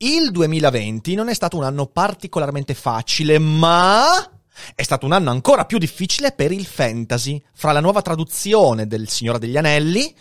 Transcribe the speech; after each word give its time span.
Il 0.00 0.30
2020 0.30 1.14
non 1.14 1.28
è 1.28 1.34
stato 1.34 1.56
un 1.56 1.64
anno 1.64 1.86
particolarmente 1.86 2.74
facile, 2.74 3.38
ma 3.38 4.30
è 4.74 4.82
stato 4.82 5.06
un 5.06 5.12
anno 5.12 5.30
ancora 5.30 5.64
più 5.64 5.78
difficile 5.78 6.32
per 6.32 6.52
il 6.52 6.66
fantasy, 6.66 7.42
fra 7.52 7.72
la 7.72 7.80
nuova 7.80 8.00
traduzione 8.00 8.86
del 8.86 9.08
Signore 9.08 9.40
degli 9.40 9.56
Anelli, 9.56 10.14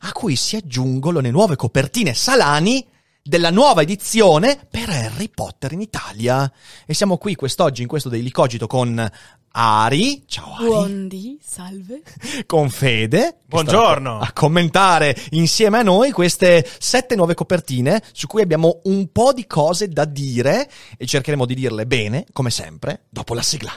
a 0.00 0.12
cui 0.12 0.36
si 0.36 0.54
aggiungono 0.54 1.18
le 1.18 1.32
nuove 1.32 1.56
copertine 1.56 2.14
salani 2.14 2.86
della 3.26 3.50
nuova 3.50 3.82
edizione 3.82 4.58
per 4.70 4.88
Harry 4.88 5.28
Potter 5.28 5.72
in 5.72 5.80
Italia. 5.80 6.50
E 6.86 6.94
siamo 6.94 7.18
qui 7.18 7.34
quest'oggi 7.34 7.82
in 7.82 7.88
questo 7.88 8.08
Daily 8.08 8.30
Cogito 8.30 8.66
con 8.66 9.10
Ari, 9.58 10.24
ciao 10.26 10.54
Ari, 10.54 10.64
Buondì, 10.64 11.38
salve. 11.42 12.02
con 12.46 12.68
Fede, 12.70 13.38
Buongiorno. 13.46 14.18
a 14.18 14.30
commentare 14.32 15.16
insieme 15.30 15.78
a 15.78 15.82
noi 15.82 16.12
queste 16.12 16.68
sette 16.78 17.16
nuove 17.16 17.34
copertine 17.34 18.02
su 18.12 18.26
cui 18.26 18.42
abbiamo 18.42 18.80
un 18.84 19.10
po' 19.10 19.32
di 19.32 19.46
cose 19.46 19.88
da 19.88 20.04
dire 20.04 20.70
e 20.96 21.06
cercheremo 21.06 21.46
di 21.46 21.54
dirle 21.54 21.86
bene, 21.86 22.26
come 22.32 22.50
sempre, 22.50 23.06
dopo 23.08 23.34
la 23.34 23.42
sigla. 23.42 23.72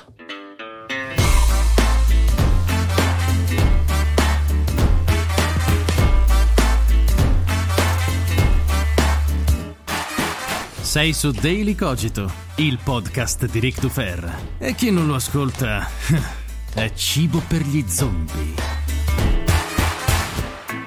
Sei 10.89 11.13
su 11.13 11.29
Daily 11.29 11.75
Cogito, 11.75 12.33
il 12.55 12.79
podcast 12.83 13.45
di 13.45 13.59
Rick 13.59 13.79
Dufer. 13.79 14.37
E 14.57 14.73
chi 14.73 14.89
non 14.89 15.05
lo 15.05 15.13
ascolta 15.13 15.87
è 16.73 16.91
cibo 16.95 17.43
per 17.47 17.61
gli 17.61 17.85
zombie. 17.87 18.55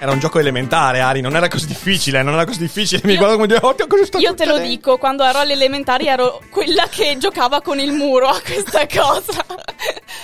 Era 0.01 0.11
un 0.11 0.19
gioco 0.19 0.41
elementare, 0.41 0.99
Ari, 0.99 1.21
non 1.21 1.37
era 1.37 1.47
così 1.47 1.69
difficile, 1.69 2.25
non 2.25 2.35
era 2.35 2.45
così 2.45 2.59
difficile. 2.59 3.03
Mi 3.05 3.17
guardo 3.17 3.37
come 3.37 3.47
dire, 3.47 3.61
oddio, 3.63 3.87
cosa 3.87 4.05
sta 4.05 4.19
Io 4.19 4.35
te 4.35 4.45
lo 4.45 4.55
succedendo?" 4.55 4.75
dico, 4.75 4.99
quando 4.99 5.23
ero 5.23 5.39
alle 5.39 5.53
elementari 5.53 6.09
ero 6.09 6.43
quella 6.51 6.89
che 6.89 7.17
giocava 7.19 7.61
con 7.61 7.79
il 7.79 7.93
muro 7.93 8.27
a 8.27 8.41
questa 8.45 8.85
cosa. 8.93 9.47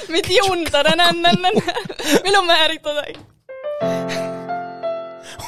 Metti 0.08 0.34
un. 0.50 0.58
Me 0.58 2.30
lo 2.32 2.42
merito, 2.42 2.92
dai. 2.92 3.14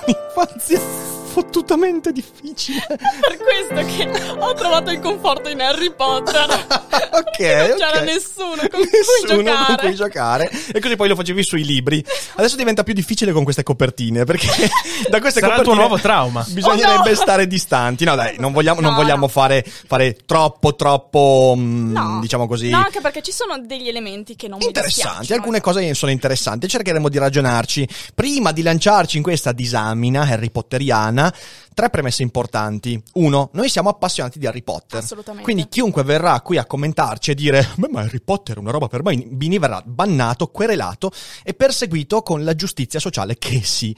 Un'infanzia 0.06 1.09
fottutamente 1.30 2.12
difficile. 2.12 2.84
Per 2.88 3.38
questo 3.38 3.96
che 3.96 4.34
ho 4.38 4.52
trovato 4.54 4.90
il 4.90 4.98
conforto 5.00 5.48
in 5.48 5.60
Harry 5.60 5.92
Potter. 5.94 6.44
ok, 7.12 7.38
Non 7.38 7.76
c'era 7.78 7.98
ok. 7.98 8.02
nessuno 8.02 8.56
con 8.56 8.68
cui 8.70 8.88
Nessuno 8.92 9.42
giocare. 9.42 9.66
con 9.66 9.76
cui 9.86 9.94
giocare. 9.94 10.50
E 10.72 10.80
così 10.80 10.96
poi 10.96 11.08
lo 11.08 11.14
facevi 11.14 11.42
sui 11.44 11.64
libri. 11.64 12.04
Adesso 12.34 12.56
diventa 12.56 12.82
più 12.82 12.92
difficile 12.94 13.32
con 13.32 13.44
queste 13.44 13.62
copertine, 13.62 14.24
perché 14.24 14.48
da 15.08 15.20
queste 15.20 15.40
Sarà 15.40 15.54
il 15.54 15.58
copertine 15.60 15.62
tuo 15.62 15.74
nuovo 15.74 15.98
trauma. 15.98 16.44
Bisognerebbe 16.48 16.88
Oh, 17.10 17.14
no! 17.14 17.14
stare 17.14 17.46
distanti. 17.46 18.04
No, 18.04 18.14
dai, 18.16 18.36
non 18.38 18.52
vogliamo, 18.52 18.80
non 18.80 18.90
No, 18.92 18.96
vogliamo 18.96 19.20
no. 19.22 19.28
Fare, 19.28 19.64
fare 19.64 20.16
troppo, 20.26 20.74
troppo, 20.74 21.54
mm, 21.56 21.92
No. 21.92 22.18
diciamo 22.20 22.46
così. 22.48 22.70
No, 22.70 22.78
anche 22.78 23.00
perché 23.00 23.22
ci 23.22 23.32
sono 23.32 23.58
degli 23.58 23.88
elementi 23.88 24.34
che 24.36 24.48
non 24.48 24.60
Interessanti, 24.60 25.32
alcune 25.32 25.60
cose 25.60 25.94
sono 25.94 26.10
interessanti, 26.10 26.66
cercheremo 26.68 27.08
di 27.08 27.18
ragionarci. 27.18 27.88
Prima 28.14 28.50
di 28.52 28.62
lanciarci 28.62 29.16
in 29.18 29.22
questa 29.22 29.52
disamina 29.52 30.22
Harry 30.22 30.50
Potteriana, 30.50 31.19
tre 31.74 31.90
premesse 31.90 32.22
importanti. 32.22 33.02
Uno, 33.14 33.50
noi 33.52 33.68
siamo 33.68 33.88
appassionati 33.88 34.38
di 34.38 34.46
Harry 34.46 34.62
Potter. 34.62 35.00
Assolutamente. 35.00 35.44
Quindi 35.44 35.68
chiunque 35.68 36.04
verrà 36.04 36.40
qui 36.40 36.56
a 36.56 36.64
commentarci 36.64 37.32
e 37.32 37.34
dire 37.34 37.68
"Beh, 37.76 37.88
ma 37.90 38.00
Harry 38.00 38.20
Potter 38.20 38.56
è 38.56 38.60
una 38.60 38.70
roba 38.70 38.86
per 38.86 39.02
bambini", 39.02 39.58
verrà 39.58 39.82
bannato, 39.84 40.46
querelato 40.46 41.10
e 41.42 41.54
perseguito 41.54 42.22
con 42.22 42.44
la 42.44 42.54
giustizia 42.54 43.00
sociale 43.00 43.36
che 43.36 43.60
si 43.62 43.94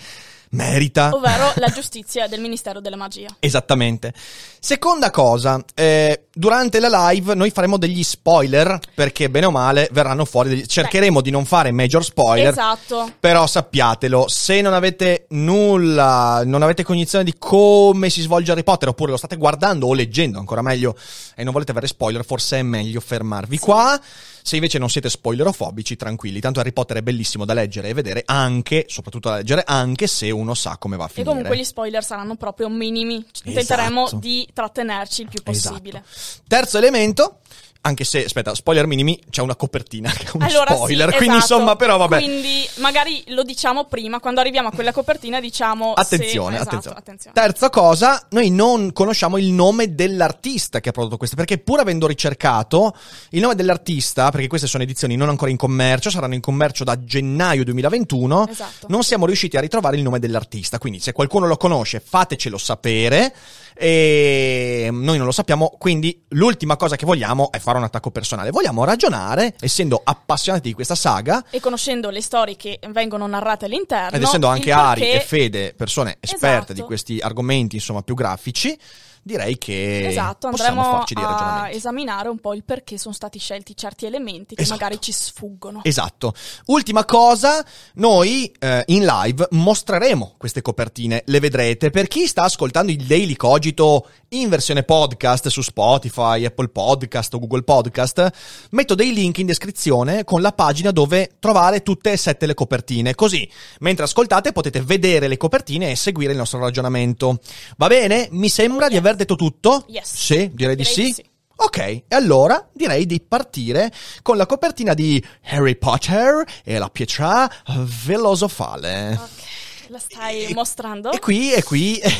merita. 0.52 1.10
Ovvero 1.14 1.52
la 1.56 1.68
giustizia 1.74 2.26
del 2.26 2.40
Ministero 2.40 2.80
della 2.80 2.96
Magia. 2.96 3.28
Esattamente. 3.38 4.12
Seconda 4.58 5.10
cosa, 5.10 5.62
eh, 5.74 6.26
durante 6.32 6.78
la 6.80 7.10
live 7.10 7.34
noi 7.34 7.50
faremo 7.50 7.76
degli 7.76 8.02
spoiler 8.02 8.78
perché 8.94 9.28
bene 9.28 9.46
o 9.46 9.50
male 9.50 9.88
verranno 9.92 10.24
fuori 10.24 10.48
degli... 10.50 10.64
Cercheremo 10.64 11.20
di 11.20 11.30
non 11.30 11.44
fare 11.44 11.72
major 11.72 12.04
spoiler. 12.04 12.50
Esatto. 12.50 13.12
Però 13.18 13.46
sappiatelo, 13.46 14.28
se 14.28 14.60
non 14.60 14.72
avete 14.72 15.26
nulla, 15.30 16.42
non 16.44 16.62
avete 16.62 16.84
cognizione 16.84 17.24
di 17.24 17.34
come 17.38 18.10
si 18.10 18.20
svolge 18.20 18.52
Harry 18.52 18.62
Potter, 18.64 18.88
oppure 18.88 19.10
lo 19.10 19.16
state 19.16 19.36
guardando 19.36 19.86
o 19.86 19.94
leggendo 19.94 20.38
ancora 20.38 20.62
meglio 20.62 20.96
e 21.34 21.42
non 21.44 21.52
volete 21.52 21.72
avere 21.72 21.86
spoiler, 21.86 22.24
forse 22.24 22.58
è 22.58 22.62
meglio 22.62 23.00
fermarvi 23.00 23.58
qua. 23.58 24.00
Se 24.42 24.56
invece 24.56 24.78
non 24.78 24.88
siete 24.90 25.08
spoilerofobici, 25.08 25.96
tranquilli, 25.96 26.40
tanto 26.40 26.60
Harry 26.60 26.72
Potter 26.72 26.98
è 26.98 27.02
bellissimo 27.02 27.44
da 27.44 27.54
leggere 27.54 27.88
e 27.88 27.94
vedere 27.94 28.22
anche, 28.26 28.86
soprattutto 28.88 29.28
da 29.28 29.36
leggere, 29.36 29.62
anche 29.66 30.06
se 30.06 30.30
uno 30.30 30.54
sa 30.54 30.76
come 30.78 30.96
va 30.96 31.04
a 31.04 31.06
E 31.06 31.10
finire. 31.10 31.30
comunque 31.30 31.56
gli 31.56 31.64
spoiler 31.64 32.02
saranno 32.04 32.34
proprio 32.36 32.68
minimi. 32.68 33.24
Tenteremo 33.42 34.02
Esatto. 34.06 34.18
di 34.20 34.48
trattenerci 34.52 35.22
il 35.22 35.28
più 35.28 35.42
possibile. 35.42 36.02
Esatto. 36.04 36.42
Terzo 36.48 36.78
elemento, 36.78 37.38
anche 37.84 38.04
se, 38.04 38.24
aspetta, 38.24 38.54
spoiler 38.54 38.86
minimi, 38.86 39.20
c'è 39.28 39.42
una 39.42 39.56
copertina 39.56 40.10
che 40.10 40.26
è 40.26 40.30
uno 40.34 40.46
Allora, 40.46 40.74
spoiler, 40.74 41.10
sì, 41.10 41.16
quindi 41.16 41.36
esatto. 41.36 41.54
insomma, 41.54 41.76
però 41.76 41.96
vabbè. 41.96 42.18
Quindi 42.18 42.68
magari 42.76 43.24
lo 43.28 43.42
diciamo 43.42 43.86
prima, 43.86 44.20
quando 44.20 44.40
arriviamo 44.40 44.68
a 44.68 44.70
quella 44.72 44.92
copertina 44.92 45.40
diciamo... 45.40 45.94
se- 45.96 46.00
Attenzione, 46.14 46.54
esatto, 46.56 46.68
attenzione. 46.68 46.98
attenzione. 46.98 47.34
Terza 47.34 47.70
cosa, 47.70 48.26
noi 48.30 48.50
non 48.50 48.92
conosciamo 48.92 49.36
il 49.36 49.50
nome 49.50 49.94
dell'artista 49.96 50.78
che 50.80 50.90
ha 50.90 50.92
prodotto 50.92 51.16
queste, 51.16 51.34
perché 51.34 51.58
pur 51.58 51.80
avendo 51.80 52.06
ricercato 52.06 52.94
il 53.30 53.40
nome 53.40 53.56
dell'artista, 53.56 54.30
perché 54.30 54.46
queste 54.46 54.68
sono 54.68 54.84
edizioni 54.84 55.16
non 55.16 55.28
ancora 55.28 55.50
in 55.50 55.56
commercio, 55.56 56.08
saranno 56.08 56.34
in 56.34 56.40
commercio 56.40 56.84
da 56.84 57.02
gennaio 57.02 57.64
2021, 57.64 58.46
Esatto. 58.48 58.86
non 58.88 59.02
siamo 59.02 59.26
riusciti 59.26 59.56
a 59.56 59.60
ritrovare 59.60 59.96
il 59.96 60.02
nome 60.02 60.20
dell'artista. 60.20 60.78
Quindi 60.78 61.00
se 61.00 61.12
qualcuno 61.12 61.48
lo 61.48 61.56
conosce, 61.56 62.00
fatecelo 62.04 62.58
sapere. 62.58 63.34
E 63.74 64.88
noi 64.92 65.16
non 65.16 65.26
lo 65.26 65.32
sappiamo, 65.32 65.74
quindi 65.78 66.24
l'ultima 66.30 66.76
cosa 66.76 66.96
che 66.96 67.06
vogliamo 67.06 67.50
è 67.50 67.58
fare 67.58 67.78
un 67.78 67.84
attacco 67.84 68.10
personale. 68.10 68.50
Vogliamo 68.50 68.84
ragionare, 68.84 69.54
essendo 69.60 70.00
appassionati 70.02 70.68
di 70.68 70.74
questa 70.74 70.94
saga, 70.94 71.44
E 71.50 71.60
conoscendo 71.60 72.10
le 72.10 72.20
storie 72.22 72.56
che 72.56 72.78
vengono 72.90 73.26
narrate 73.26 73.64
all'interno... 73.66 74.16
ed 74.16 74.22
essendo 74.22 74.46
anche 74.46 74.68
il 74.68 74.74
Ari 74.74 75.00
perché- 75.00 75.16
e 75.16 75.20
Fede 75.20 75.74
persone 75.74 76.16
esperte 76.20 76.56
Esatto. 76.56 76.72
di 76.74 76.82
questi 76.82 77.18
argomenti, 77.20 77.76
insomma, 77.76 78.02
più 78.02 78.14
grafici, 78.14 78.78
direi 79.22 79.56
che 79.58 80.08
Esatto, 80.08 80.48
possiamo 80.50 80.82
farci 80.82 81.14
dei 81.14 81.22
a 81.22 81.28
ragionamenti. 81.28 81.76
esaminare 81.76 82.28
un 82.28 82.38
po' 82.38 82.54
il 82.54 82.64
perché 82.64 82.98
sono 82.98 83.14
stati 83.14 83.38
scelti 83.38 83.76
certi 83.76 84.06
elementi 84.06 84.54
che 84.54 84.62
Esatto. 84.62 84.78
magari 84.80 85.00
ci 85.00 85.12
sfuggono. 85.12 85.80
Esatto. 85.84 86.34
Ultima 86.66 87.04
cosa, 87.04 87.64
noi 87.94 88.52
eh, 88.58 88.82
in 88.86 89.04
live 89.04 89.46
mostreremo 89.50 90.34
queste 90.38 90.62
copertine, 90.62 91.22
le 91.26 91.40
vedrete. 91.40 91.90
Per 91.90 92.08
chi 92.08 92.26
sta 92.26 92.42
ascoltando 92.44 92.90
il 92.92 93.04
Daily 93.04 93.34
Cogito 93.36 94.08
in 94.30 94.48
versione 94.48 94.82
podcast 94.82 95.48
su 95.48 95.62
Spotify, 95.62 96.44
Apple 96.44 96.68
Podcast 96.68 97.34
o 97.34 97.38
Google 97.38 97.62
Podcast, 97.62 98.30
metto 98.70 98.94
dei 98.94 99.12
link 99.12 99.38
in 99.38 99.46
descrizione 99.46 100.24
con 100.24 100.40
la 100.40 100.52
pagina 100.52 100.90
dove 100.90 101.32
trovare 101.38 101.82
tutte 101.82 102.12
e 102.12 102.16
sette 102.16 102.46
le 102.46 102.54
copertine. 102.54 103.14
Così, 103.14 103.48
mentre 103.80 104.04
ascoltate, 104.04 104.52
potete 104.52 104.80
vedere 104.80 105.28
le 105.28 105.36
copertine 105.36 105.90
e 105.90 105.96
seguire 105.96 106.32
il 106.32 106.38
nostro 106.38 106.58
ragionamento. 106.58 107.38
Va 107.76 107.86
bene? 107.88 108.28
Mi 108.32 108.48
sembra 108.48 108.88
di 108.88 108.96
aver 108.96 109.11
detto 109.16 109.36
tutto? 109.36 109.84
Yes. 109.88 110.14
Sì, 110.14 110.50
direi, 110.52 110.76
di 110.76 110.82
Direi 110.82 110.84
sì. 110.84 111.02
di 111.04 111.12
sì. 111.12 111.30
Ok, 111.54 111.78
e 111.78 112.04
allora 112.10 112.68
direi 112.72 113.06
di 113.06 113.20
partire 113.20 113.92
con 114.22 114.36
la 114.36 114.46
copertina 114.46 114.94
di 114.94 115.24
Harry 115.44 115.76
Potter 115.76 116.44
e 116.64 116.78
la 116.78 116.88
pietra 116.88 117.48
filosofale. 117.86 119.12
Ok, 119.12 119.88
la 119.88 119.98
stai 119.98 120.52
mostrando? 120.54 121.12
E 121.12 121.18
qui, 121.20 121.52
e 121.52 121.62
qui, 121.62 121.98
e 122.02 122.10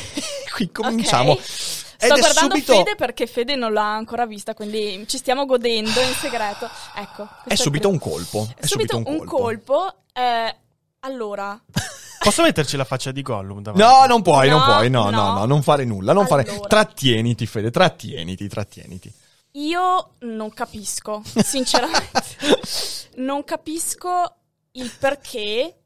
qui 0.54 0.70
cominciamo. 0.70 1.32
Ok. 1.32 1.40
Ed 2.02 2.08
Sto 2.08 2.14
è 2.16 2.20
guardando 2.20 2.54
subito, 2.56 2.74
Fede 2.74 2.94
perché 2.96 3.26
Fede 3.28 3.54
non 3.54 3.72
l'ha 3.72 3.94
ancora 3.94 4.26
vista, 4.26 4.54
quindi 4.54 5.04
ci 5.06 5.18
stiamo 5.18 5.44
godendo 5.46 6.00
in 6.00 6.12
segreto. 6.20 6.68
Ecco. 6.96 7.28
questo 7.28 7.48
è 7.48 7.52
il 7.52 7.58
subito 7.58 7.88
un 7.88 7.98
colpo. 7.98 8.48
È 8.56 8.66
subito, 8.66 9.02
un 9.04 9.24
colpo. 9.24 9.94
eh, 10.12 10.56
allora, 11.00 11.60
Posso 12.22 12.42
metterci 12.42 12.76
la 12.76 12.84
faccia 12.84 13.10
di 13.12 13.22
Gollum 13.22 13.62
davanti? 13.62 13.84
No, 13.86 14.06
non 14.06 14.22
puoi, 14.22 14.48
non 14.48 14.58
No, 14.60 14.64
puoi, 14.64 14.90
no, 14.90 15.10
no, 15.10 15.10
no. 15.10 15.32
no, 15.34 15.44
non 15.44 15.62
fare 15.62 15.84
nulla, 15.84 16.12
non 16.12 16.26
fare... 16.26 16.42
Allora. 16.48 16.68
Trattieniti, 16.68 17.46
Fede, 17.46 17.70
trattieniti, 17.70 18.48
trattieniti. 18.48 19.12
io 19.52 20.10
non 20.20 20.50
capisco, 20.50 21.22
sinceramente. 21.42 22.36
non 23.16 23.44
capisco 23.44 24.36
il 24.72 24.90
perché 24.98 25.81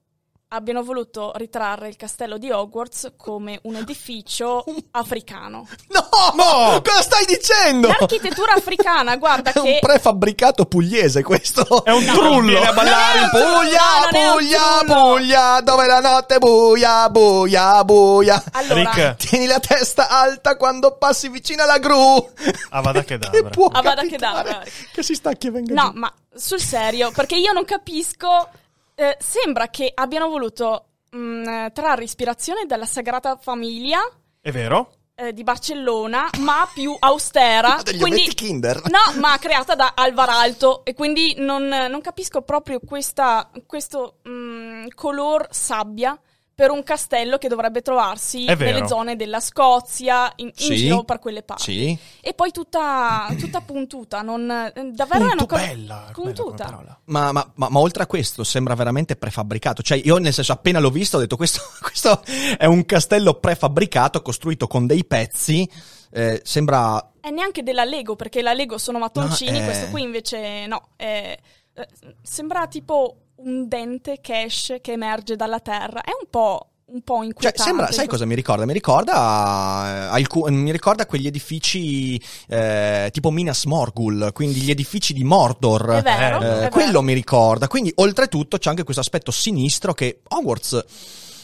abbiano 0.49 0.83
voluto 0.85 1.33
ritrarre 1.35 1.89
il 1.89 1.97
castello 1.97 2.39
di 2.39 2.51
Hogwarts 2.51 3.13
come 3.17 3.59
un 3.65 3.75
edificio 3.77 4.65
africano. 4.93 5.67
No! 5.89 6.81
Cosa 6.83 7.03
stai 7.03 7.25
dicendo? 7.27 7.89
L'architettura 7.89 8.53
africana, 8.55 9.17
guarda 9.19 9.53
È 9.53 9.59
un 9.59 9.65
che... 9.65 9.79
prefabbricato 9.81 10.67
pugliese 10.67 11.23
questo. 11.23 11.85
È 11.85 11.91
un 11.91 12.05
trullo. 12.05 12.51
Vieni 12.51 12.65
a 12.67 12.73
ballare 12.73 13.19
in 13.21 13.29
Puglia, 13.31 14.09
trullo, 14.09 14.33
Puglia, 14.35 14.79
trullo. 14.85 15.11
Puglia, 15.15 15.61
dove 15.63 15.87
la 15.87 16.01
notte 16.01 16.35
è 16.37 16.39
buia, 16.39 17.11
buia, 17.11 17.85
buia. 17.85 18.43
Allora, 18.53 18.75
Rick. 18.93 19.17
Tieni 19.17 19.47
la 19.47 19.59
testa 19.61 20.09
alta 20.09 20.57
quando 20.57 20.97
passi 20.97 21.29
vicino 21.29 21.65
alla 21.65 21.79
gru. 21.79 22.33
Avada 22.71 23.01
Che 23.01 23.19
Kedavra. 23.19 23.49
può 23.51 23.67
Avada 23.67 24.03
capitare 24.03 24.49
Kedavra. 24.49 24.65
Che 24.93 25.03
si 25.03 25.15
stacchi 25.15 25.49
e 25.49 25.51
venga 25.51 25.75
No, 25.75 25.91
giù. 25.93 25.99
ma 25.99 26.13
sul 26.35 26.61
serio, 26.61 27.11
perché 27.11 27.35
io 27.37 27.53
non 27.53 27.65
capisco. 27.65 28.49
Eh, 28.97 29.17
sembra 29.21 29.69
che 29.69 29.93
abbiano 29.95 30.29
voluto 30.29 30.87
mh, 31.11 31.69
trarre 31.73 32.03
ispirazione 32.03 32.67
dalla 32.67 32.87
Sagrada 32.87 33.37
Famiglia 33.37 34.01
È 34.41 34.51
vero? 34.51 34.91
eh, 35.15 35.33
di 35.33 35.43
Barcellona, 35.45 36.29
ma 36.41 36.69
più 36.73 36.95
austera. 36.99 37.81
Degli 37.85 37.99
quindi, 37.99 38.35
Kinder. 38.35 38.83
No, 38.91 39.19
ma 39.21 39.37
creata 39.39 39.75
da 39.75 39.93
Alvar 39.95 40.29
Alto. 40.29 40.85
E 40.85 40.95
quindi 40.95 41.35
non, 41.39 41.67
non 41.67 42.01
capisco 42.01 42.43
proprio 42.43 42.81
questa, 42.81 43.51
questo 43.67 44.19
mh, 44.23 44.89
color 44.95 45.47
sabbia. 45.51 46.19
Per 46.57 46.71
un 46.71 46.83
castello 46.85 47.37
che 47.37 47.49
dovrebbe 47.49 47.83
trovarsi 47.83 48.47
È 48.47 48.55
nelle 48.55 48.87
zone 48.89 49.15
della 49.15 49.41
Scozia, 49.41 50.33
in, 50.37 50.47
in 50.47 50.53
Sì. 50.57 50.75
giro 50.77 51.05
per 51.05 51.19
quelle 51.19 51.43
parti. 51.43 51.63
Sì. 51.65 51.99
E 52.23 52.33
poi 52.33 52.51
tutta, 52.51 53.27
tutta 53.39 53.61
puntuta, 53.61 54.23
non, 54.23 54.47
davvero 54.47 55.21
è 55.21 55.25
una 55.25 55.29
Punto 55.37 55.47
cosa 55.47 55.67
bella. 55.67 56.09
puntuta. 56.15 56.99
Ma, 57.05 57.31
ma- 57.33 57.51
ma- 57.57 57.69
ma 57.69 57.79
oltre 57.79 58.05
a 58.05 58.07
questo 58.07 58.43
sembra 58.43 58.75
veramente 58.75 59.17
prefabbricato. 59.17 59.83
Cioè, 59.83 60.01
io 60.03 60.17
nel 60.17 60.33
senso, 60.33 60.53
appena 60.53 60.79
l'ho 60.79 60.89
visto, 60.89 61.19
ho 61.19 61.21
detto: 61.21 61.37
questo, 61.37 61.61
questo 61.83 62.23
è 62.57 62.65
un 62.65 62.87
castello 62.87 63.35
prefabbricato 63.35 64.23
costruito 64.23 64.67
con 64.67 64.87
dei 64.87 65.05
pezzi. 65.05 65.69
eh, 66.11 66.41
sembra. 66.43 67.11
E 67.21 67.31
neanche 67.33 67.63
della 67.65 67.85
Lego, 67.85 68.17
perché 68.17 68.41
la 68.41 68.55
Lego 68.55 68.79
sono 68.79 68.99
mattoncini, 68.99 69.59
No, 69.59 69.59
eh. 69.59 69.65
questo 69.65 69.91
qui 69.91 70.01
invece 70.01 70.67
no. 70.67 70.89
è- 70.97 71.39
eh, 71.75 71.89
sembra 72.23 72.67
tipo 72.67 73.17
un 73.37 73.69
dente 73.69 74.19
che 74.21 74.43
esce, 74.43 74.81
che 74.81 74.93
emerge 74.93 75.37
dalla 75.37 75.61
terra. 75.61 76.01
È 76.03 76.11
un 76.11 76.29
po', 76.31 76.69
un 76.87 77.03
po' 77.03 77.17
Cioè, 77.17 77.25
inquietante. 77.27 77.63
sembra, 77.63 77.91
sai 77.93 78.07
cosa 78.07 78.25
mi 78.25 78.35
ricorda? 78.35 78.65
Mi 78.65 78.73
ricorda, 78.73 79.13
eh, 79.15 80.15
alcu- 80.15 80.49
mi 80.49 80.71
ricorda 80.73 81.07
quegli 81.07 81.27
edifici 81.27 82.21
eh, 82.49 83.09
tipo 83.13 83.31
Minas 83.31 83.65
Morgul, 83.65 84.31
quindi 84.33 84.61
gli 84.61 84.71
edifici 84.71 85.13
di 85.13 85.25
Mordor. 85.25 85.91
È 85.91 86.03
vero, 86.03 86.41
Eh, 86.41 86.47
è 86.47 86.55
vero. 86.59 86.71
quello 86.71 87.03
mi 87.03 87.13
ricorda. 87.13 87.69
Quindi, 87.69 87.93
oltretutto, 87.97 88.59
c'è 88.59 88.71
anche 88.71 88.85
questo 88.85 89.03
aspetto 89.03 89.31
sinistro 89.31 89.93
che 89.95 90.21
Hogwarts 90.29 90.85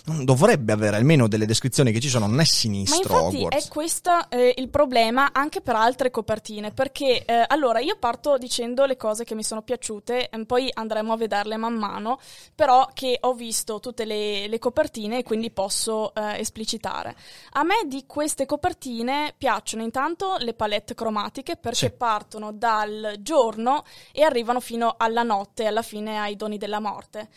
non 0.04 0.24
dovrebbe 0.24 0.72
avere, 0.72 0.96
almeno 0.96 1.28
delle 1.28 1.46
descrizioni 1.46 1.92
che 1.92 2.00
ci 2.00 2.08
sono, 2.08 2.26
non 2.26 2.34
è 2.34 2.38
Ma 2.38 2.44
sinistro 2.44 2.98
infatti 3.14 3.36
Hogwarts. 3.36 3.66
è 3.66 3.68
questo 3.70 4.10
eh, 4.30 4.54
il 4.56 4.68
problema 4.68 5.30
anche 5.32 5.60
per 5.60 5.76
altre 5.76 6.10
copertine, 6.10 6.72
perché 6.72 7.24
eh, 7.24 7.44
allora 7.46 7.78
io 7.78 7.96
parto 7.98 8.36
dicendo 8.36 8.84
le 8.84 8.96
cose 8.96 9.24
che 9.24 9.34
mi 9.34 9.44
sono 9.44 9.62
piaciute, 9.62 10.28
e 10.28 10.44
poi 10.44 10.68
andremo 10.72 11.12
a 11.12 11.16
vederle 11.16 11.56
man 11.56 11.74
mano, 11.74 12.18
però 12.54 12.88
che 12.92 13.16
ho 13.20 13.34
visto 13.34 13.78
tutte 13.80 14.04
le, 14.04 14.48
le 14.48 14.58
copertine 14.58 15.18
e 15.18 15.22
quindi 15.22 15.50
posso 15.50 16.12
eh, 16.14 16.38
esplicitare. 16.38 17.14
A 17.52 17.62
me 17.62 17.82
di 17.86 18.04
queste 18.06 18.44
copertine 18.46 19.34
piacciono 19.36 19.82
intanto 19.82 20.36
le 20.38 20.54
palette 20.54 20.94
cromatiche 20.94 21.56
perché 21.56 21.76
Sì. 21.88 21.90
partono 21.92 22.52
dal 22.52 23.16
giorno 23.20 23.84
e 24.12 24.22
arrivano 24.22 24.60
fino 24.60 24.94
alla 24.96 25.22
notte, 25.22 25.66
alla 25.66 25.82
fine 25.82 26.18
ai 26.18 26.36
doni 26.36 26.58
della 26.58 26.80
morte. 26.80 27.28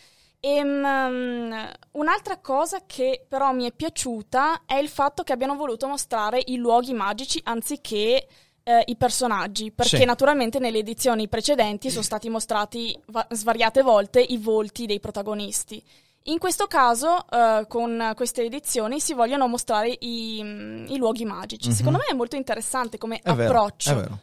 Mm, 0.46 1.52
un'altra 1.92 2.38
cosa 2.38 2.80
che 2.86 3.24
però 3.28 3.52
mi 3.52 3.66
è 3.66 3.72
piaciuta 3.72 4.62
è 4.66 4.74
il 4.74 4.88
fatto 4.88 5.22
che 5.22 5.32
abbiano 5.32 5.56
voluto 5.56 5.88
mostrare 5.88 6.40
i 6.46 6.56
luoghi 6.56 6.92
magici 6.92 7.40
anziché 7.44 8.26
eh, 8.68 8.82
i 8.86 8.96
personaggi, 8.96 9.70
perché 9.70 9.98
Sì. 9.98 10.04
naturalmente 10.04 10.58
nelle 10.58 10.78
edizioni 10.78 11.28
precedenti 11.28 11.88
sono 11.90 12.02
stati 12.02 12.28
mostrati 12.28 12.98
va- 13.06 13.26
svariate 13.30 13.82
volte 13.82 14.20
i 14.20 14.38
volti 14.38 14.86
dei 14.86 14.98
protagonisti. 15.00 15.82
In 16.28 16.38
questo 16.38 16.66
caso, 16.66 17.24
eh, 17.30 17.66
con 17.68 18.12
queste 18.16 18.42
edizioni, 18.42 18.98
si 18.98 19.14
vogliono 19.14 19.46
mostrare 19.46 19.96
i, 20.00 20.40
mm, 20.42 20.86
i 20.88 20.96
luoghi 20.96 21.24
magici. 21.24 21.68
Mhm. 21.68 21.74
Secondo 21.74 21.98
me 21.98 22.04
è 22.06 22.14
molto 22.14 22.34
interessante 22.34 22.98
come 22.98 23.20
È 23.22 23.32
vero, 23.32 23.48
approccio. 23.60 23.90
è 23.90 23.94
vero. 23.94 24.18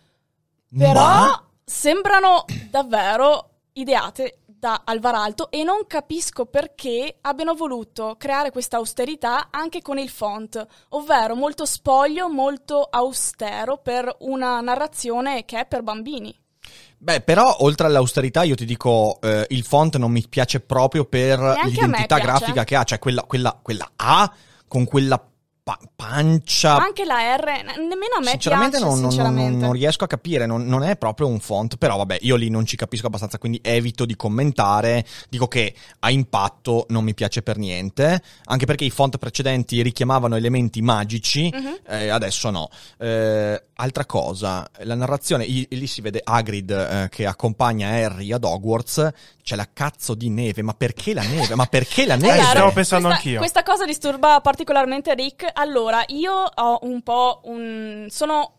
Però 0.77 0.93
Ma- 1.01 1.43
sembrano 1.63 2.43
davvero 2.69 3.49
ideate 3.73 4.39
da 4.63 4.83
Alvar 4.85 5.15
Alto 5.15 5.51
e 5.51 5.65
non 5.65 5.85
capisco 5.87 6.45
perché 6.45 7.17
abbiano 7.19 7.53
voluto 7.53 8.15
creare 8.17 8.49
questa 8.49 8.77
austerità 8.77 9.49
anche 9.51 9.81
con 9.81 9.97
il 9.97 10.07
font, 10.07 10.65
ovvero 10.89 11.35
molto 11.35 11.65
spoglio, 11.65 12.29
molto 12.29 12.81
austero 12.89 13.75
per 13.75 14.15
una 14.19 14.61
narrazione 14.61 15.43
che 15.43 15.59
è 15.59 15.65
per 15.65 15.83
bambini. 15.83 16.33
Beh, 16.97 17.19
però, 17.19 17.57
oltre 17.59 17.87
all'austerità, 17.87 18.43
io 18.43 18.55
ti 18.55 18.63
dico, 18.63 19.19
eh, 19.19 19.45
il 19.49 19.65
font 19.65 19.97
non 19.97 20.11
mi 20.11 20.25
piace 20.29 20.61
proprio 20.61 21.03
per 21.03 21.39
Neanche 21.39 21.67
l'identità 21.67 22.19
grafica 22.19 22.63
che 22.63 22.77
ha, 22.77 22.85
cioè 22.85 22.99
quella, 22.99 23.23
quella, 23.23 23.59
quella 23.61 23.91
A 23.97 24.33
con 24.65 24.85
quella 24.85 25.21
pa- 25.63 25.79
pancia. 25.95 26.75
Anche 26.75 27.05
la 27.05 27.35
R, 27.37 27.45
nemmeno 27.77 28.15
a 28.17 28.19
me 28.19 28.31
sinceramente, 28.31 28.77
piace, 28.77 28.85
non, 28.91 28.97
sinceramente. 29.09 29.49
non- 29.51 29.59
non 29.59 29.71
riesco 29.71 30.03
a 30.03 30.07
capire, 30.07 30.45
non, 30.45 30.65
non 30.65 30.83
è 30.83 30.97
proprio 30.97 31.27
un 31.27 31.39
font, 31.39 31.77
però 31.77 31.95
vabbè, 31.97 32.17
io 32.21 32.35
lì 32.35 32.49
non 32.49 32.65
ci 32.65 32.75
capisco 32.75 33.07
abbastanza, 33.07 33.37
quindi 33.37 33.59
evito 33.63 34.05
di 34.05 34.15
commentare. 34.15 35.05
Dico 35.29 35.47
che 35.47 35.73
a 35.99 36.09
impatto 36.11 36.85
non 36.89 37.03
mi 37.05 37.13
piace 37.13 37.41
per 37.41 37.57
niente, 37.57 38.21
anche 38.45 38.65
perché 38.65 38.83
i 38.83 38.89
font 38.89 39.17
precedenti 39.17 39.81
richiamavano 39.81 40.35
elementi 40.35 40.81
magici, 40.81 41.49
Mhm. 41.53 41.77
eh, 41.87 42.09
adesso 42.09 42.49
no. 42.49 42.67
Eh, 42.99 43.63
altra 43.75 44.05
cosa, 44.05 44.69
la 44.79 44.95
narrazione, 44.95 45.45
i- 45.45 45.65
lì 45.71 45.87
si 45.87 46.01
vede 46.01 46.21
Hagrid 46.23 46.69
eh, 46.71 47.09
che 47.09 47.25
accompagna 47.25 47.87
Harry 47.89 48.31
ad 48.33 48.43
Hogwarts, 48.43 49.09
c'è 49.43 49.55
la 49.55 49.67
cazzo 49.73 50.13
di 50.13 50.29
neve, 50.29 50.61
ma 50.61 50.73
perché 50.73 51.13
la 51.13 51.23
neve? 51.23 51.55
Ma 51.55 51.65
perché 51.65 52.05
la 52.05 52.15
neve? 52.15 52.33
vero, 52.37 52.43
stavo 52.49 52.71
pensando 52.71 53.07
questa, 53.07 53.23
anch'io. 53.23 53.39
Questa 53.39 53.63
cosa 53.63 53.85
disturba 53.85 54.39
particolarmente 54.41 55.13
Rick. 55.13 55.51
Allora, 55.53 56.03
io 56.07 56.33
ho 56.33 56.79
un 56.83 57.01
po' 57.01 57.41
un... 57.45 58.07
sono... 58.09 58.57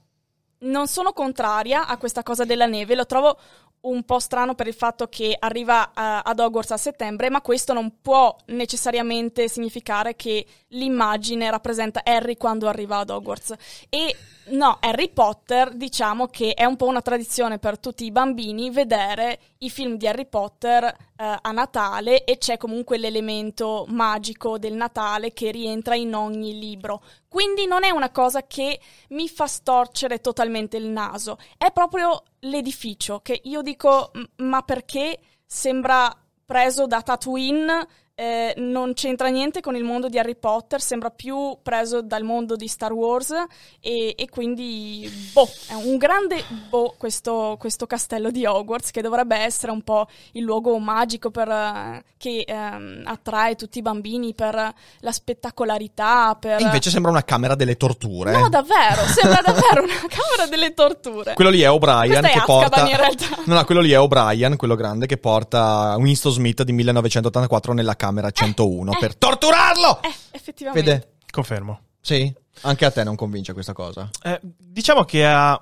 Non 0.64 0.86
sono 0.86 1.12
contraria 1.12 1.86
a 1.86 1.98
questa 1.98 2.22
cosa 2.22 2.46
della 2.46 2.64
neve, 2.64 2.94
lo 2.94 3.04
trovo 3.04 3.38
un 3.84 4.02
po' 4.04 4.18
strano 4.18 4.54
per 4.54 4.66
il 4.66 4.74
fatto 4.74 5.08
che 5.08 5.36
arriva 5.38 5.88
eh, 5.88 5.92
ad 5.94 6.38
Hogwarts 6.38 6.70
a 6.70 6.76
settembre, 6.76 7.30
ma 7.30 7.40
questo 7.40 7.72
non 7.72 8.00
può 8.00 8.34
necessariamente 8.46 9.48
significare 9.48 10.16
che 10.16 10.46
l'immagine 10.74 11.50
rappresenta 11.50 12.02
Harry 12.04 12.36
quando 12.36 12.68
arriva 12.68 12.98
ad 12.98 13.10
Hogwarts. 13.10 13.54
E 13.88 14.16
no, 14.50 14.76
Harry 14.80 15.10
Potter 15.10 15.74
diciamo 15.74 16.26
che 16.26 16.52
è 16.54 16.64
un 16.64 16.76
po' 16.76 16.86
una 16.86 17.02
tradizione 17.02 17.58
per 17.58 17.78
tutti 17.78 18.04
i 18.04 18.10
bambini 18.10 18.70
vedere 18.70 19.40
i 19.58 19.70
film 19.70 19.96
di 19.96 20.06
Harry 20.06 20.26
Potter 20.26 20.84
eh, 20.84 21.38
a 21.40 21.50
Natale 21.52 22.24
e 22.24 22.38
c'è 22.38 22.56
comunque 22.56 22.98
l'elemento 22.98 23.86
magico 23.88 24.58
del 24.58 24.74
Natale 24.74 25.32
che 25.32 25.50
rientra 25.50 25.94
in 25.94 26.14
ogni 26.14 26.58
libro. 26.58 27.02
Quindi 27.28 27.66
non 27.66 27.84
è 27.84 27.90
una 27.90 28.10
cosa 28.10 28.46
che 28.46 28.78
mi 29.10 29.28
fa 29.28 29.46
storcere 29.46 30.20
totalmente 30.20 30.76
il 30.76 30.86
naso, 30.86 31.38
è 31.56 31.72
proprio 31.72 32.22
l'edificio 32.40 33.20
che 33.20 33.40
io 33.44 33.62
dico 33.62 34.10
"M- 34.14 34.44
ma 34.44 34.62
perché 34.62 35.18
sembra 35.46 36.14
preso 36.44 36.86
da 36.86 37.00
Tatooine 37.00 37.86
eh, 38.16 38.54
non 38.58 38.94
c'entra 38.94 39.26
niente 39.26 39.60
con 39.60 39.74
il 39.74 39.82
mondo 39.82 40.08
di 40.08 40.18
Harry 40.18 40.36
Potter, 40.36 40.80
sembra 40.80 41.10
più 41.10 41.58
preso 41.62 42.00
dal 42.00 42.22
mondo 42.22 42.54
di 42.54 42.68
Star 42.68 42.92
Wars 42.92 43.32
e, 43.80 44.14
e 44.16 44.28
quindi, 44.28 45.10
boh, 45.32 45.48
è 45.68 45.74
un 45.74 45.96
grande 45.96 46.44
boh 46.68 46.94
questo, 46.96 47.56
questo 47.58 47.86
castello 47.86 48.30
di 48.30 48.46
Hogwarts 48.46 48.92
che 48.92 49.02
dovrebbe 49.02 49.36
essere 49.36 49.72
un 49.72 49.82
po' 49.82 50.06
il 50.32 50.44
luogo 50.44 50.78
magico 50.78 51.32
per, 51.32 51.48
eh, 51.48 52.04
che 52.16 52.44
ehm, 52.46 53.02
attrae 53.04 53.56
tutti 53.56 53.78
i 53.78 53.82
bambini 53.82 54.32
per 54.32 54.54
la 55.00 55.12
spettacolarità, 55.12 56.36
per... 56.38 56.60
Invece 56.60 56.90
sembra 56.90 57.10
una 57.10 57.24
camera 57.24 57.56
delle 57.56 57.76
torture. 57.76 58.30
No, 58.30 58.48
davvero, 58.48 59.02
sembra 59.06 59.40
davvero 59.44 59.82
una 59.82 60.06
camera 60.06 60.46
delle 60.48 60.72
torture. 60.72 61.34
Quello 61.34 61.50
lì 61.50 61.62
è 61.62 61.70
O'Brien 61.70 62.22
che 62.22 62.38
Azkaban, 62.38 62.68
porta. 62.68 62.88
in 62.88 62.96
realtà. 62.96 63.26
No, 63.44 63.54
no, 63.54 63.64
quello 63.64 63.80
lì 63.80 63.90
è 63.90 63.98
O'Brien, 63.98 64.56
quello 64.56 64.76
grande 64.76 65.06
che 65.06 65.16
porta 65.16 65.96
Winston 65.98 66.30
Smith 66.30 66.62
di 66.62 66.72
1984 66.72 67.72
nella 67.72 67.96
camera 67.96 68.02
101 68.30 68.92
eh. 68.92 68.96
per 68.98 69.16
torturarlo. 69.16 70.02
Eh, 70.02 70.12
effettivamente. 70.32 70.90
Vede? 70.90 71.12
Confermo. 71.30 71.80
Sì? 72.00 72.32
Anche 72.62 72.84
a 72.84 72.90
te 72.90 73.02
non 73.02 73.16
convince 73.16 73.52
questa 73.52 73.72
cosa. 73.72 74.08
Eh, 74.22 74.40
diciamo 74.42 75.04
che 75.04 75.26
ha 75.26 75.60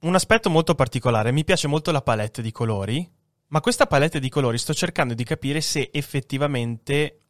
un 0.00 0.14
aspetto 0.14 0.50
molto 0.50 0.74
particolare. 0.74 1.32
Mi 1.32 1.44
piace 1.44 1.68
molto 1.68 1.90
la 1.90 2.02
palette 2.02 2.42
di 2.42 2.52
colori, 2.52 3.08
ma 3.48 3.60
questa 3.60 3.86
palette 3.86 4.20
di 4.20 4.28
colori 4.28 4.58
sto 4.58 4.74
cercando 4.74 5.14
di 5.14 5.24
capire 5.24 5.60
se 5.60 5.90
effettivamente 5.92 7.20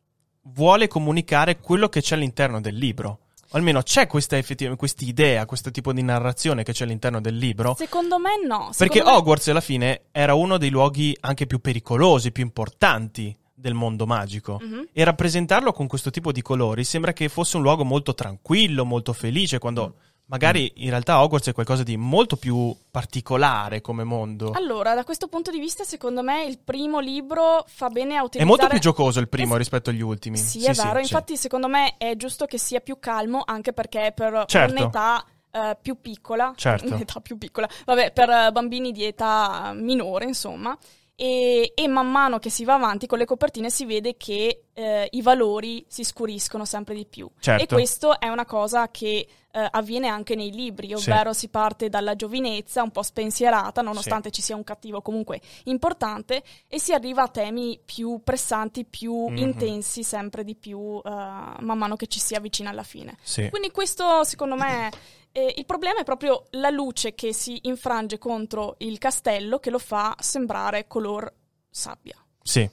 vuole 0.44 0.88
comunicare 0.88 1.59
quello 1.59 1.88
che 1.88 2.00
c'è 2.00 2.14
all'interno 2.14 2.61
del 2.61 2.76
libro. 2.76 3.18
O 3.54 3.59
almeno 3.59 3.82
c'è 3.82 4.06
questa 4.06 4.38
effettiva- 4.38 4.75
quest'idea, 4.76 5.44
questo 5.44 5.71
tipo 5.71 5.92
di 5.92 6.02
narrazione 6.02 6.62
che 6.62 6.73
c'è 6.73 6.85
all'interno 6.85 7.21
del 7.21 7.37
libro. 7.37 7.75
Secondo 7.76 8.18
me 8.18 8.30
no. 8.42 8.71
Perché 8.76 8.94
Secondo 8.99 9.11
me- 9.11 9.16
Hogwarts 9.16 9.49
alla 9.49 9.61
fine 9.61 10.02
era 10.11 10.32
uno 10.35 10.56
dei 10.56 10.71
luoghi 10.71 11.14
anche 11.21 11.47
più 11.47 11.61
pericolosi, 11.61 12.32
più 12.32 12.44
importanti 12.44 13.37
del 13.62 13.75
mondo 13.75 14.07
magico. 14.07 14.59
Mhm. 14.61 14.88
E 14.92 15.04
rappresentarlo 15.04 15.73
con 15.73 15.87
questo 15.87 16.11
tipo 16.11 16.33
di 16.33 16.42
colori 16.42 16.83
sembra 16.85 17.12
che 17.12 17.28
fosse 17.28 17.57
un 17.57 17.62
luogo 17.62 17.85
molto 17.85 18.12
tranquillo, 18.12 18.85
molto 18.85 19.12
felice, 19.12 19.59
quando 19.59 19.95
magari 20.26 20.73
in 20.76 20.90
realtà 20.90 21.23
Hogwarts 21.23 21.49
è 21.49 21.52
qualcosa 21.52 21.83
di 21.85 21.97
molto 21.97 22.37
più 22.37 22.75
particolare 22.90 23.81
come 23.81 24.02
mondo. 24.02 24.50
Allora, 24.50 24.95
da 24.95 25.04
questo 25.04 25.28
punto 25.28 25.50
di 25.52 25.61
vista, 25.61 25.85
secondo 25.85 26.23
me 26.23 26.45
il 26.45 26.59
primo 26.59 26.99
libro 26.99 27.64
fa 27.69 27.88
bene 27.88 28.16
a 28.16 28.21
È 28.21 28.25
utilizzare... 28.25 28.45
molto 28.45 28.66
più 28.66 28.78
giocoso 28.81 29.21
il 29.21 29.28
primo 29.28 29.52
Es- 29.52 29.59
rispetto 29.59 29.90
agli 29.90 30.00
ultimi. 30.02 30.37
Sì, 30.37 30.64
è 30.64 30.73
vero. 30.73 30.99
Infatti, 30.99 31.37
secondo 31.37 31.69
me 31.69 31.97
è 31.99 32.16
giusto 32.16 32.47
che 32.47 32.59
sia 32.59 32.81
più 32.81 32.99
calmo, 32.99 33.42
anche 33.47 33.73
perché 33.73 34.07
è 34.07 34.12
per 34.12 34.45
Certo. 34.49 34.73
un'età 34.75 35.25
eh, 35.52 35.76
più 35.81 36.00
piccola. 36.00 36.52
Certo. 36.57 36.87
Un'età 36.95 37.21
più 37.21 37.38
piccola. 37.38 37.69
Vabbè, 37.85 38.12
per 38.12 38.28
eh, 38.28 38.50
bambini 38.50 38.90
di 38.90 39.04
età 39.04 39.73
minore, 39.75 40.25
insomma. 40.25 40.76
E, 41.22 41.70
e 41.76 41.86
man 41.86 42.10
mano 42.10 42.40
che 42.40 42.50
si 42.50 42.64
va 42.64 42.74
avanti 42.74 43.06
con 43.06 43.16
le 43.16 43.26
copertine 43.26 43.70
si 43.70 43.84
vede 43.84 44.16
che 44.16 44.64
eh, 44.72 45.06
i 45.08 45.22
valori 45.22 45.84
si 45.86 46.02
scuriscono 46.02 46.64
sempre 46.64 46.96
di 46.96 47.06
più. 47.06 47.30
Certo. 47.38 47.62
E 47.62 47.66
questo 47.68 48.18
è 48.18 48.26
una 48.26 48.44
cosa 48.44 48.90
che 48.90 49.28
eh, 49.52 49.68
avviene 49.71 50.09
anche 50.09 50.35
nei 50.35 50.50
libri, 50.50 50.94
ovvero 50.94 51.32
si 51.32 51.49
parte 51.49 51.88
dalla 51.88 52.16
giovinezza 52.16 52.82
un 52.82 52.90
po' 52.90 53.02
spensierata, 53.02 53.82
nonostante 53.82 54.30
ci 54.30 54.42
sia 54.42 54.56
un 54.56 54.64
cattivo 54.64 55.02
comunque 55.02 55.40
importante, 55.64 56.42
e 56.66 56.80
si 56.80 56.92
arriva 56.92 57.23
a 57.23 57.28
temi 57.28 57.78
più 57.85 58.21
pressanti, 58.25 58.85
più 58.85 59.28
Mhm. 59.28 59.37
intensi, 59.37 60.02
sempre 60.02 60.42
di 60.42 60.54
più 60.54 61.00
eh, 61.04 61.11
man 61.11 61.78
mano 61.78 61.97
che 61.97 62.06
ci 62.06 62.18
si 62.18 62.35
avvicina 62.35 62.71
alla 62.71 62.82
fine. 62.82 63.16
Sì. 63.23 63.49
Quindi 63.50 63.71
questo 63.71 64.25
secondo 64.25 64.56
me 64.56 64.90
eh, 65.32 65.54
il 65.56 65.64
problema 65.66 66.00
è 66.00 66.04
proprio 66.04 66.47
la 66.50 66.71
luce 66.71 67.14
che 67.14 67.32
si 67.32 67.59
infrange 67.62 68.18
contro 68.18 68.75
il 68.78 68.99
castello 68.99 69.59
che 69.61 69.71
lo 69.71 69.78
fa 69.78 70.14
sembrare 70.18 70.87
color 70.87 71.32
sabbia. 71.71 72.16
Sì. 72.42 72.68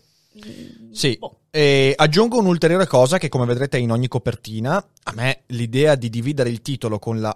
Mm, 0.46 0.92
Sì, 0.92 1.18
boh. 1.18 1.40
e 1.52 1.94
aggiungo 1.96 2.38
un'ulteriore 2.40 2.88
cosa 2.88 3.18
che 3.18 3.30
come 3.30 3.46
vedrete 3.46 3.78
in 3.78 3.92
ogni 3.92 4.08
copertina, 4.08 4.76
a 4.78 5.12
me 5.14 5.42
l'idea 5.48 5.96
di 5.96 6.10
dividere 6.10 6.50
il 6.50 6.62
titolo 6.62 7.00
con 7.00 7.20
la, 7.20 7.36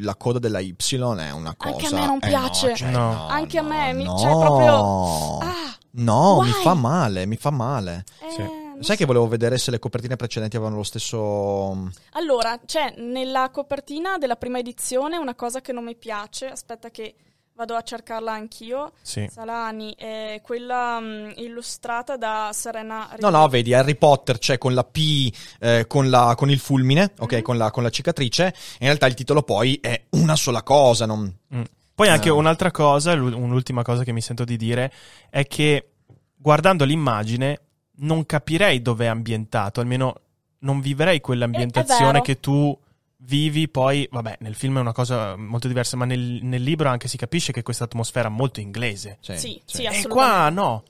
la 0.00 0.14
coda 0.16 0.38
della 0.38 0.60
Y 0.60 0.74
è 0.76 1.30
una 1.30 1.54
cosa... 1.56 1.74
Anche 1.74 1.86
a 1.86 1.98
me 2.00 2.06
non 2.06 2.18
eh, 2.22 2.28
piace. 2.28 2.68
no, 2.68 2.76
cioè, 2.76 2.90
No. 2.90 3.12
no, 3.12 3.26
Anche 3.28 3.58
a 3.58 3.62
no, 3.62 3.68
me, 3.68 3.92
mi- 3.94 4.04
no. 4.04 4.16
cioè, 4.18 4.30
proprio- 4.30 5.38
Ah, 5.38 5.76
No, 5.94 6.40
mi 6.40 6.48
why? 6.50 6.62
fa 6.62 6.74
male, 6.74 7.26
mi 7.26 7.36
fa 7.36 7.50
male. 7.50 8.04
eh, 8.22 8.30
Sì. 8.30 8.60
Sai 8.82 8.96
so. 8.96 9.02
che 9.02 9.04
volevo 9.04 9.28
vedere 9.28 9.58
se 9.58 9.70
le 9.70 9.78
copertine 9.78 10.16
precedenti 10.16 10.56
avevano 10.56 10.78
lo 10.78 10.82
stesso... 10.82 11.88
Allora, 12.12 12.58
c'è 12.64 12.94
nella 12.98 13.50
copertina 13.52 14.18
della 14.18 14.34
prima 14.36 14.58
edizione 14.58 15.18
una 15.18 15.34
cosa 15.36 15.60
che 15.60 15.72
non 15.72 15.84
mi 15.84 15.94
piace, 15.94 16.46
aspetta 16.46 16.90
che 16.90 17.14
vado 17.54 17.74
a 17.74 17.82
cercarla 17.82 18.32
anch'io. 18.32 18.92
Sì. 19.02 19.28
Salani, 19.30 19.94
è 19.96 20.40
quella 20.42 20.98
mm, 21.00 21.30
illustrata 21.36 22.16
da 22.16 22.50
Serena 22.52 23.08
No, 23.18 23.28
no, 23.30 23.46
vedi, 23.48 23.74
Harry 23.74 23.94
Potter 23.94 24.38
c'è 24.38 24.58
con 24.58 24.74
la 24.74 24.84
P, 24.84 25.32
eh, 25.60 25.84
con, 25.86 26.08
la- 26.10 26.34
con 26.36 26.50
il 26.50 26.58
fulmine, 26.58 27.12
ok, 27.18 27.32
Mhm. 27.34 27.42
con, 27.42 27.56
la, 27.58 27.70
con 27.70 27.82
la 27.82 27.90
cicatrice. 27.90 28.44
In 28.80 28.86
realtà 28.86 29.06
il 29.06 29.14
titolo 29.14 29.42
poi 29.42 29.78
è 29.80 30.04
una 30.10 30.36
sola 30.36 30.62
cosa, 30.62 31.06
non... 31.06 31.32
Mm. 31.54 31.62
Poi 31.94 32.08
anche 32.08 32.28
Eh. 32.28 32.32
un'altra 32.32 32.70
cosa, 32.70 33.12
l'u- 33.14 33.36
un'ultima 33.36 33.82
cosa 33.82 34.02
che 34.02 34.12
mi 34.12 34.22
sento 34.22 34.44
di 34.44 34.56
dire, 34.56 34.90
è 35.28 35.46
che 35.46 35.90
guardando 36.34 36.84
l'immagine 36.84 37.60
non 37.96 38.24
capirei 38.26 38.80
dove 38.80 39.04
è 39.04 39.08
ambientato, 39.08 39.80
almeno 39.80 40.14
non 40.60 40.80
vivrei 40.80 41.20
quell'ambientazione 41.20 42.12
vero. 42.12 42.22
che 42.24 42.40
tu 42.40 42.76
vivi 43.24 43.68
poi, 43.68 44.06
vabbè, 44.10 44.38
nel 44.40 44.54
film 44.54 44.78
è 44.78 44.80
una 44.80 44.92
cosa 44.92 45.36
molto 45.36 45.68
diversa, 45.68 45.96
ma 45.96 46.04
nel, 46.04 46.40
nel 46.42 46.62
libro 46.62 46.88
anche 46.88 47.08
si 47.08 47.16
capisce 47.16 47.52
che 47.52 47.62
questa 47.62 47.84
atmosfera 47.84 48.28
è 48.28 48.30
molto 48.30 48.60
inglese. 48.60 49.18
Sì, 49.20 49.36
Sì, 49.38 49.62
sì, 49.64 49.82
E 49.82 49.86
assolutamente. 49.86 50.08
qua 50.08 50.48
no. 50.50 50.82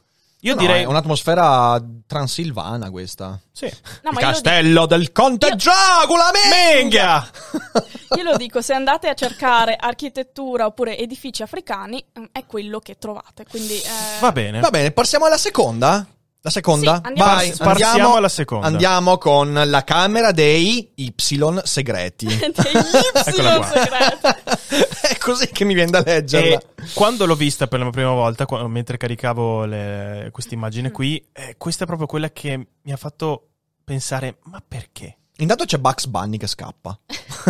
Io 0.44 0.54
No, 0.56 0.60
direi... 0.60 0.82
È 0.82 0.86
un'atmosfera 0.86 1.80
transilvana 2.04 2.90
questa. 2.90 3.38
Sì. 3.52 3.66
No, 4.02 4.10
il 4.10 4.14
ma 4.14 4.20
io 4.20 4.26
lo, 4.26 4.32
castello 4.32 4.86
del 4.86 5.12
conte 5.12 5.46
Io- 5.46 5.54
Dracula, 5.54 6.30
Menga! 6.50 7.30
dico, 7.52 8.16
io 8.16 8.22
lo 8.24 8.36
dico, 8.36 8.60
se 8.60 8.72
andate 8.74 9.08
a 9.08 9.14
cercare 9.14 9.76
architettura 9.76 10.66
oppure 10.66 10.98
edifici 10.98 11.44
africani, 11.44 12.04
mm, 12.18 12.24
è 12.32 12.44
quello 12.44 12.80
che 12.80 12.96
trovate. 12.98 13.44
Quindi, 13.48 13.74
eh, 13.74 14.18
Va 14.20 14.32
bene. 14.32 14.58
Va 14.58 14.70
bene, 14.70 14.90
passiamo 14.90 15.26
alla 15.26 15.38
seconda. 15.38 16.04
La 16.44 16.50
seconda? 16.50 16.96
Sì, 16.96 17.06
andiamo 17.06 17.30
Vai, 17.30 17.44
alla 17.46 17.52
seconda. 17.52 17.72
Partiamo 17.72 18.14
alla 18.16 18.28
seconda. 18.28 18.66
Andiamo 18.66 19.18
con 19.18 19.62
la 19.64 19.84
camera 19.84 20.32
dei 20.32 20.90
Y 20.96 21.14
segreti. 21.62 22.26
Eccola 22.42 23.54
Y 23.54 23.56
qua. 23.58 23.66
segreti. 23.66 24.90
È 25.12 25.18
così 25.18 25.48
che 25.50 25.64
mi 25.64 25.74
viene 25.74 25.90
da 25.92 26.02
leggerla. 26.04 26.58
E 26.58 26.66
quando 26.94 27.26
l'ho 27.26 27.36
vista 27.36 27.68
per 27.68 27.78
la 27.80 27.90
prima 27.90 28.10
volta, 28.10 28.44
qua- 28.46 28.66
mentre 28.66 28.96
caricavo 28.96 29.64
le- 29.66 30.30
questa 30.32 30.54
immagine 30.54 30.90
qui, 30.90 31.24
eh, 31.32 31.54
questa 31.58 31.84
è 31.84 31.86
proprio 31.86 32.08
quella 32.08 32.30
che 32.30 32.66
mi 32.82 32.92
ha 32.92 32.96
fatto 32.96 33.50
pensare, 33.84 34.38
ma 34.44 34.60
perché? 34.66 35.18
Intanto 35.36 35.64
c'è 35.64 35.78
Bugs 35.78 36.06
Bunny 36.06 36.38
che 36.38 36.46
scappa. 36.48 36.98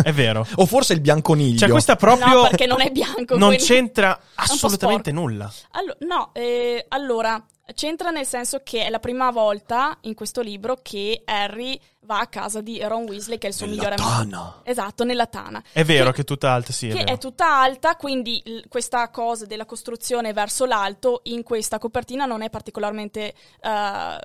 È 0.03 0.11
vero. 0.11 0.45
o 0.55 0.65
forse 0.67 0.93
il 0.93 1.01
bianconiglio. 1.01 1.57
Cioè, 1.57 1.69
questa 1.69 1.95
proprio 1.95 2.41
No, 2.43 2.47
perché 2.47 2.67
non 2.67 2.81
è 2.81 2.91
bianco. 2.91 3.37
non 3.37 3.49
quindi- 3.49 3.65
c'entra 3.65 4.19
assolutamente 4.35 5.11
nulla. 5.11 5.51
Allo- 5.71 5.97
no, 6.01 6.29
eh, 6.33 6.85
allora, 6.89 7.43
c'entra 7.73 8.09
nel 8.09 8.25
senso 8.25 8.61
che 8.63 8.85
è 8.85 8.89
la 8.89 8.99
prima 8.99 9.31
volta 9.31 9.97
in 10.01 10.13
questo 10.15 10.41
libro 10.41 10.77
che 10.81 11.21
Harry 11.25 11.79
va 12.05 12.19
a 12.19 12.27
casa 12.27 12.59
di 12.59 12.81
Ron 12.83 13.03
Weasley, 13.03 13.37
che 13.37 13.47
è 13.47 13.49
il 13.49 13.55
suo 13.55 13.65
Nella 13.65 13.77
migliore 13.89 13.95
amico. 13.95 14.37
tana. 14.37 14.59
Esatto, 14.63 15.03
nella 15.05 15.25
tana. 15.27 15.63
È 15.71 15.85
vero 15.85 16.11
che 16.11 16.21
è 16.21 16.23
tutta 16.25 16.51
alta, 16.51 16.73
sì, 16.73 16.89
è 16.89 16.91
che 16.91 16.97
vero. 17.03 17.13
è 17.13 17.17
tutta 17.17 17.57
alta, 17.61 17.95
quindi 17.95 18.41
l- 18.45 18.67
questa 18.67 19.09
cosa 19.09 19.45
della 19.45 19.65
costruzione 19.65 20.33
verso 20.33 20.65
l'alto 20.65 21.21
in 21.23 21.43
questa 21.43 21.79
copertina 21.79 22.25
non 22.25 22.41
è 22.41 22.49
particolarmente 22.49 23.33
eh, 23.61 24.17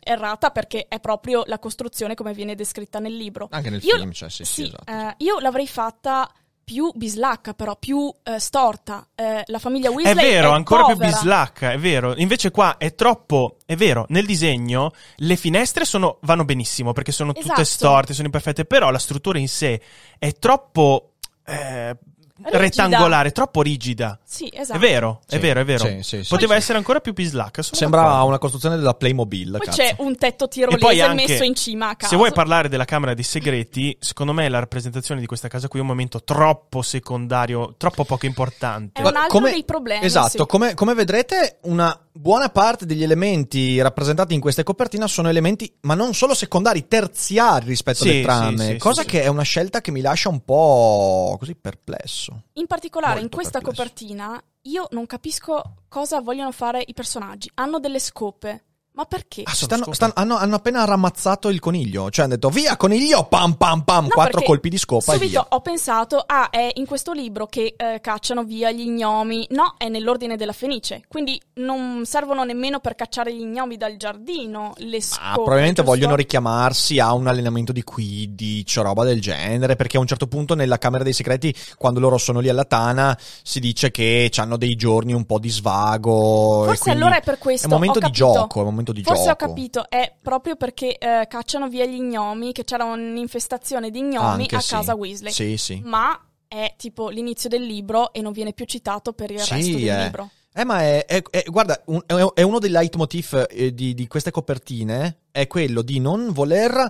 errata 0.00 0.50
perché 0.50 0.86
è 0.86 1.00
proprio 1.00 1.44
la 1.46 1.58
costruzione 1.58 2.14
come 2.14 2.34
viene 2.34 2.54
descritta 2.54 2.98
nel 2.98 3.16
libro. 3.16 3.48
Anche 3.50 3.70
nel 3.70 3.82
Io- 3.82 3.96
film, 3.96 4.12
cioè, 4.12 4.28
sì, 4.28 4.44
sì, 4.44 4.62
esatto. 4.64 4.90
eh, 4.90 5.14
io 5.18 5.38
l'avrei 5.40 5.66
fatta 5.66 6.30
più 6.64 6.90
bislacca, 6.94 7.52
però 7.54 7.76
più 7.76 8.12
eh, 8.22 8.38
storta. 8.40 9.06
Eh, 9.14 9.42
la 9.46 9.58
famiglia 9.58 9.90
È 9.90 9.92
Weasley 9.92 10.14
vero, 10.30 10.50
ancora 10.50 10.84
più 10.84 10.94
povera. 10.94 11.12
bislacca, 11.12 11.72
è 11.72 11.78
vero. 11.78 12.14
Invece 12.16 12.50
qua 12.50 12.76
è 12.78 12.94
troppo, 12.94 13.58
è 13.66 13.76
vero, 13.76 14.06
nel 14.08 14.26
disegno 14.26 14.90
le 15.16 15.36
finestre 15.36 15.84
sono, 15.84 16.18
vanno 16.22 16.44
benissimo 16.44 16.92
perché 16.92 17.12
sono 17.12 17.32
tutte 17.32 17.46
Esatto. 17.46 17.64
storte, 17.64 18.12
sono 18.14 18.26
imperfette, 18.26 18.64
però 18.64 18.90
la 18.90 18.98
struttura 18.98 19.38
in 19.38 19.48
sé 19.48 19.80
è 20.18 20.32
troppo 20.32 21.12
eh, 21.46 21.96
Rigida. 22.36 22.58
rettangolare, 22.58 23.30
troppo 23.30 23.62
rigida. 23.62 24.18
Sì, 24.24 24.50
esatto. 24.52 24.76
È 24.76 24.80
vero, 24.80 25.20
è 25.28 25.34
Sì, 25.34 25.38
vero, 25.38 25.60
è 25.60 25.64
vero. 25.64 25.84
sì, 25.84 25.98
sì, 26.02 26.22
sì. 26.24 26.28
Poteva 26.28 26.56
essere 26.56 26.78
ancora 26.78 26.98
più 26.98 27.12
bislacca. 27.12 27.62
sono 27.62 27.76
Sembra 27.76 28.02
d'accordo. 28.02 28.26
una 28.26 28.38
costruzione 28.38 28.76
della 28.76 28.94
Playmobil. 28.94 29.50
Poi 29.52 29.60
cazzo. 29.60 29.76
c'è 29.82 29.94
un 29.98 30.16
tetto 30.16 30.46
E 30.46 30.48
tirolese 30.48 31.02
anche, 31.02 31.26
messo 31.28 31.44
in 31.44 31.54
cima 31.54 31.90
a 31.90 31.94
casa. 31.96 32.10
Se 32.10 32.16
vuoi 32.16 32.32
parlare 32.32 32.68
della 32.68 32.84
Camera 32.84 33.14
dei 33.14 33.22
Segreti, 33.22 33.96
secondo 34.00 34.32
me 34.32 34.48
la 34.48 34.58
rappresentazione 34.58 35.20
di 35.20 35.26
questa 35.26 35.46
casa 35.46 35.68
qui 35.68 35.78
è 35.78 35.82
un 35.82 35.88
momento 35.88 36.24
troppo 36.24 36.82
secondario, 36.82 37.74
troppo 37.76 38.04
poco 38.04 38.26
importante. 38.26 39.00
È 39.00 39.06
un 39.06 39.14
altro 39.14 39.38
dei 39.38 39.64
problemi, 39.64 40.04
Esatto, 40.04 40.28
sì. 40.42 40.46
come, 40.48 40.74
come 40.74 40.94
vedrete, 40.94 41.58
una 41.62 41.96
buona 42.16 42.48
parte 42.48 42.86
degli 42.86 43.02
elementi 43.02 43.80
rappresentati 43.82 44.34
in 44.34 44.40
queste 44.40 44.62
copertine 44.62 45.08
sono 45.08 45.28
elementi, 45.28 45.72
ma 45.80 45.94
non 45.94 46.14
solo 46.14 46.32
secondari, 46.32 46.86
terziari 46.86 47.66
rispetto 47.66 48.04
Sì, 48.04 48.08
alle 48.10 48.22
trame. 48.22 48.56
sì, 48.58 48.72
sì, 48.72 48.78
cosa 48.78 49.02
sì, 49.02 49.08
che 49.08 49.22
è 49.22 49.26
una 49.26 49.42
scelta 49.42 49.80
che 49.80 49.90
mi 49.90 50.00
lascia 50.00 50.28
un 50.28 50.44
po' 50.44 51.36
così 51.38 51.54
perplesso. 51.56 52.42
In 52.54 52.66
particolare, 52.66 53.14
in 53.16 53.22
Molto 53.22 53.36
questa 53.36 53.58
perplesso. 53.60 53.82
copertina, 53.82 54.42
io 54.62 54.86
non 54.92 55.06
capisco 55.06 55.74
cosa 55.88 56.20
vogliono 56.20 56.52
fare 56.52 56.82
i 56.86 56.94
personaggi. 56.94 57.50
Hanno 57.54 57.80
delle 57.80 57.98
scope. 57.98 58.64
Ma 58.96 59.06
perché? 59.06 59.42
Ah, 59.44 59.52
stanno- 59.52 59.92
stanno- 59.92 60.12
hanno, 60.14 60.36
hanno 60.36 60.54
appena 60.54 60.84
ramazzato 60.84 61.48
il 61.48 61.58
coniglio. 61.58 62.10
Cioè, 62.10 62.26
hanno 62.26 62.34
detto 62.34 62.48
via 62.48 62.76
coniglio, 62.76 63.24
pam 63.24 63.54
pam 63.54 63.82
pam, 63.82 64.04
No, 64.04 64.10
quattro 64.10 64.40
colpi 64.42 64.68
di 64.68 64.78
scopa 64.78 65.14
e 65.14 65.16
Subito 65.16 65.30
via. 65.30 65.46
ho 65.48 65.60
pensato, 65.60 66.22
ah, 66.24 66.48
è 66.48 66.70
in 66.74 66.86
questo 66.86 67.10
libro 67.12 67.46
che 67.48 67.74
eh, 67.76 67.98
cacciano 68.00 68.44
via 68.44 68.70
gli 68.70 68.88
gnomi. 68.88 69.48
No, 69.50 69.74
è 69.78 69.88
nell'ordine 69.88 70.36
della 70.36 70.52
Fenice. 70.52 71.02
Quindi 71.08 71.40
non 71.54 72.02
servono 72.04 72.44
nemmeno 72.44 72.78
per 72.78 72.94
cacciare 72.94 73.34
gli 73.34 73.42
gnomi 73.44 73.76
dal 73.76 73.96
giardino. 73.96 74.74
Le 74.76 75.00
scope. 75.02 75.22
Ah, 75.24 75.32
probabilmente 75.34 75.82
giusto? 75.82 75.90
vogliono 75.90 76.14
richiamarsi 76.14 77.00
a 77.00 77.12
un 77.14 77.26
allenamento 77.26 77.72
di 77.72 77.82
Quidditch 77.82 78.76
o 78.78 78.82
roba 78.82 79.02
del 79.02 79.20
genere, 79.20 79.74
perché 79.74 79.96
a 79.96 80.00
un 80.00 80.06
certo 80.06 80.28
punto 80.28 80.54
nella 80.54 80.78
Camera 80.78 81.02
dei 81.02 81.12
Segreti, 81.12 81.52
quando 81.76 81.98
loro 81.98 82.16
sono 82.16 82.38
lì 82.38 82.48
alla 82.48 82.64
Tana, 82.64 83.18
si 83.42 83.58
dice 83.58 83.90
che 83.90 84.30
hanno 84.36 84.56
dei 84.56 84.76
giorni 84.76 85.12
un 85.12 85.24
po' 85.24 85.40
di 85.40 85.50
svago. 85.50 86.62
Forse 86.66 86.82
quindi 86.82 87.00
allora 87.00 87.18
è 87.18 87.22
per 87.24 87.38
questo. 87.38 87.66
È 87.66 87.70
un 87.70 87.74
momento 87.74 87.98
ho 87.98 88.00
di 88.02 88.06
capito. 88.06 88.32
gioco, 88.38 88.58
è 88.58 88.62
un 88.62 88.68
momento 88.68 88.83
di 88.92 89.02
Forse 89.02 89.24
gioco. 89.24 89.44
ho 89.44 89.48
capito, 89.48 89.88
è 89.88 90.14
proprio 90.20 90.56
perché 90.56 90.96
eh, 90.98 91.26
cacciano 91.28 91.68
via 91.68 91.84
gli 91.84 92.00
gnomi, 92.00 92.52
che 92.52 92.64
c'era 92.64 92.84
un'infestazione 92.84 93.90
di 93.90 94.02
gnomi 94.02 94.42
Anche 94.42 94.56
a 94.56 94.60
sì. 94.60 94.70
casa 94.74 94.94
Weasley. 94.94 95.32
Sì, 95.32 95.56
sì. 95.56 95.80
Ma 95.84 96.18
è 96.46 96.74
tipo 96.76 97.08
l'inizio 97.08 97.48
del 97.48 97.62
libro 97.62 98.12
e 98.12 98.20
non 98.22 98.32
viene 98.32 98.52
più 98.52 98.64
citato 98.64 99.12
per 99.12 99.30
il 99.30 99.40
Sì, 99.40 99.54
resto 99.54 99.76
del 99.76 99.88
eh. 99.88 100.02
libro. 100.04 100.30
Eh, 100.56 100.64
ma 100.64 100.82
è, 100.82 101.04
è- 101.06 101.22
è- 101.30 101.44
guarda, 101.48 101.80
un- 101.86 102.02
è, 102.06 102.14
è 102.34 102.42
uno 102.42 102.60
dei 102.60 102.70
leitmotiv 102.70 103.46
eh, 103.50 103.74
di, 103.74 103.92
di 103.94 104.06
queste 104.06 104.30
copertine, 104.30 105.22
è 105.32 105.46
quello 105.48 105.82
di 105.82 105.98
non 105.98 106.32
voler 106.32 106.88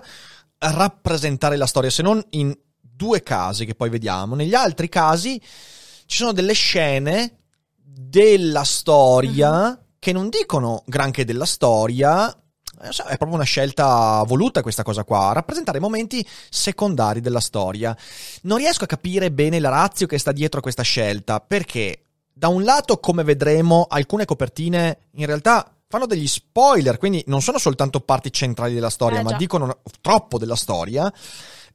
rappresentare 0.59 1.57
la 1.57 1.65
storia, 1.65 1.89
se 1.89 2.01
non 2.01 2.23
in 2.31 2.55
due 2.79 3.23
casi 3.23 3.65
che 3.65 3.75
poi 3.75 3.89
vediamo. 3.89 4.35
Negli 4.35 4.53
altri 4.53 4.87
casi 4.89 5.39
ci 6.05 6.17
sono 6.17 6.31
delle 6.31 6.53
scene 6.53 7.37
della 7.75 8.63
storia 8.63 9.69
Mhm. 9.69 9.79
Che 10.05 10.11
non 10.11 10.29
dicono 10.29 10.83
granché 10.85 11.25
della 11.25 11.47
storia, 11.47 12.29
eh, 12.29 12.89
è 12.89 13.17
proprio 13.17 13.33
una 13.33 13.43
scelta 13.43 14.21
voluta 14.27 14.61
questa 14.61 14.83
cosa 14.83 15.03
qua, 15.03 15.33
rappresentare 15.33 15.79
momenti 15.79 16.23
secondari 16.47 17.21
della 17.21 17.39
storia. 17.39 17.97
Non 18.43 18.59
riesco 18.59 18.83
a 18.83 18.87
capire 18.87 19.31
bene 19.31 19.59
la 19.59 19.69
razio 19.69 20.05
che 20.05 20.19
sta 20.19 20.31
dietro 20.31 20.59
a 20.59 20.61
questa 20.61 20.83
scelta, 20.83 21.39
perché 21.39 22.03
da 22.31 22.49
un 22.49 22.63
lato, 22.63 22.99
come 22.99 23.23
vedremo, 23.23 23.87
alcune 23.89 24.25
copertine 24.25 25.07
in 25.15 25.25
realtà 25.25 25.73
fanno 25.87 26.05
degli 26.05 26.27
spoiler, 26.27 26.99
quindi 26.99 27.23
non 27.25 27.41
sono 27.41 27.57
soltanto 27.57 27.99
parti 27.99 28.31
centrali 28.31 28.75
della 28.75 28.91
storia, 28.91 29.21
Eh, 29.21 29.23
ma 29.23 29.33
dicono 29.37 29.79
troppo 30.01 30.37
della 30.37 30.55
storia. 30.55 31.11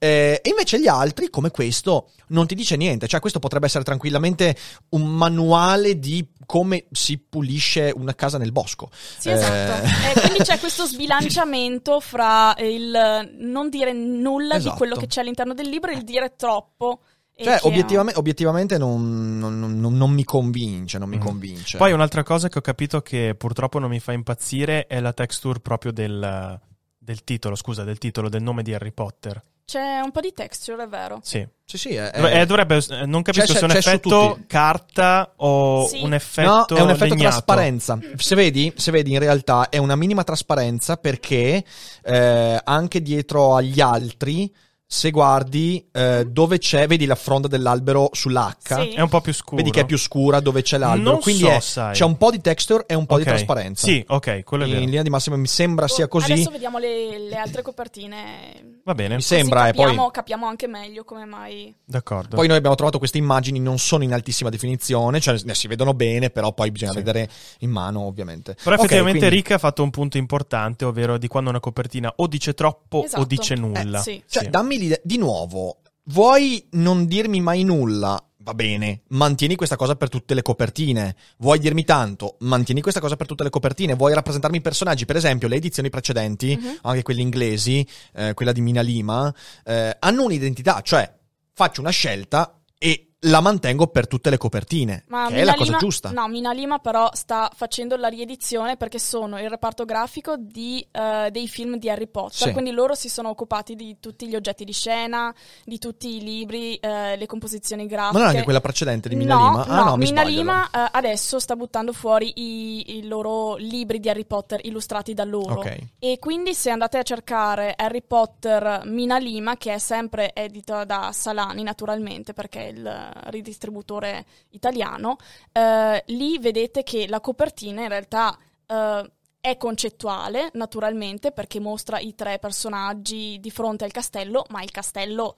Eh, 0.02 0.40
e 0.42 0.49
invece 0.49 0.80
gli 0.80 0.87
altri, 0.88 1.28
come 1.28 1.50
questo, 1.50 2.09
non 2.28 2.47
ti 2.47 2.54
dice 2.54 2.76
niente. 2.76 3.07
Cioè, 3.07 3.21
questo 3.21 3.38
potrebbe 3.38 3.66
essere 3.66 3.85
tranquillamente 3.85 4.57
un 4.90 5.02
manuale 5.04 5.99
di 5.99 6.26
come 6.47 6.87
si 6.90 7.19
pulisce 7.19 7.92
una 7.95 8.14
casa 8.14 8.38
nel 8.38 8.50
bosco. 8.50 8.88
Sì, 9.19 9.28
esatto. 9.30 9.87
Eh, 9.87 10.11
Eh, 10.11 10.21
quindi 10.21 10.38
c'è 10.42 10.59
questo 10.59 10.87
sbilanciamento 10.87 12.00
fra 12.00 12.54
il 12.59 13.30
non 13.40 13.69
dire 13.69 13.92
nulla 13.92 14.54
Esatto. 14.57 14.73
di 14.73 14.78
quello 14.78 14.97
che 14.97 15.07
c'è 15.07 15.21
all'interno 15.21 15.52
del 15.54 15.69
libro 15.69 15.90
e 15.90 15.97
il 15.97 16.02
dire 16.04 16.35
troppo. 16.35 17.00
Cioè, 17.37 17.59
obiettivamente, 17.62 18.19
obiettivamente 18.19 18.78
non, 18.78 19.38
non- 19.38 19.59
non- 19.80 19.97
non 19.97 20.11
mi 20.11 20.25
convince, 20.25 20.99
non 20.99 21.09
mi 21.09 21.16
Mm. 21.16 21.21
convince. 21.21 21.76
Poi 21.78 21.92
un'altra 21.92 22.23
cosa 22.23 22.49
che 22.49 22.59
ho 22.59 22.62
capito 22.62 23.00
che 23.02 23.35
purtroppo 23.37 23.78
non 23.78 23.88
mi 23.90 24.00
fa 24.00 24.12
impazzire 24.12 24.87
è 24.87 24.99
la 25.00 25.12
texture 25.14 25.61
proprio 25.61 25.90
del, 25.92 26.59
del 26.99 27.25
titolo, 27.25 27.54
scusa, 27.54 27.83
del 27.85 27.97
titolo, 27.99 28.28
del 28.28 28.42
nome 28.42 28.62
di 28.62 28.75
Harry 28.75 28.92
Potter. 28.92 29.42
C'è 29.71 30.00
un 30.00 30.11
po' 30.11 30.21
di 30.21 30.33
texture, 30.33 30.83
è 30.83 30.89
vero. 30.89 31.21
Sì. 31.23 31.47
sì, 31.65 31.79
sì, 31.79 31.95
è, 31.95 32.11
Dov- 32.12 32.33
eh, 32.33 32.45
dovrebbe, 32.45 32.81
eh, 32.91 33.07
non 33.07 33.23
capisco 33.23 33.53
c'è- 33.53 33.59
se 33.61 33.61
è 33.61 33.65
un 33.71 33.77
effetto 33.77 34.39
carta 34.49 35.33
o 35.37 35.87
Sì. 35.87 36.03
un 36.03 36.12
effetto 36.12 36.49
No, 36.71 36.77
è 36.77 36.81
un 36.81 36.91
effetto 36.91 37.15
legnato. 37.15 37.31
trasparenza. 37.37 37.97
Se 38.17 38.35
vedi, 38.35 38.73
se 38.77 38.91
vedi, 38.91 39.12
in 39.12 39.21
realtà 39.21 39.69
è 39.69 39.77
una 39.77 39.95
minima 39.95 40.25
trasparenza 40.25 40.97
perché 40.97 41.62
eh, 42.03 42.61
anche 42.65 43.00
dietro 43.00 43.55
agli 43.55 43.81
altri, 43.81 44.53
se 44.92 45.12
guardi 45.12 45.87
eh, 45.92 46.26
dove 46.28 46.59
c'è, 46.59 46.88
vedi 46.88 47.06
la 47.06 47.14
fronda 47.14 47.47
dell'albero 47.47 48.09
sull'H. 48.11 48.56
Sì. 48.59 48.88
È 48.88 49.00
un 49.00 49.09
po' 49.09 49.20
più 49.20 49.32
scuro. 49.32 49.54
Vedi 49.59 49.70
che 49.70 49.82
è 49.82 49.87
più 49.87 49.97
scura 49.97 50.40
dove 50.40 50.62
c'è 50.62 50.78
l'albero. 50.78 51.12
Non 51.12 51.20
Quindi 51.20 51.42
so, 51.44 51.50
è- 51.50 51.61
sai. 51.61 51.94
c'è 51.94 52.04
un 52.04 52.16
po' 52.16 52.32
di 52.32 52.40
texture 52.40 52.82
e 52.88 52.94
un 52.94 53.06
po' 53.06 53.14
di 53.14 53.23
Ok. 53.23 53.28
trasparenza. 53.28 53.87
Sì, 53.87 54.04
ok, 54.04 54.42
quello 54.42 54.64
è 54.64 54.66
In 54.66 54.73
vero. 54.73 54.85
linea 54.87 55.02
di 55.02 55.11
massima 55.11 55.37
mi 55.37 55.47
sembra 55.47 55.87
sia 55.87 56.09
così. 56.09 56.32
Adesso 56.32 56.50
vediamo 56.50 56.78
le, 56.78 57.18
le 57.20 57.37
altre 57.37 57.62
copertine. 57.62 58.78
Va 58.82 58.94
bene, 58.97 59.14
Mi 59.14 59.23
sembra, 59.23 59.61
Così 59.61 59.70
e 59.70 59.75
poi- 59.75 59.85
capiamo, 59.85 60.11
capiamo 60.11 60.47
anche 60.47 60.66
meglio 60.66 61.04
come 61.04 61.25
mai. 61.25 61.73
d'accordo. 61.85 62.35
Poi 62.35 62.49
noi 62.49 62.56
abbiamo 62.56 62.75
trovato 62.75 62.99
queste 62.99 63.18
immagini, 63.18 63.61
non 63.61 63.78
sono 63.78 64.02
in 64.02 64.12
altissima 64.12 64.50
definizione, 64.50 65.20
cioè 65.20 65.37
ne 65.44 65.54
si 65.54 65.68
vedono 65.68 65.94
bene, 65.94 66.30
però 66.30 66.52
poi 66.52 66.73
bisogna 66.73 66.90
Sì. 66.92 66.97
vedere 66.99 67.28
in 67.61 67.70
mano, 67.70 68.00
ovviamente. 68.00 68.54
Però 68.61 68.75
Ok, 68.75 68.82
effettivamente 68.82 69.18
quindi- 69.20 69.37
Rick 69.37 69.50
ha 69.52 69.59
fatto 69.59 69.85
un 69.85 69.90
punto 69.90 70.16
importante, 70.18 70.85
ovvero 70.85 71.16
di 71.16 71.28
quando 71.28 71.50
una 71.50 71.61
copertina 71.61 72.12
o 72.16 72.26
dice 72.26 72.54
troppo 72.54 72.99
o 72.99 73.04
Esatto. 73.04 73.25
dice 73.25 73.54
nulla. 73.54 74.00
Eh, 74.00 74.02
sì. 74.02 74.23
Cioè, 74.26 74.44
Sì. 74.44 74.50
dammi 74.50 74.78
l'idea. 74.80 74.99
Di 75.02 75.16
nuovo, 75.18 75.82
vuoi 76.04 76.66
non 76.72 77.06
dirmi 77.06 77.40
mai 77.40 77.62
nulla? 77.62 78.22
Va 78.42 78.54
bene, 78.54 79.02
mantieni 79.08 79.54
questa 79.54 79.76
cosa 79.76 79.96
per 79.96 80.08
tutte 80.08 80.32
le 80.32 80.40
copertine. 80.40 81.14
Vuoi 81.38 81.58
dirmi 81.58 81.84
tanto? 81.84 82.37
Mantieni 82.40 82.80
questa 82.80 82.99
cosa 82.99 83.14
per 83.14 83.26
tutte 83.26 83.42
le 83.44 83.50
copertine. 83.50 83.94
Vuoi 83.94 84.14
rappresentarmi 84.14 84.56
i 84.56 84.62
personaggi? 84.62 85.04
Per 85.04 85.14
esempio, 85.16 85.46
le 85.46 85.56
edizioni 85.56 85.90
precedenti, 85.90 86.56
Mhm. 86.58 86.78
anche 86.82 87.02
quelle 87.02 87.20
inglesi, 87.20 87.87
eh, 88.14 88.32
quella 88.32 88.52
di 88.52 88.62
Mina 88.62 88.80
Lima, 88.80 89.32
eh, 89.62 89.94
hanno 89.99 90.25
un'identità, 90.25 90.80
cioè 90.80 91.12
faccio 91.52 91.82
una 91.82 91.90
scelta 91.90 92.58
e 92.78 93.10
la 93.25 93.41
mantengo 93.41 93.87
per 93.89 94.07
tutte 94.07 94.31
le 94.31 94.39
copertine, 94.39 95.05
Ma 95.09 95.27
che 95.27 95.35
è 95.35 95.39
Mina 95.41 95.45
la 95.45 95.53
cosa 95.55 95.65
Lima- 95.65 95.79
giusta. 95.79 96.11
No, 96.11 96.27
Mina 96.29 96.53
Lima 96.53 96.79
però 96.79 97.11
sta 97.12 97.50
facendo 97.55 97.97
la 97.97 98.09
riedizione 98.09 98.79
perché 98.79 98.99
sono 98.99 99.39
il 99.39 99.50
reparto 99.50 99.85
grafico 99.85 100.37
di, 100.39 100.87
eh, 100.91 101.29
dei 101.31 101.47
film 101.47 101.77
di 101.77 101.91
Harry 101.91 102.07
Potter, 102.07 102.47
Sì. 102.49 102.53
quindi 102.53 102.71
loro 102.71 102.95
si 102.95 103.11
sono 103.11 103.29
occupati 103.29 103.75
di 103.75 103.99
tutti 104.00 104.27
gli 104.27 104.35
oggetti 104.35 104.65
di 104.65 104.73
scena, 104.73 105.35
di 105.65 105.79
tutti 105.79 106.17
i 106.17 106.23
libri, 106.23 106.77
eh, 106.77 107.17
le 107.17 107.27
composizioni 107.27 107.85
grafiche. 107.87 108.12
Ma 108.15 108.21
non 108.21 108.29
anche 108.29 108.43
quella 108.43 108.61
precedente 108.62 109.09
di 109.11 109.17
Mina 109.17 109.35
no, 109.35 109.50
Lima? 109.50 109.65
Ah 109.67 109.85
no, 109.85 109.97
mi 109.97 110.05
Mina 110.05 110.21
sbaglio, 110.23 110.37
Lima 110.39 110.71
eh, 110.71 110.89
adesso 110.93 111.39
sta 111.39 111.57
buttando 111.57 111.93
fuori 111.93 112.33
i, 112.37 112.97
i 112.97 113.06
loro 113.06 113.56
libri 113.56 114.00
di 114.00 114.09
Harry 114.09 114.25
Potter 114.25 114.61
illustrati 114.65 115.13
da 115.13 115.25
loro. 115.25 115.56
Ok. 115.59 115.78
E 115.99 116.19
quindi 116.19 116.54
se 116.54 116.71
andate 116.71 116.97
a 116.97 117.02
cercare 117.02 117.75
Harry 117.76 118.00
Potter 118.02 118.80
Mina 118.87 119.19
Lima, 119.19 119.59
che 119.59 119.75
è 119.75 119.78
sempre 119.78 120.33
edito 120.33 120.87
da 120.87 121.11
Salani 121.13 121.63
naturalmente 121.63 122.33
perché 122.33 122.61
è 122.61 122.69
il 122.69 123.09
ridistributore 123.26 124.25
italiano, 124.50 125.16
eh, 125.52 126.02
lì 126.06 126.38
vedete 126.38 126.82
che 126.82 127.06
la 127.08 127.20
copertina 127.20 127.82
in 127.82 127.88
realtà 127.88 128.36
eh, 128.66 129.10
è 129.40 129.56
concettuale 129.56 130.50
naturalmente 130.54 131.32
perché 131.32 131.60
mostra 131.60 131.99
i 131.99 132.14
tre 132.14 132.38
personaggi 132.38 133.38
di 133.40 133.50
fronte 133.50 133.84
al 133.84 133.90
castello, 133.90 134.44
ma 134.50 134.62
il 134.62 134.70
castello 134.70 135.36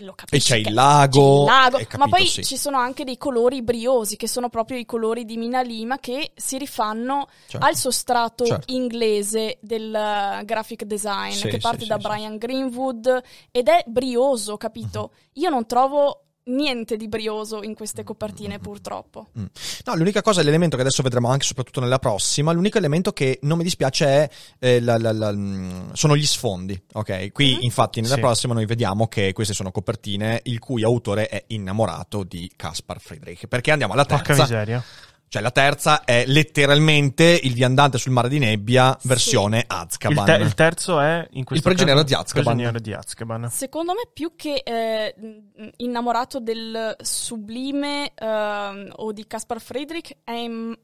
lo 0.00 0.12
capisci 0.14 0.52
c'è 0.52 0.58
il 0.58 0.72
lago, 0.72 1.20
c'è 1.20 1.40
il 1.40 1.44
lago, 1.44 1.76
capito, 1.78 1.98
ma 1.98 2.08
poi 2.08 2.26
sì. 2.26 2.44
ci 2.44 2.56
sono 2.56 2.78
anche 2.78 3.04
dei 3.04 3.16
colori 3.16 3.62
briosi 3.62 4.16
che 4.16 4.28
sono 4.28 4.48
proprio 4.48 4.78
i 4.78 4.84
colori 4.84 5.24
di 5.24 5.36
Mina 5.36 5.60
Lima 5.62 5.98
che 5.98 6.32
si 6.36 6.58
rifanno 6.58 7.28
Certo. 7.48 7.66
al 7.66 7.74
sostrato 7.74 8.44
Certo. 8.44 8.72
inglese 8.72 9.58
del 9.60 9.88
uh, 9.88 10.44
graphic 10.44 10.84
design 10.84 11.32
Sì, 11.32 11.48
che 11.48 11.58
parte 11.58 11.82
sì, 11.82 11.88
da. 11.88 11.96
Brian 11.96 12.36
Greenwood 12.36 13.22
ed 13.50 13.68
è 13.68 13.82
brioso, 13.86 14.56
capito? 14.56 15.10
Mhm. 15.12 15.42
Io 15.42 15.50
non 15.50 15.66
trovo 15.66 16.27
niente 16.48 16.96
di 16.96 17.08
brioso 17.08 17.62
in 17.62 17.74
queste 17.74 18.00
Mhm. 18.00 18.06
copertine 18.06 18.58
purtroppo. 18.58 19.28
No, 19.32 19.94
l'unica 19.94 20.20
cosa, 20.22 20.42
l'elemento 20.42 20.76
che 20.76 20.82
adesso 20.82 21.02
vedremo 21.02 21.28
anche 21.30 21.44
soprattutto 21.46 21.80
nella 21.80 21.98
prossima, 21.98 22.52
l'unico 22.52 22.78
elemento 22.78 23.12
che 23.12 23.38
non 23.42 23.56
mi 23.58 23.64
dispiace 23.64 24.06
è 24.06 24.30
eh, 24.60 24.80
la- 24.80 24.98
la- 24.98 25.12
la- 25.12 25.32
mm, 25.32 25.90
sono 25.92 26.16
gli 26.16 26.26
sfondi, 26.26 26.80
ok? 26.92 27.32
Qui 27.32 27.54
Mhm. 27.54 27.62
infatti 27.62 28.00
nella 28.00 28.14
Sì. 28.14 28.20
prossima 28.20 28.54
noi 28.54 28.66
vediamo 28.66 29.06
che 29.08 29.32
queste 29.32 29.54
sono 29.54 29.70
copertine 29.70 30.40
il 30.44 30.58
cui 30.58 30.82
autore 30.82 31.28
è 31.28 31.44
innamorato 31.48 32.24
di 32.24 32.50
Caspar 32.56 33.00
Friedrich, 33.00 33.46
perché 33.46 33.70
andiamo 33.70 33.92
alla 33.94 34.04
Porca 34.04 34.22
terza, 34.34 34.42
miseria. 34.42 34.82
Cioè 35.28 35.42
la 35.42 35.50
terza 35.50 36.04
è 36.04 36.24
letteralmente 36.26 37.38
il 37.42 37.52
viandante 37.54 37.98
sul 37.98 38.12
mare 38.12 38.28
di 38.28 38.38
nebbia 38.38 38.96
versione 39.02 39.58
Il, 39.58 39.64
Azkaban. 39.68 40.24
te- 40.24 40.32
il 40.42 40.54
terzo 40.54 41.00
è 41.00 41.26
in 41.32 41.44
questo 41.44 41.68
prigioniero 41.68 42.00
caso- 42.00 42.14
di 42.14 42.20
Azkaban. 42.20 42.44
prigioniero 42.54 42.78
di 42.80 42.92
Azkaban. 42.92 43.50
Secondo 43.50 43.92
me 43.92 44.08
più 44.12 44.32
che 44.36 44.62
eh, 44.64 45.14
innamorato 45.76 46.40
del 46.40 46.96
sublime 47.00 48.12
ehm, 48.14 48.92
o 48.96 49.12
di 49.12 49.26
Caspar 49.26 49.60
Friedrich, 49.60 50.16
è 50.24 50.32
in- 50.32 50.76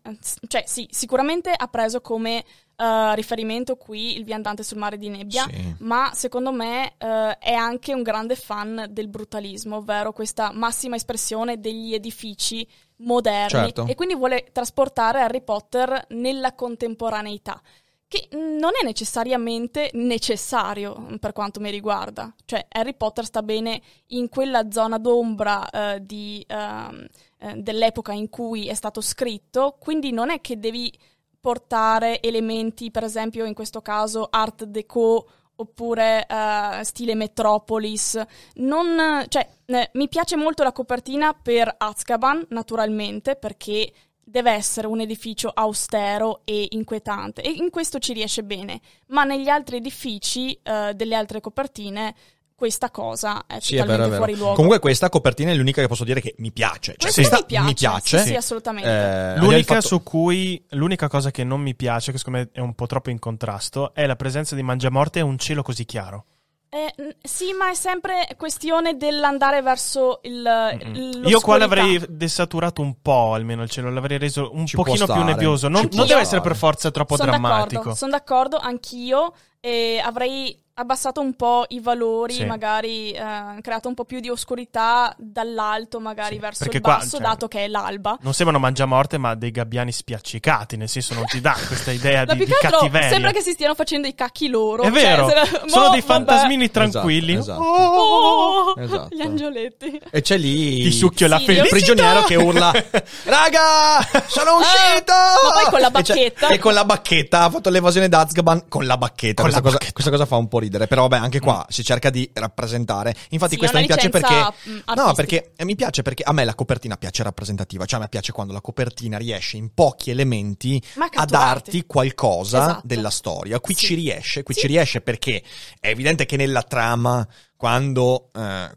cioè 0.46 0.64
sì, 0.66 0.86
sicuramente 0.90 1.50
ha 1.56 1.68
preso 1.68 2.00
come 2.00 2.44
eh, 2.76 3.14
riferimento 3.14 3.76
qui 3.76 4.16
il 4.16 4.24
viandante 4.24 4.62
sul 4.62 4.78
mare 4.78 4.98
di 4.98 5.08
nebbia, 5.08 5.44
Sì. 5.48 5.74
ma 5.80 6.10
secondo 6.12 6.52
me 6.52 6.94
eh, 6.98 7.38
è 7.38 7.52
anche 7.52 7.94
un 7.94 8.02
grande 8.02 8.34
fan 8.36 8.86
del 8.90 9.08
brutalismo, 9.08 9.76
ovvero 9.76 10.12
questa 10.12 10.50
massima 10.52 10.96
espressione 10.96 11.60
degli 11.60 11.94
edifici 11.94 12.66
moderni 13.04 13.48
Certo. 13.48 13.86
e 13.86 13.94
quindi 13.94 14.14
vuole 14.14 14.46
trasportare 14.52 15.20
Harry 15.20 15.42
Potter 15.42 16.06
nella 16.08 16.54
contemporaneità 16.54 17.60
che 18.06 18.28
non 18.32 18.70
è 18.80 18.84
necessariamente 18.84 19.90
necessario 19.94 21.16
per 21.18 21.32
quanto 21.32 21.58
mi 21.58 21.70
riguarda. 21.70 22.32
Cioè, 22.44 22.66
Harry 22.68 22.94
Potter 22.94 23.24
sta 23.24 23.42
bene 23.42 23.80
in 24.08 24.28
quella 24.28 24.70
zona 24.70 24.98
d'ombra 24.98 25.68
eh, 25.68 26.04
di, 26.04 26.44
ehm, 26.46 27.06
eh, 27.38 27.54
dell'epoca 27.56 28.12
in 28.12 28.28
cui 28.28 28.68
è 28.68 28.74
stato 28.74 29.00
scritto, 29.00 29.76
quindi 29.80 30.12
non 30.12 30.30
è 30.30 30.40
che 30.40 30.60
devi 30.60 30.92
portare 31.40 32.22
elementi, 32.22 32.92
per 32.92 33.02
esempio 33.02 33.44
in 33.46 33.54
questo 33.54 33.82
caso 33.82 34.28
art 34.30 34.64
deco 34.64 35.26
oppure 35.56 36.26
eh, 36.26 36.84
stile 36.84 37.14
Metropolis. 37.14 38.20
Non, 38.54 39.24
cioè, 39.28 39.48
eh, 39.66 39.90
mi 39.94 40.08
piace 40.08 40.36
molto 40.36 40.62
la 40.62 40.72
copertina 40.72 41.32
per 41.32 41.74
Azkaban, 41.76 42.46
naturalmente, 42.50 43.36
perché 43.36 43.92
deve 44.24 44.52
essere 44.52 44.86
un 44.86 45.00
edificio 45.00 45.50
austero 45.52 46.40
e 46.44 46.66
inquietante 46.70 47.42
e 47.42 47.50
in 47.50 47.68
questo 47.70 47.98
ci 47.98 48.14
riesce 48.14 48.42
bene, 48.42 48.80
ma 49.08 49.24
negli 49.24 49.48
altri 49.48 49.76
edifici 49.76 50.58
eh, 50.62 50.92
delle 50.94 51.14
altre 51.14 51.40
copertine 51.40 52.14
questa 52.54 52.90
cosa 52.90 53.44
è 53.46 53.58
Sì, 53.60 53.74
è 53.76 53.80
totalmente 53.80 53.86
vero, 53.86 54.04
è 54.04 54.08
vero. 54.10 54.16
fuori 54.16 54.36
luogo. 54.36 54.54
Comunque 54.54 54.78
questa 54.78 55.08
copertina 55.08 55.50
è 55.50 55.54
l'unica 55.54 55.80
che 55.80 55.88
posso 55.88 56.04
dire 56.04 56.20
che 56.20 56.34
mi 56.38 56.52
piace. 56.52 56.94
Cioè, 56.96 57.12
Questa 57.12 57.38
questa 57.38 57.62
mi 57.62 57.74
piace, 57.74 58.18
sì, 58.18 58.26
sì, 58.28 58.34
assolutamente. 58.34 58.88
Eh, 58.88 59.38
L'unica 59.38 59.74
fatto- 59.74 59.86
su 59.88 60.02
cui 60.02 60.64
l'unica 60.70 61.08
cosa 61.08 61.30
che 61.30 61.44
non 61.44 61.60
mi 61.60 61.74
piace, 61.74 62.12
che 62.12 62.18
secondo 62.18 62.38
me 62.38 62.48
è 62.52 62.60
un 62.60 62.74
po' 62.74 62.86
troppo 62.86 63.10
in 63.10 63.18
contrasto, 63.18 63.92
è 63.94 64.06
la 64.06 64.16
presenza 64.16 64.54
di 64.54 64.62
Mangiamorte 64.62 65.18
e 65.18 65.22
un 65.22 65.36
cielo 65.38 65.62
così 65.62 65.84
chiaro. 65.84 66.26
Eh, 66.74 66.92
sì, 67.22 67.52
ma 67.52 67.70
è 67.70 67.74
sempre 67.74 68.26
questione 68.36 68.96
dell'andare 68.96 69.62
verso 69.62 70.18
il, 70.24 70.42
l'oscurità. 70.42 71.28
Io 71.28 71.40
qua 71.40 71.56
l'avrei 71.56 72.04
desaturato 72.08 72.82
un 72.82 73.00
po', 73.00 73.32
almeno 73.34 73.62
il 73.62 73.70
cielo, 73.70 73.90
l'avrei 73.90 74.18
reso 74.18 74.50
un 74.52 74.66
Ci 74.66 74.74
pochino 74.74 75.06
più 75.06 75.22
nebbioso. 75.22 75.68
Non, 75.68 75.88
non 75.92 76.06
deve 76.06 76.20
essere 76.22 76.40
per 76.40 76.56
forza 76.56 76.90
troppo 76.90 77.14
Sono 77.16 77.30
drammatico. 77.30 77.74
d'accordo, 77.74 77.94
sono 77.96 78.10
d'accordo, 78.10 78.56
anch'io. 78.56 79.34
E 79.60 80.00
avrei 80.04 80.60
abbassato 80.76 81.20
un 81.20 81.34
po' 81.34 81.64
i 81.68 81.80
valori, 81.80 82.34
Sì. 82.34 82.44
magari 82.44 83.12
eh, 83.12 83.60
creato 83.60 83.88
un 83.88 83.94
po' 83.94 84.04
più 84.04 84.18
di 84.20 84.28
oscurità 84.28 85.14
dall'alto, 85.18 86.00
magari 86.00 86.34
Sì, 86.34 86.40
verso 86.40 86.64
il 86.64 86.80
qua, 86.80 86.96
basso, 86.96 87.10
cioè, 87.18 87.20
dato 87.20 87.46
che 87.48 87.64
è 87.64 87.68
l'alba. 87.68 88.18
Non 88.22 88.34
sembrano 88.34 88.60
mangiamorte, 88.60 89.16
ma 89.18 89.34
dei 89.34 89.50
gabbiani 89.52 89.92
spiaccicati, 89.92 90.76
nel 90.76 90.88
senso 90.88 91.14
non 91.14 91.24
ti 91.26 91.40
dà 91.40 91.56
questa 91.66 91.92
idea 91.92 92.24
di, 92.34 92.44
di 92.44 92.50
cattiveria. 92.60 93.08
sembra 93.08 93.30
che 93.30 93.40
si 93.40 93.52
stiano 93.52 93.74
facendo 93.74 94.08
i 94.08 94.14
cacchi 94.14 94.48
loro. 94.48 94.82
È 94.82 94.90
vero, 94.90 95.28
cioè, 95.30 95.44
se- 95.46 95.62
sono 95.66 95.86
boh, 95.86 95.90
dei 95.92 96.00
vabbè. 96.00 96.12
fantasmini 96.12 96.70
tranquilli. 96.70 97.34
Esatto, 97.34 97.62
esatto. 97.62 97.80
Oh, 97.94 98.74
Esatto. 98.76 99.08
gli 99.14 99.20
angioletti. 99.20 100.00
E 100.10 100.20
c'è 100.22 100.36
lì 100.36 100.82
Ti 100.82 100.90
succhio 100.92 101.28
la 101.28 101.36
Sì, 101.38 101.42
il 101.42 101.46
felicità. 101.58 101.74
prigioniero 101.76 102.22
che 102.24 102.34
urla 102.36 102.72
Raga, 103.24 104.00
sono 104.26 104.56
uscito! 104.58 105.12
ma 105.12 105.52
poi 105.60 105.70
con 105.70 105.80
la 105.80 105.88
E 105.88 105.90
bacchetta. 105.90 106.48
E, 106.48 106.58
con 106.58 106.72
la 106.74 106.84
bacchetta 106.84 107.42
ha 107.44 107.50
fatto 107.50 107.70
l'evasione 107.70 108.08
d'Azkaban 108.08 108.68
con 108.68 108.86
la 108.86 108.96
bacchetta. 108.96 109.42
Con 109.42 109.50
questa, 109.50 109.58
la 109.58 109.62
cosa, 109.62 109.72
bacchetta. 109.76 109.92
questa 109.92 110.10
cosa 110.10 110.26
fa 110.26 110.36
un 110.36 110.48
po' 110.48 110.58
ridere, 110.64 110.86
però 110.86 111.06
vabbè, 111.06 111.22
anche 111.22 111.40
qua 111.40 111.64
si 111.68 111.84
cerca 111.84 112.10
di 112.10 112.28
rappresentare. 112.32 113.14
Infatti 113.30 113.52
Sì, 113.52 113.58
questa 113.58 113.78
mi 113.78 113.86
piace 113.86 114.08
perché 114.08 114.34
licenza, 114.34 114.54
mh, 114.64 114.70
No, 114.70 114.82
artistica. 114.86 115.12
perché 115.14 115.52
eh, 115.56 115.64
mi 115.64 115.74
piace 115.76 116.02
perché 116.02 116.22
a 116.24 116.32
me 116.32 116.44
la 116.44 116.54
copertina 116.54 116.96
piace 116.96 117.22
rappresentativa, 117.22 117.84
cioè 117.86 117.98
a 117.98 118.02
me 118.02 118.08
piace 118.08 118.32
quando 118.32 118.52
la 118.52 118.60
copertina 118.60 119.16
riesce 119.18 119.56
in 119.56 119.72
pochi 119.72 120.10
elementi 120.10 120.82
a 121.14 121.24
darti 121.24 121.84
qualcosa 121.86 122.58
Esatto. 122.62 122.80
della 122.84 123.10
storia. 123.10 123.60
Qui 123.60 123.74
Sì. 123.74 123.86
ci 123.86 123.94
riesce, 123.94 124.42
qui 124.42 124.54
Sì. 124.54 124.60
ci 124.60 124.66
riesce 124.66 125.00
perché 125.00 125.42
è 125.80 125.88
evidente 125.88 126.26
che 126.26 126.36
nella 126.36 126.62
trama 126.62 127.26
quando 127.56 128.30
eh, 128.34 128.70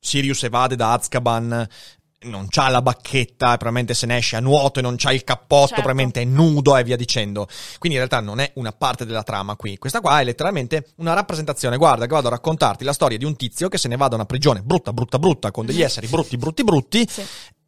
Sirius 0.00 0.42
evade 0.44 0.76
da 0.76 0.92
Azkaban 0.92 1.66
non 2.20 2.46
c'ha 2.48 2.68
la 2.68 2.82
bacchetta, 2.82 3.46
probabilmente 3.56 3.94
se 3.94 4.06
ne 4.06 4.16
esce 4.16 4.36
a 4.36 4.40
nuoto 4.40 4.78
e 4.78 4.82
non 4.82 4.96
c'ha 4.96 5.12
il 5.12 5.22
cappotto, 5.22 5.68
Certo. 5.68 5.82
probabilmente 5.82 6.22
è 6.22 6.24
nudo 6.24 6.76
e 6.76 6.82
via 6.82 6.96
dicendo. 6.96 7.46
Quindi 7.78 7.98
in 7.98 8.04
realtà 8.06 8.20
non 8.20 8.40
è 8.40 8.50
una 8.54 8.72
parte 8.72 9.04
della 9.04 9.22
trama 9.22 9.54
qui. 9.56 9.76
Questa 9.78 10.00
qua 10.00 10.20
è 10.20 10.24
letteralmente 10.24 10.92
una 10.96 11.12
rappresentazione. 11.12 11.76
Guarda 11.76 12.06
che 12.06 12.12
vado 12.14 12.28
a 12.28 12.30
raccontarti 12.30 12.84
la 12.84 12.92
storia 12.92 13.18
di 13.18 13.24
un 13.24 13.36
tizio 13.36 13.68
che 13.68 13.78
se 13.78 13.88
ne 13.88 13.96
va 13.96 14.08
da 14.08 14.14
una 14.16 14.24
prigione 14.26 14.62
brutta, 14.62 14.92
brutta, 14.92 15.18
brutta, 15.18 15.50
con 15.50 15.66
degli 15.66 15.82
esseri 15.82 16.06
brutti, 16.08 16.36
brutti, 16.36 16.64
brutti, 16.64 17.06
Sì. 17.08 17.22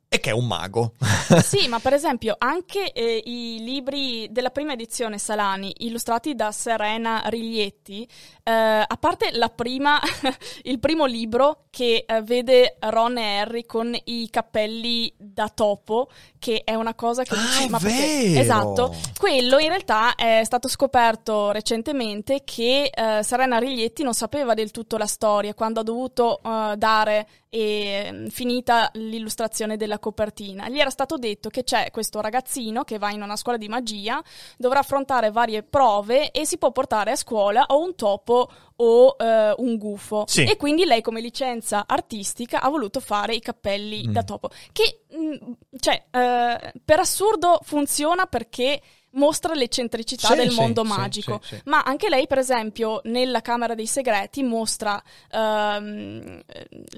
e 0.09 0.21
che 0.21 0.31
è 0.31 0.33
un 0.33 0.47
mago. 0.47 0.95
Sì, 1.43 1.69
ma 1.69 1.79
per 1.81 1.93
esempio 1.93 2.35
anche 2.39 2.93
eh, 2.93 3.23
i 3.27 3.59
libri 3.61 4.29
della 4.31 4.49
prima 4.51 4.73
edizione 4.73 5.19
Salani, 5.19 5.73
illustrati 5.81 6.35
da 6.35 6.51
Serena 6.51 7.23
Riglietti, 7.27 8.09
eh, 8.49 8.85
a 8.87 8.97
parte 8.99 9.29
la 9.33 9.51
prima, 9.51 10.01
il 10.65 10.79
primo 10.79 11.05
libro 11.05 11.65
che 11.69 12.07
eh, 12.09 12.23
vede 12.23 12.77
Ron 12.81 13.19
e 13.19 13.41
Harry 13.41 13.67
con 13.67 13.95
i 14.05 14.31
cappelli 14.31 15.13
da 15.19 15.51
topo, 15.51 16.09
che 16.39 16.63
è 16.65 16.75
una 16.75 16.95
cosa 16.95 17.25
che 17.25 17.35
Ah, 17.35 17.39
dici, 17.39 17.65
è 17.65 17.69
ma 17.69 17.79
perché?" 17.79 18.41
Esatto. 18.41 18.95
Quello 19.19 19.59
in 19.59 19.69
realtà 19.69 20.15
è 20.15 20.41
stato 20.45 20.67
scoperto 20.67 21.51
recentemente 21.51 22.41
che 22.45 22.91
eh, 22.91 23.23
Serena 23.23 23.59
Riglietti 23.59 24.03
non 24.03 24.15
sapeva 24.15 24.55
del 24.55 24.71
tutto 24.71 24.97
la 24.97 25.07
storia 25.07 25.53
quando 25.53 25.81
ha 25.81 25.85
dovuto 25.85 26.41
dare 26.43 27.27
e 27.51 28.11
mm, 28.13 28.27
finita 28.27 28.91
l'illustrazione 28.95 29.77
della 29.77 29.99
copertina. 29.99 30.69
Gli 30.69 30.79
era 30.79 30.91
stato 30.91 31.17
detto 31.17 31.49
che 31.49 31.65
c'è 31.65 31.91
questo 31.91 32.21
ragazzino 32.21 32.85
che 32.85 32.99
va 32.99 33.11
in 33.11 33.23
una 33.23 33.37
scuola 33.37 33.59
di 33.59 33.69
magia, 33.69 34.23
dovrà 34.57 34.81
affrontare 34.81 35.31
varie 35.31 35.63
prove 35.63 36.31
e 36.31 36.47
si 36.47 36.59
può 36.59 36.71
portare 36.73 37.13
a 37.13 37.17
scuola 37.17 37.65
o 37.69 37.83
un 37.83 37.95
topo 37.95 38.38
o 38.77 39.17
eh, 39.19 39.55
un 39.59 39.77
gufo. 39.77 40.25
Sì. 40.27 40.45
E 40.45 40.57
quindi 40.57 40.85
lei 40.85 41.01
come 41.01 41.21
licenza 41.21 41.85
artistica 41.87 42.61
ha 42.61 42.69
voluto 42.69 43.01
fare 43.01 43.35
i 43.35 43.41
cappelli 43.41 44.07
Mm. 44.09 44.13
da 44.13 44.23
topo. 44.23 44.51
Che, 44.73 45.01
mm, 45.17 45.53
cioè, 45.81 46.05
eh, 46.11 46.73
per 46.85 46.99
assurdo 47.01 47.59
funziona 47.63 48.27
perché 48.27 48.81
mostra 49.13 49.55
l'eccentricità 49.55 50.29
Sì, 50.29 50.35
del 50.37 50.53
mondo 50.53 50.83
sì, 50.85 50.89
magico. 50.89 51.41
sì. 51.43 51.61
Ma 51.65 51.83
anche 51.83 52.09
lei, 52.09 52.27
per 52.27 52.39
esempio, 52.39 53.01
nella 53.05 53.41
Camera 53.41 53.75
dei 53.75 53.87
Segreti 53.87 54.43
mostra 54.43 55.03
ehm, 55.31 56.41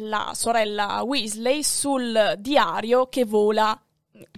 la 0.01 0.33
sorella 0.35 1.03
Weasley 1.03 1.63
sul 1.63 2.35
diario 2.39 3.07
che 3.07 3.25
vola. 3.25 3.81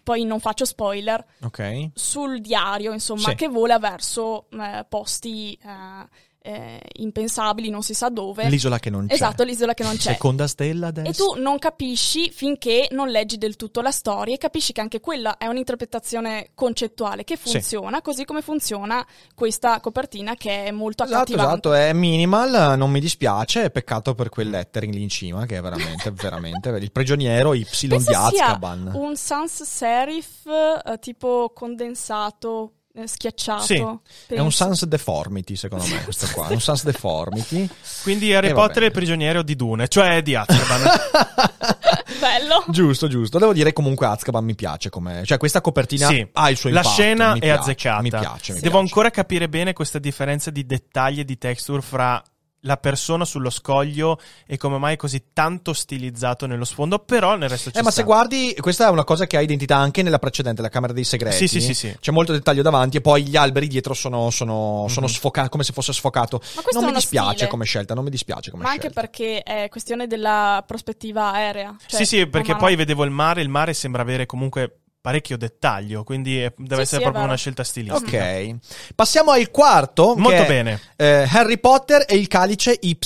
Poi 0.04 0.24
non 0.24 0.38
faccio 0.38 0.64
spoiler, 0.64 1.24
ok. 1.42 1.90
sul 1.94 2.40
diario, 2.40 2.92
insomma, 2.92 3.34
che 3.34 3.48
vola 3.48 3.80
verso 3.80 4.46
eh, 4.50 4.84
posti 4.88 5.58
eh, 5.60 6.08
eh, 6.42 6.80
impensabili, 6.94 7.70
non 7.70 7.82
si 7.82 7.94
sa 7.94 8.08
dove. 8.08 8.48
L'isola 8.48 8.78
che 8.78 8.90
non 8.90 9.06
c'è. 9.06 9.14
Esatto, 9.14 9.44
l'isola 9.44 9.74
che 9.74 9.82
non 9.84 9.96
c'è. 9.96 10.12
Seconda 10.12 10.46
stella 10.46 10.88
adesso. 10.88 11.08
E 11.10 11.14
tu 11.34 11.40
non 11.40 11.58
capisci 11.58 12.30
finché 12.30 12.88
non 12.90 13.08
leggi 13.08 13.38
del 13.38 13.56
tutto 13.56 13.80
la 13.80 13.90
storia 13.92 14.34
e 14.34 14.38
capisci 14.38 14.72
che 14.72 14.80
anche 14.80 15.00
quella 15.00 15.36
è 15.38 15.46
un'interpretazione 15.46 16.50
concettuale 16.54 17.24
che 17.24 17.36
Sì. 17.36 17.50
funziona, 17.52 18.02
così 18.02 18.24
come 18.24 18.42
funziona 18.42 19.06
questa 19.34 19.80
copertina 19.80 20.34
che 20.34 20.64
è 20.64 20.70
molto 20.70 21.04
Esatto, 21.04 21.20
accattivante. 21.32 21.68
esatto, 21.68 21.72
è 21.74 21.92
minimal, 21.92 22.76
non 22.76 22.90
mi 22.90 23.00
dispiace, 23.00 23.70
peccato 23.70 24.14
per 24.14 24.28
quel 24.28 24.50
lettering 24.50 24.92
lì 24.94 25.02
in 25.02 25.08
cima 25.08 25.46
che 25.46 25.58
è 25.58 25.60
veramente, 25.60 26.10
veramente, 26.16 26.68
il 26.70 26.90
prigioniero 26.92 27.54
Y 27.54 27.66
di 27.80 27.86
Penso 27.88 28.10
sia 28.10 28.20
Azkaban. 28.24 28.90
un 28.94 29.16
sans 29.16 29.62
serif 29.62 30.46
eh, 30.46 30.98
tipo 30.98 31.52
condensato, 31.54 32.72
schiacciato. 33.06 33.62
Sì, 33.64 33.74
È 33.76 33.80
un 33.82 34.00
penso. 34.26 34.50
sans 34.50 34.84
deformity 34.84 35.56
secondo 35.56 35.86
me 35.86 36.02
questo 36.04 36.26
qua, 36.32 36.48
è 36.48 36.52
un 36.52 36.60
sans 36.60 36.84
deformity. 36.84 37.68
Quindi 38.02 38.34
Harry 38.34 38.48
E 38.48 38.52
Potter 38.52 38.84
è 38.84 38.90
prigioniero 38.90 39.42
di 39.42 39.56
Dune, 39.56 39.88
cioè 39.88 40.22
di 40.22 40.34
Azkaban. 40.34 40.82
Bello. 42.20 42.64
giusto, 42.68 43.08
giusto, 43.08 43.38
devo 43.38 43.52
dire 43.52 43.72
comunque 43.72 44.06
Azkaban 44.06 44.44
mi 44.44 44.54
piace 44.54 44.90
come, 44.90 45.22
cioè 45.24 45.38
questa 45.38 45.60
copertina 45.60 46.06
sì, 46.06 46.26
ha 46.32 46.50
il 46.50 46.56
suo 46.56 46.70
la 46.70 46.76
impatto, 46.80 46.94
scena 46.94 47.32
mi 47.32 47.38
è 47.38 47.42
piace, 47.42 47.60
azzeccata. 47.60 48.02
Mi 48.02 48.10
piace, 48.10 48.52
mi 48.52 48.60
Devo 48.60 48.70
piace. 48.70 48.76
ancora 48.78 49.10
capire 49.10 49.48
bene 49.48 49.72
questa 49.72 49.98
differenza 49.98 50.50
di 50.50 50.64
dettagli 50.66 51.20
e 51.20 51.24
di 51.24 51.38
texture 51.38 51.80
fra 51.82 52.22
la 52.64 52.76
persona 52.76 53.24
sullo 53.24 53.50
scoglio 53.50 54.20
e 54.46 54.56
come 54.56 54.78
mai 54.78 54.94
è 54.94 54.96
così 54.96 55.24
tanto 55.32 55.72
stilizzato 55.72 56.46
nello 56.46 56.64
sfondo, 56.64 56.98
però 57.00 57.36
nel 57.36 57.48
resto 57.48 57.70
ci 57.70 57.78
Eh, 57.78 57.82
ma 57.82 57.90
sta. 57.90 58.00
se 58.00 58.06
guardi, 58.06 58.54
questa 58.60 58.86
è 58.86 58.90
una 58.90 59.04
cosa 59.04 59.26
che 59.26 59.36
ha 59.36 59.40
identità 59.40 59.76
anche 59.76 60.02
nella 60.02 60.18
precedente, 60.18 60.62
la 60.62 60.68
Camera 60.68 60.92
dei 60.92 61.04
Segreti. 61.04 61.36
Sì, 61.36 61.48
sì, 61.48 61.60
sì, 61.60 61.74
sì. 61.74 61.96
C'è 62.00 62.12
molto 62.12 62.32
dettaglio 62.32 62.62
davanti 62.62 62.98
e 62.98 63.00
poi 63.00 63.24
gli 63.26 63.36
alberi 63.36 63.66
dietro 63.66 63.94
sono, 63.94 64.30
sono, 64.30 64.86
sono 64.88 65.06
Mhm. 65.06 65.12
sfocati, 65.12 65.48
come 65.48 65.64
se 65.64 65.72
fosse 65.72 65.92
sfocato. 65.92 66.40
Ma 66.54 66.62
questo 66.62 66.80
non 66.80 66.90
mi 66.90 66.94
dispiace 66.96 67.32
stile. 67.34 67.48
come 67.48 67.64
scelta, 67.64 67.94
non 67.94 68.04
mi 68.04 68.10
dispiace 68.10 68.50
come 68.50 68.62
Ma 68.62 68.70
anche 68.70 68.90
scelta. 68.90 69.00
perché 69.00 69.42
è 69.42 69.68
questione 69.68 70.06
della 70.06 70.62
prospettiva 70.66 71.32
aerea. 71.32 71.74
Cioè, 71.86 71.98
sì, 72.04 72.06
sì, 72.06 72.26
perché 72.28 72.54
poi 72.56 72.76
vedevo 72.76 73.02
il 73.04 73.10
mare, 73.10 73.42
il 73.42 73.48
mare 73.48 73.74
sembra 73.74 74.02
avere 74.02 74.24
comunque 74.26 74.81
parecchio 75.02 75.36
dettaglio, 75.36 76.04
quindi 76.04 76.38
è- 76.40 76.52
deve 76.56 76.76
Sì, 76.76 76.80
essere 76.82 76.96
sì, 76.98 77.02
proprio 77.02 77.24
una 77.24 77.34
scelta 77.36 77.64
stilistica. 77.64 78.22
Ok, 78.24 78.56
passiamo 78.94 79.32
al 79.32 79.50
quarto. 79.50 80.14
Molto 80.16 80.30
che 80.38 80.44
è, 80.44 80.48
bene. 80.48 80.80
eh, 80.96 81.28
Harry 81.30 81.58
Potter 81.58 82.04
e 82.08 82.16
il 82.16 82.28
calice 82.28 82.78
Y 82.80 82.96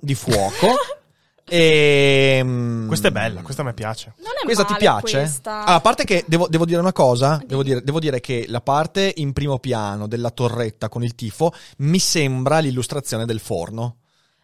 di 0.00 0.14
fuoco. 0.14 0.74
e, 1.48 2.40
mm, 2.44 2.86
Questa 2.88 3.08
è 3.08 3.10
bella, 3.10 3.40
questa 3.40 3.62
mi 3.62 3.72
piace. 3.72 4.12
Non 4.18 4.32
è 4.40 4.44
Questa 4.44 4.64
ti 4.64 4.74
piace? 4.76 5.18
questa. 5.18 5.64
Ah, 5.64 5.74
a 5.76 5.80
parte 5.80 6.04
che 6.04 6.24
devo, 6.26 6.46
devo 6.48 6.66
dire 6.66 6.78
una 6.80 6.92
cosa, 6.92 7.40
devo 7.44 7.62
dire, 7.62 7.82
devo 7.82 8.00
dire 8.00 8.20
che 8.20 8.44
la 8.48 8.60
parte 8.60 9.12
in 9.16 9.32
primo 9.32 9.58
piano 9.58 10.06
della 10.06 10.30
torretta 10.30 10.88
con 10.88 11.02
il 11.02 11.14
tifo 11.14 11.52
mi 11.78 11.98
sembra 11.98 12.58
l'illustrazione 12.58 13.24
del 13.24 13.40
forno. 13.40 13.96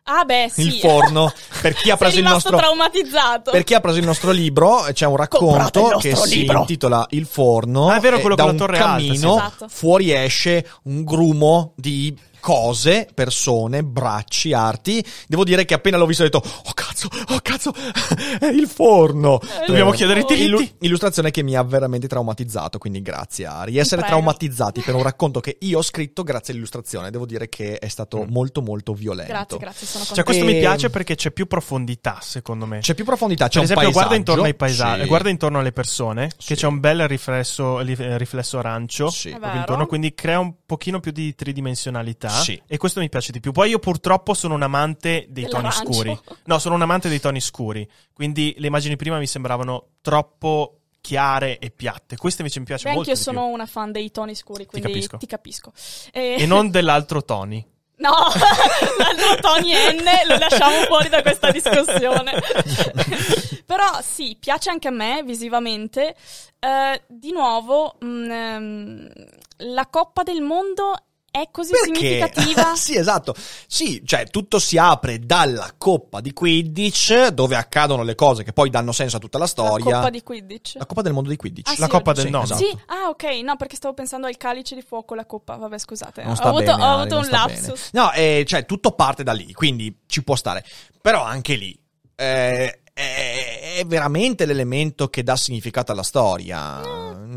Ah, 0.04 0.24
beh, 0.24 0.48
sì. 0.50 0.62
Il 0.62 0.72
forno, 0.74 1.32
per 1.62 1.74
chi 1.74 1.90
ha 1.90 1.96
preso 1.96 2.18
il 2.18 2.24
nostro 2.24 2.56
traumatizzato. 2.56 3.50
per 3.52 3.62
chi 3.62 3.74
ha 3.74 3.80
preso 3.80 3.98
il 3.98 4.04
nostro 4.04 4.32
libro, 4.32 4.84
c'è 4.92 5.06
un 5.06 5.16
racconto 5.16 5.96
che 5.98 6.16
si 6.16 6.38
libro. 6.40 6.58
intitola 6.58 7.06
Il 7.10 7.26
forno. 7.26 7.88
Ah, 7.88 7.96
è 7.96 8.00
vero, 8.00 8.18
quello 8.18 8.34
da 8.34 8.44
con 8.44 8.56
la 8.56 8.62
un 8.62 8.66
torre 8.68 8.78
alta, 8.78 8.96
camino 8.96 9.14
sì. 9.14 9.38
Esatto. 9.38 9.66
fuoriesce 9.68 10.70
un 10.84 11.04
grumo 11.04 11.72
di 11.76 12.16
cose, 12.42 13.06
persone, 13.14 13.84
bracci, 13.84 14.52
arti. 14.52 15.02
Devo 15.28 15.44
dire 15.44 15.64
che 15.64 15.74
appena 15.74 15.96
l'ho 15.96 16.06
visto 16.06 16.22
ho 16.22 16.26
detto 16.26 16.42
"Oh 16.44 16.72
cazzo, 16.74 17.08
oh 17.28 17.38
cazzo, 17.40 17.72
è 18.40 18.46
il 18.46 18.66
forno". 18.66 19.40
Dobbiamo 19.64 19.92
Eh, 19.92 19.96
chiedere 19.96 20.20
i 20.20 20.24
diritti. 20.24 20.44
illu- 20.46 20.74
illustrazione 20.80 21.30
che 21.30 21.44
mi 21.44 21.54
ha 21.54 21.62
veramente 21.62 22.08
traumatizzato, 22.08 22.78
quindi 22.78 23.00
grazie 23.00 23.46
Ari. 23.46 23.78
Essere 23.78 24.00
Prego. 24.02 24.16
traumatizzati 24.16 24.80
per 24.80 24.96
un 24.96 25.02
racconto 25.04 25.38
che 25.38 25.56
io 25.60 25.78
ho 25.78 25.82
scritto 25.82 26.24
grazie 26.24 26.52
all'illustrazione, 26.52 27.10
devo 27.12 27.26
dire 27.26 27.48
che 27.48 27.78
è 27.78 27.88
stato 27.88 28.24
Mm. 28.24 28.30
molto 28.30 28.60
molto 28.60 28.92
violento. 28.92 29.32
Grazie, 29.32 29.58
grazie, 29.58 29.86
sono 29.86 30.04
Cioè, 30.04 30.14
contenta. 30.16 30.22
questo 30.24 30.44
mi 30.44 30.56
E- 30.56 30.60
piace 30.60 30.90
perché 30.90 31.14
c'è 31.14 31.30
più 31.30 31.46
profondità, 31.46 32.18
secondo 32.20 32.66
me. 32.66 32.80
C'è 32.80 32.94
più 32.94 33.04
profondità, 33.04 33.46
c'è 33.46 33.54
per 33.54 33.62
esempio, 33.62 33.86
un 33.86 33.92
guarda 33.92 34.08
paesaggio. 34.10 34.30
intorno 34.32 34.50
ai 34.50 34.54
paesaggi, 34.56 35.00
Sì. 35.02 35.06
guarda 35.06 35.28
intorno 35.30 35.58
alle 35.60 35.72
persone, 35.72 36.30
Sì. 36.36 36.46
che 36.48 36.54
c'è 36.56 36.66
un 36.66 36.80
bel 36.80 37.06
riflesso, 37.06 37.78
eh, 37.80 38.18
riflesso 38.18 38.58
arancio 38.58 39.08
Sì. 39.10 39.30
Intorno, 39.54 39.86
quindi 39.86 40.12
crea 40.14 40.40
un 40.40 40.52
pochino 40.66 40.98
più 40.98 41.12
di 41.12 41.34
tridimensionalità. 41.34 42.28
Sì. 42.32 42.60
E 42.66 42.76
questo 42.76 43.00
mi 43.00 43.08
piace 43.08 43.32
di 43.32 43.40
più. 43.40 43.52
Poi 43.52 43.70
io 43.70 43.78
purtroppo 43.78 44.34
sono 44.34 44.54
un 44.54 44.62
amante 44.62 45.26
dei 45.28 45.48
toni 45.48 45.70
scuri. 45.70 46.18
No, 46.44 46.58
sono 46.58 46.74
un 46.74 46.82
amante 46.82 47.08
dei 47.08 47.20
toni 47.20 47.40
scuri. 47.40 47.88
Quindi 48.12 48.54
le 48.58 48.66
immagini 48.66 48.96
prima 48.96 49.18
mi 49.18 49.26
sembravano 49.26 49.88
troppo 50.00 50.78
chiare 51.02 51.58
e 51.58 51.70
piatte. 51.70 52.16
Queste 52.16 52.40
invece 52.40 52.60
mi 52.60 52.64
piace 52.64 52.88
Beh, 52.88 52.94
molto. 52.94 53.10
anch'io 53.10 53.22
sono 53.22 53.46
una 53.46 53.66
fan 53.66 53.92
dei 53.92 54.10
toni 54.10 54.34
scuri, 54.34 54.64
quindi 54.64 54.88
capisco. 54.88 55.16
ti 55.18 55.26
capisco. 55.26 55.72
Più. 55.72 56.20
E 56.20 56.46
non 56.46 56.70
dell'altro 56.70 57.22
Tony. 57.22 57.66
No, 57.96 58.10
l'altro 58.98 59.36
Tony 59.40 59.72
N 59.72 60.04
lo 60.26 60.38
lasciamo 60.38 60.84
fuori 60.86 61.08
da 61.08 61.22
questa 61.22 61.50
discussione. 61.50 62.32
Però 63.66 64.00
sì, 64.02 64.36
piace 64.38 64.70
anche 64.70 64.88
a 64.88 64.92
me 64.92 65.22
visivamente. 65.24 66.16
Eh, 66.58 67.02
di 67.06 67.32
nuovo, 67.32 67.96
mm, 68.04 68.30
ehm, 68.30 69.12
la 69.58 69.86
Coppa 69.86 70.22
del 70.22 70.40
Mondo 70.40 70.96
è 71.32 71.48
così 71.50 71.72
Perché? 71.72 71.94
significativa? 71.94 72.74
sì, 72.76 72.94
esatto. 72.94 73.34
Sì, 73.66 74.02
cioè 74.04 74.26
tutto 74.26 74.58
si 74.58 74.76
apre 74.76 75.18
dalla 75.18 75.72
coppa 75.78 76.20
di 76.20 76.32
Quidditch, 76.34 77.28
dove 77.28 77.56
accadono 77.56 78.02
le 78.02 78.14
cose 78.14 78.44
che 78.44 78.52
poi 78.52 78.68
danno 78.68 78.92
senso 78.92 79.16
a 79.16 79.18
tutta 79.18 79.38
la 79.38 79.44
La 79.44 79.50
storia. 79.50 79.96
coppa 79.96 80.10
di 80.10 80.22
Quidditch. 80.22 80.74
La 80.76 80.84
coppa 80.86 81.00
del 81.02 81.14
mondo 81.14 81.30
di 81.30 81.36
Quidditch. 81.36 81.68
Ah, 81.70 81.74
La 81.78 81.86
sì, 81.86 81.90
Coppa 81.90 82.12
del 82.12 82.24
Sì, 82.26 82.30
Nonno. 82.30 82.44
esatto. 82.44 82.60
Sì, 82.64 82.78
ah 82.86 83.08
ok, 83.08 83.24
no 83.42 83.56
perché 83.56 83.76
stavo 83.76 83.94
pensando 83.94 84.26
al 84.26 84.36
calice 84.36 84.74
di 84.74 84.82
fuoco, 84.82 85.14
la 85.14 85.24
coppa, 85.24 85.56
vabbè 85.56 85.78
scusate, 85.78 86.22
Non 86.22 86.36
ho 86.38 86.42
avuto, 86.42 86.64
bene, 86.64 86.72
ho 86.72 86.74
Ari, 86.86 87.00
avuto 87.00 87.16
un 87.18 87.26
lapsus. 87.30 87.90
bene. 87.90 88.04
No, 88.04 88.12
eh, 88.12 88.44
cioè 88.46 88.66
tutto 88.66 88.92
parte 88.92 89.22
da 89.22 89.32
lì, 89.32 89.52
quindi 89.54 90.00
ci 90.06 90.22
può 90.22 90.36
stare. 90.36 90.62
Però 91.00 91.22
anche 91.24 91.54
lì 91.56 91.74
eh, 92.14 92.80
è, 92.92 93.74
è 93.78 93.84
veramente 93.86 94.44
l'elemento 94.44 95.08
che 95.08 95.22
dà 95.22 95.34
significato 95.34 95.92
alla 95.92 96.02
storia. 96.02 96.80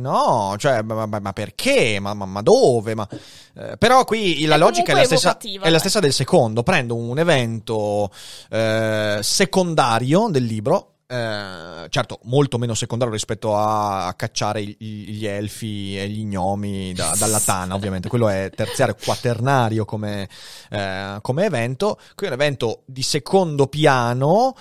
No, 0.09 0.55
cioè, 0.59 0.81
ma, 0.83 1.05
ma- 1.07 1.19
ma 1.19 1.33
perché? 1.33 1.97
Ma, 1.99 2.13
ma- 2.13 2.41
dove? 2.41 2.93
Ma, 2.93 3.07
eh, 3.57 3.75
però 3.77 4.05
qui 4.05 4.45
la 4.45 4.53
È 4.55 4.57
logica 4.59 4.91
è 4.91 4.95
la, 4.95 5.03
stessa, 5.03 5.37
è 5.65 5.69
la 5.71 5.79
stessa 5.79 5.99
del 5.99 6.13
secondo. 6.13 6.61
Prendo 6.61 6.95
un 6.95 7.17
evento 7.17 8.11
eh, 8.51 9.19
secondario 9.21 10.27
del 10.29 10.43
libro. 10.43 10.91
eh, 11.07 11.85
certo, 11.89 12.19
molto 12.23 12.57
meno 12.57 12.73
secondario 12.73 13.13
rispetto 13.13 13.55
a, 13.55 14.07
a 14.07 14.13
cacciare 14.15 14.59
i- 14.61 14.75
i- 14.79 14.85
gli 15.13 15.25
elfi 15.27 15.95
e 15.99 16.07
gli 16.09 16.23
gnomi 16.25 16.93
da- 16.93 17.13
dalla 17.17 17.39
tana, 17.39 17.73
ovviamente. 17.77 18.07
Quello 18.09 18.27
è 18.29 18.49
terziario, 18.55 18.95
quaternario 19.03 19.85
come, 19.85 20.27
eh, 20.71 21.17
come 21.21 21.45
evento. 21.45 21.99
Qui 22.15 22.25
è 22.25 22.29
un 22.29 22.35
evento 22.35 22.81
di 22.85 23.01
secondo 23.03 23.67
piano. 23.67 24.55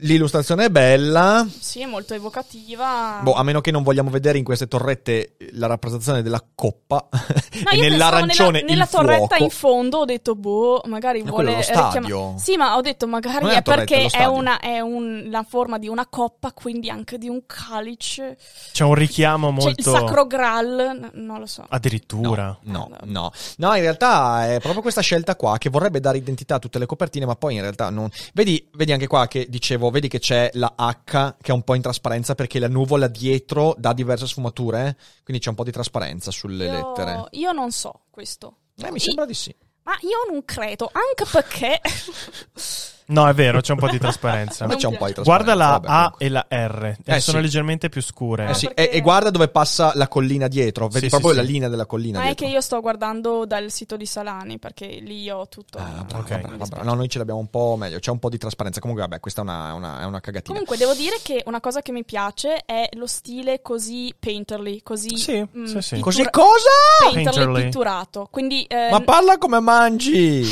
L'illustrazione 0.00 0.66
è 0.66 0.70
bella. 0.70 1.46
Sì, 1.58 1.80
è 1.80 1.86
molto 1.86 2.14
evocativa. 2.14 3.20
Boh, 3.22 3.32
a 3.34 3.42
meno 3.42 3.60
che 3.60 3.70
non 3.70 3.82
vogliamo 3.82 4.10
vedere 4.10 4.38
in 4.38 4.44
queste 4.44 4.68
torrette 4.68 5.36
la 5.52 5.66
rappresentazione 5.66 6.22
della 6.22 6.42
coppa 6.54 7.08
No, 7.10 7.70
e 7.72 7.76
nell'arancione 7.80 8.60
nella, 8.60 8.70
nella 8.70 8.84
il 8.84 8.90
torretta 8.90 9.26
fuoco. 9.26 9.42
in 9.44 9.50
fondo 9.50 9.98
ho 9.98 10.04
detto, 10.04 10.34
boh, 10.34 10.82
magari 10.86 11.22
Ma 11.22 11.30
vuole 11.30 11.62
stadio. 11.62 12.34
Sì, 12.38 12.56
ma 12.56 12.76
ho 12.76 12.80
detto 12.80 13.06
magari 13.06 13.44
Non 13.44 13.50
è 13.52 13.56
è, 13.58 13.62
torretta, 13.62 13.94
perché 13.94 14.16
è, 14.16 14.24
una, 14.24 14.60
è 14.60 14.80
un- 14.80 15.26
la 15.30 15.44
forma 15.48 15.78
di 15.78 15.88
una 15.88 16.06
coppa, 16.06 16.52
quindi 16.52 16.90
anche 16.90 17.18
di 17.18 17.28
un 17.28 17.42
calice. 17.46 18.38
C'è 18.72 18.84
un 18.84 18.94
richiamo 18.94 19.48
Cioè, 19.58 19.70
il 19.70 19.84
molto... 19.84 19.90
sacro 20.00 20.26
Graal, 20.26 21.10
non 21.14 21.40
lo 21.40 21.46
so. 21.46 21.64
Addirittura. 21.68 22.56
No, 22.62 22.88
Ah, 22.92 22.98
no, 23.04 23.32
no, 23.56 23.74
in 23.74 23.80
realtà 23.80 24.52
è 24.52 24.60
proprio 24.60 24.82
questa 24.82 25.00
scelta 25.00 25.34
qua 25.36 25.58
che 25.58 25.68
vorrebbe 25.70 26.00
dare 26.00 26.18
identità 26.18 26.56
a 26.56 26.58
tutte 26.58 26.78
le 26.78 26.86
copertine, 26.86 27.26
ma 27.26 27.34
poi 27.34 27.54
in 27.54 27.60
realtà 27.62 27.90
non. 27.90 28.08
Vedi, 28.32 28.68
vedi 28.74 28.92
anche 28.92 29.06
qua 29.06 29.26
che 29.26 29.46
dicevo, 29.48 29.87
vedi 29.90 30.08
che 30.08 30.18
c'è 30.18 30.50
la 30.54 30.74
H 30.76 31.36
che 31.40 31.50
è 31.50 31.52
un 31.52 31.62
po' 31.62 31.74
in 31.74 31.82
trasparenza 31.82 32.34
perché 32.34 32.58
la 32.58 32.68
nuvola 32.68 33.08
dietro 33.08 33.74
dà 33.78 33.92
diverse 33.92 34.26
sfumature, 34.26 34.96
quindi 35.24 35.42
c'è 35.42 35.48
un 35.50 35.54
po' 35.56 35.64
di 35.64 35.72
trasparenza 35.72 36.30
sulle 36.30 36.66
Io, 36.66 36.72
lettere. 36.72 37.24
io 37.32 37.52
non 37.52 37.70
so 37.70 38.02
questo. 38.10 38.56
Eh, 38.76 38.90
mi 38.90 38.96
I- 38.96 39.00
sembra 39.00 39.24
di 39.26 39.34
sì. 39.34 39.54
Ma 39.84 39.94
io 40.02 40.30
non 40.32 40.44
credo, 40.44 40.90
anche 40.92 41.24
perché... 41.30 41.80
No, 43.08 43.26
è 43.28 43.32
vero, 43.32 43.60
c'è 43.60 43.72
un 43.72 43.78
po' 43.78 43.88
di 43.88 43.98
trasparenza. 43.98 44.66
Ma 44.68 44.76
c'è 44.76 44.86
un 44.86 44.96
po' 44.96 45.06
di 45.06 45.14
trasparenza. 45.14 45.22
Guarda 45.22 45.54
la 45.54 45.78
vabbè, 45.78 45.86
A 45.88 46.12
comunque. 46.16 46.26
e 46.26 46.28
la 46.28 46.46
R, 46.68 46.84
e 47.04 47.14
Eh, 47.16 47.20
sono 47.20 47.38
sì. 47.38 47.42
leggermente 47.44 47.88
più 47.88 48.02
scure. 48.02 48.48
Eh 48.50 48.54
sì, 48.54 48.66
perché- 48.66 48.90
e, 48.90 48.96
e 48.96 49.00
guarda 49.00 49.30
dove 49.30 49.48
passa 49.48 49.92
la 49.94 50.08
collina 50.08 50.46
dietro, 50.48 50.88
vedi 50.88 51.04
Sì, 51.06 51.10
proprio 51.10 51.30
sì, 51.30 51.36
la 51.38 51.44
sì. 51.44 51.50
linea 51.52 51.68
della 51.68 51.86
collina 51.86 52.18
Ma 52.18 52.24
è 52.24 52.26
dietro. 52.28 52.46
che 52.46 52.52
io 52.52 52.60
sto 52.60 52.80
guardando 52.80 53.46
dal 53.46 53.70
sito 53.70 53.96
di 53.96 54.04
Salani, 54.06 54.58
perché 54.58 54.86
lì 54.86 55.30
ho 55.30 55.48
tutto... 55.48 55.78
Ah, 55.78 56.04
bravo, 56.06 56.18
Ok. 56.18 56.26
bravo, 56.28 56.36
mi 56.36 56.42
bravo. 56.42 56.56
dispiace. 56.58 56.84
No, 56.84 56.94
noi 56.94 57.08
ce 57.08 57.18
l'abbiamo 57.18 57.40
un 57.40 57.48
po' 57.48 57.76
meglio, 57.78 57.98
c'è 57.98 58.10
un 58.10 58.18
po' 58.18 58.28
di 58.28 58.38
trasparenza. 58.38 58.80
Comunque, 58.80 59.06
vabbè, 59.06 59.20
questa 59.20 59.40
è 59.40 59.44
una, 59.44 59.72
una- 59.72 60.00
è 60.00 60.04
una 60.04 60.20
cagatina. 60.20 60.52
Comunque 60.58 60.76
devo 60.76 60.92
dire 60.94 61.18
che 61.22 61.42
una 61.46 61.60
cosa 61.60 61.80
che 61.80 61.92
mi 61.92 62.04
piace 62.04 62.62
è 62.66 62.88
lo 62.92 63.06
stile 63.06 63.62
così 63.62 64.14
painterly, 64.18 64.82
così... 64.82 65.16
Sì, 65.16 65.40
mm, 65.40 65.64
sì, 65.64 65.80
sì. 65.80 65.94
pittura- 65.96 66.00
Così 66.02 66.24
cosa? 66.30 66.68
Painterly, 67.04 67.24
Painterly. 67.24 67.62
pitturato. 67.64 68.28
Quindi... 68.30 68.64
eh, 68.64 68.88
Ma 68.90 69.00
parla 69.00 69.38
come 69.38 69.60
mangi! 69.60 70.46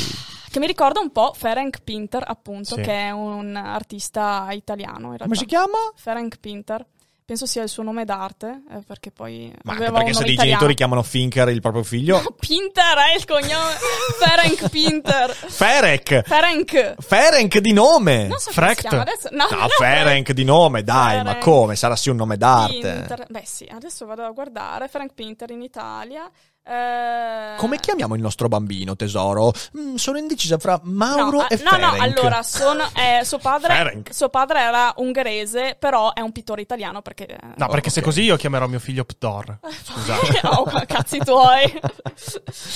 Che 0.57 0.63
mi 0.63 0.67
ricorda 0.67 1.01
un 1.01 1.11
po' 1.13 1.33
Ferenc 1.37 1.83
Pinter, 1.83 2.23
appunto, 2.27 2.77
Sì. 2.77 2.81
che 2.81 2.93
è 2.93 3.11
un 3.11 3.55
artista 3.57 4.49
italiano 4.53 4.95
in 5.13 5.17
realtà. 5.19 5.25
Come 5.25 5.37
si 5.37 5.45
chiama? 5.45 5.77
Ferenc 5.95 6.39
Pinter. 6.41 6.85
Penso 7.27 7.45
sia 7.45 7.65
il 7.65 7.69
suo 7.69 7.83
nome 7.83 8.05
d'arte, 8.05 8.63
eh, 8.71 8.79
perché 8.87 9.11
poi 9.11 9.53
Ma 9.65 9.73
anche 9.73 9.91
perché 9.91 10.13
se 10.13 10.23
dei 10.23 10.35
italiano. 10.35 10.45
genitori 10.45 10.75
chiamano 10.75 11.03
Finker 11.03 11.49
il 11.49 11.61
proprio 11.61 11.83
figlio. 11.83 12.23
Pinter 12.39 12.97
è 13.13 13.17
il 13.17 13.25
cognome. 13.25 13.73
Ferenc 14.21 14.69
Pinter. 14.71 15.31
Ferek! 15.35 16.23
Ferenc. 16.25 16.95
Ferenc 17.01 17.59
di 17.59 17.73
nome! 17.73 18.29
Non 18.29 18.39
so 18.39 18.53
Frecht? 18.53 18.87
adesso. 18.93 19.29
No, 19.33 19.49
No, 19.51 19.57
no, 19.63 19.69
Ferenc 19.71 20.31
di 20.31 20.45
nome, 20.45 20.85
dai, 20.85 21.17
ma 21.17 21.25
Ferenc. 21.25 21.43
come? 21.43 21.75
Sarà 21.75 21.97
sì 21.97 22.11
un 22.11 22.17
nome 22.17 22.37
d'arte. 22.37 22.79
Pinter. 22.79 23.27
Beh 23.29 23.43
sì, 23.45 23.69
adesso 23.73 24.07
vado 24.07 24.23
a 24.25 24.31
guardare. 24.31 24.87
Ferenc 24.87 25.13
Pinter 25.13 25.51
in 25.51 25.63
Italia. 25.63 26.31
Eh, 26.69 27.55
Come 27.59 27.79
chiamiamo 27.79 28.17
il 28.17 28.21
nostro 28.21 28.49
bambino, 28.49 28.97
tesoro? 28.97 29.53
Mm, 29.79 29.95
sono 29.95 30.19
indecisa 30.19 30.59
fra 30.59 30.81
Mauro 30.83 31.39
no, 31.39 31.49
e 31.49 31.55
ah, 31.55 31.63
no, 31.63 31.71
Ferenc. 31.71 31.95
no, 31.95 32.03
allora, 32.03 32.43
sono, 32.43 32.85
eh, 32.95 33.25
suo, 33.25 33.39
padre, 33.39 34.03
suo 34.11 34.29
padre 34.31 34.61
era 34.61 34.93
ungherese, 34.97 35.77
però 35.79 36.13
è 36.13 36.21
un 36.21 36.33
pittore 36.33 36.63
italiano 36.63 37.03
perché... 37.03 37.27
eh, 37.27 37.39
No, 37.57 37.69
perché 37.69 37.91
se 37.91 38.01
ok. 38.01 38.05
così 38.05 38.23
io 38.23 38.37
chiamerò 38.37 38.67
mio 38.67 38.81
figlio 38.81 39.05
Ptor. 39.05 39.59
Scusate. 39.85 40.41
oh, 40.49 40.65
cazzi 40.87 41.19
tuoi. 41.19 41.73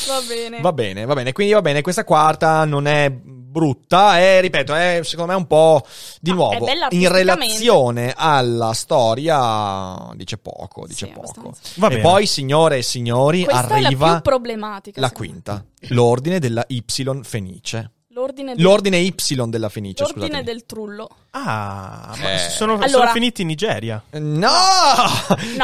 Va 0.07 0.21
bene. 0.27 0.61
Va 0.61 0.73
bene, 0.73 1.05
va 1.05 1.15
bene. 1.15 1.33
Quindi 1.33 1.53
va 1.53 1.63
bene, 1.63 1.81
questa 1.83 2.05
quarta 2.05 2.65
non 2.65 2.87
è 2.87 3.11
brutta, 3.51 4.19
è, 4.19 4.41
ripeto, 4.41 4.75
è 4.75 5.01
secondo 5.03 5.33
me 5.33 5.39
un 5.39 5.47
po' 5.47 5.85
di 6.21 6.31
No, 6.31 6.37
nuovo 6.37 6.67
in 6.91 7.09
relazione 7.11 8.15
alla 8.17 8.73
storia 8.73 10.09
dice 10.15 10.39
poco, 10.39 10.87
dice 10.87 11.07
Sì, 11.07 11.13
poco. 11.13 11.51
e 11.51 11.79
bene. 11.89 11.99
poi, 12.01 12.27
signore 12.27 12.79
e 12.79 12.83
signori, 12.83 13.45
Questa 13.45 13.67
è 13.77 13.81
la 13.81 13.87
arriva 13.89 14.13
più 14.13 14.21
problematica. 14.23 15.01
la 15.01 15.09
me. 15.09 15.13
quinta, 15.13 15.65
l'ordine 15.89 16.39
della 16.39 16.65
Y 16.69 16.85
Fenice. 17.23 17.91
L'ordine, 18.13 18.55
del- 18.55 18.63
L'ordine 18.63 18.99
Y 18.99 19.15
della 19.49 19.69
Fenice, 19.69 20.03
l'ordine 20.03 20.27
scusate. 20.27 20.45
del 20.45 20.67
trullo. 20.67 21.09
Ah, 21.31 22.13
ma 22.21 22.33
Eh. 22.35 22.39
sono, 22.39 22.75
sono 22.75 22.85
Allora- 22.85 23.13
finiti 23.13 23.43
in 23.43 23.47
Nigeria. 23.49 24.03
No! 24.11 24.21
No, 24.41 24.55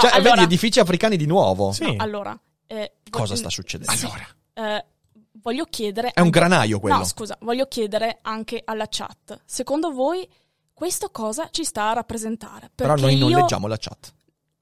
cioè, 0.00 0.10
allora- 0.12 0.20
vedi 0.20 0.42
edifici 0.44 0.78
africani 0.80 1.16
di 1.16 1.26
nuovo. 1.26 1.72
Sì. 1.72 1.84
No, 1.84 1.94
allora... 1.98 2.38
eh, 2.68 2.92
Cosa 3.10 3.34
vo- 3.34 3.38
sta 3.40 3.50
succedendo? 3.50 3.92
Allora, 4.00 4.74
eh, 4.76 4.84
voglio 5.46 5.64
chiedere... 5.66 6.10
È 6.10 6.20
un 6.20 6.30
granaio 6.30 6.80
quello. 6.80 6.96
No, 6.96 7.04
scusa, 7.04 7.36
voglio 7.42 7.68
chiedere 7.68 8.18
anche 8.22 8.62
alla 8.64 8.88
chat. 8.90 9.42
Secondo 9.44 9.92
voi 9.92 10.28
questo 10.74 11.10
cosa 11.10 11.50
ci 11.52 11.62
sta 11.62 11.90
a 11.90 11.92
rappresentare? 11.92 12.68
Però 12.74 12.94
Perché 12.94 13.06
noi 13.06 13.16
non 13.16 13.30
io- 13.30 13.38
leggiamo 13.38 13.68
la 13.68 13.76
chat. 13.78 14.12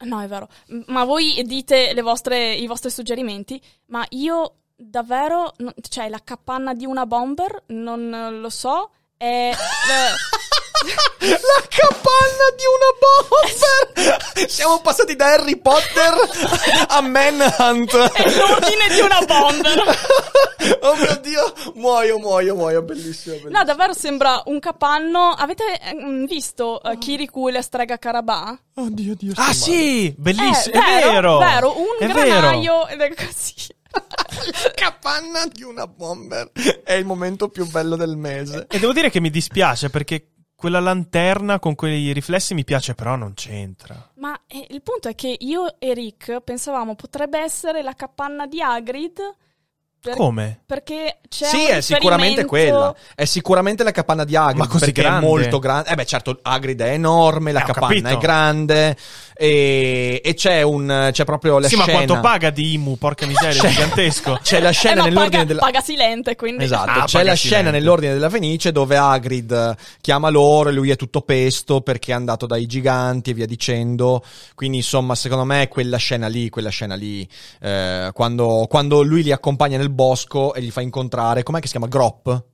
No, 0.01 0.21
è 0.21 0.27
vero. 0.27 0.47
Ma 0.89 1.05
voi 1.05 1.43
dite 1.47 1.95
le 1.95 2.03
vostre- 2.03 2.53
i 2.53 2.67
vostri 2.67 2.91
suggerimenti, 2.91 3.59
ma 3.87 4.05
io 4.11 4.57
davvero... 4.77 5.55
cioè, 5.89 6.11
la 6.11 6.21
capanna 6.23 6.75
di 6.75 6.85
una 6.85 7.07
bomber, 7.07 7.63
non 7.69 8.13
eh, 8.13 8.31
lo 8.33 8.51
so, 8.51 8.91
è... 9.17 9.53
eh, 10.87 11.29
La 11.29 11.67
capanna 11.69 12.47
di 12.57 12.65
una 12.75 12.91
bomber! 13.01 14.49
Siamo 14.49 14.81
passati 14.81 15.17
da 15.17 15.33
Harry 15.33 15.57
Potter 15.57 16.15
a 16.89 17.01
Manhunt. 17.01 17.95
è 17.95 18.37
l'ordine 18.37 18.89
di 18.95 19.01
una 19.01 19.21
bomber. 19.27 19.83
oh 20.83 20.95
mio 20.97 21.17
dio, 21.23 21.53
muoio, 21.75 22.19
muoio, 22.19 22.55
muoio, 22.55 22.83
bellissimo, 22.83 23.37
bellissimo. 23.37 23.57
No, 23.59 23.65
davvero 23.65 23.95
sembra 23.95 24.43
un 24.47 24.59
capanno. 24.61 25.31
Avete 25.31 25.65
eh, 25.81 26.25
visto 26.29 26.81
uh, 26.83 26.99
Kirikou 26.99 27.49
e 27.49 27.53
la 27.53 27.63
strega 27.63 27.99
Karabà? 27.99 28.59
Oddio, 28.75 29.15
Dio, 29.15 29.33
Ah 29.37 29.43
male. 29.43 29.55
sì, 29.55 30.15
bellissimo, 30.17 30.75
Eh, 30.75 31.01
è 31.01 31.11
vero. 31.11 31.39
vero, 31.39 31.79
un 31.79 31.97
è 31.99 32.07
granaio 32.07 32.87
ed 32.89 33.01
è 33.01 33.15
così. 33.15 33.55
La 33.95 34.71
capanna 34.75 35.47
di 35.47 35.63
una 35.63 35.87
bomber 35.87 36.51
è 36.83 36.95
il 36.95 37.05
momento 37.05 37.49
più 37.49 37.65
bello 37.71 37.95
del 37.95 38.17
mese. 38.17 38.67
E 38.69 38.79
devo 38.81 38.93
dire 38.93 39.09
che 39.09 39.21
mi 39.21 39.31
dispiace 39.31 39.89
perché 39.89 40.31
quella 40.65 40.81
lanterna 40.81 41.59
con 41.59 41.75
quei 41.75 42.11
riflessi 42.15 42.55
mi 42.55 42.65
piace, 42.65 42.95
però 42.95 43.17
non 43.17 43.35
c'entra. 43.35 44.13
Ma 44.15 44.35
eh, 44.47 44.67
il 44.71 44.81
punto 44.81 45.09
è 45.09 45.15
che 45.15 45.37
io 45.39 45.79
e 45.79 45.93
Rick 45.93 46.41
pensavamo 46.41 46.95
potrebbe 46.95 47.39
essere 47.39 47.83
la 47.83 47.93
capanna 47.93 48.47
di 48.47 48.63
Hagrid. 48.63 49.19
Per- 50.05 50.17
Come? 50.17 50.61
Perché 50.67 51.19
c'è 51.31 51.47
sì, 51.47 51.57
un 51.65 51.67
è 51.77 51.81
sicuramente 51.81 52.45
quella. 52.45 52.95
È 53.15 53.25
sicuramente 53.25 53.83
la 53.83 53.91
capanna 53.91 54.25
di 54.25 54.37
Hagrid. 54.37 54.59
Ma 54.59 54.67
così 54.67 54.85
perché 54.85 55.01
grande? 55.01 55.27
è 55.27 55.29
molto 55.31 55.59
grande. 55.59 55.89
Eh 55.89 55.95
beh, 55.95 56.05
certo, 56.05 56.39
Hagrid 56.43 56.81
è 56.83 56.91
enorme, 56.91 57.53
la 57.53 57.63
Eh, 57.63 57.65
capanna 57.73 58.11
è 58.11 58.19
grande. 58.19 58.97
E, 59.37 60.21
e 60.23 60.35
c'è 60.35 60.63
un. 60.63 61.09
C'è 61.11 61.25
proprio 61.25 61.59
la 61.59 61.69
sì, 61.69 61.77
ma 61.77 61.83
scena. 61.85 62.05
quanto 62.05 62.21
paga 62.21 62.51
di 62.51 62.75
Imu? 62.75 62.97
Porca 62.99 63.27
miseria, 63.27 63.61
C'è- 63.61 63.69
è 63.69 63.71
gigantesco. 63.73 64.39
C'è 64.45 64.61
la 64.61 64.69
Eh, 64.69 64.73
scena 64.73 64.97
ma 65.03 65.09
nell'ordine 65.09 65.31
paga, 65.31 65.45
della. 65.45 65.61
paga 65.61 65.81
silente, 65.81 66.37
quindi... 66.37 66.65
Esatto, 66.65 66.91
Ah, 66.91 67.05
c'è 67.05 67.23
la 67.25 67.35
silente. 67.35 67.37
scena 67.37 67.71
nell'ordine 67.71 68.13
della 68.13 68.31
Fenice 68.31 68.71
dove 68.73 68.97
Hagrid 68.97 69.51
eh, 69.51 69.83
chiama 70.01 70.29
loro 70.29 70.69
e 70.69 70.73
lui 70.73 70.91
è 70.91 70.97
tutto 70.97 71.23
pesto 71.23 71.81
perché 71.81 72.13
è 72.13 72.15
andato 72.15 72.47
dai 72.47 72.67
giganti 72.67 73.31
e 73.31 73.35
via 73.35 73.47
dicendo. 73.47 74.23
Quindi, 74.55 74.77
insomma, 74.79 75.15
secondo 75.17 75.45
me 75.45 75.63
è 75.63 75.69
quella 75.69 75.97
scena 75.97 76.29
lì, 76.29 76.49
quella 76.49 76.69
scena 76.71 76.95
lì, 76.95 77.27
eh, 77.61 78.11
quando, 78.13 78.67
quando 78.69 79.03
lui 79.03 79.23
li 79.25 79.33
accompagna 79.33 79.77
nel 79.79 79.91
bosco 79.95 80.53
e 80.55 80.61
li 80.61 80.71
fa 80.71 80.81
incontrare, 80.81 81.43
com'è 81.43 81.61
che 81.61 81.67
si 81.67 81.73
chiama? 81.73 81.87
Grop? 81.89 82.45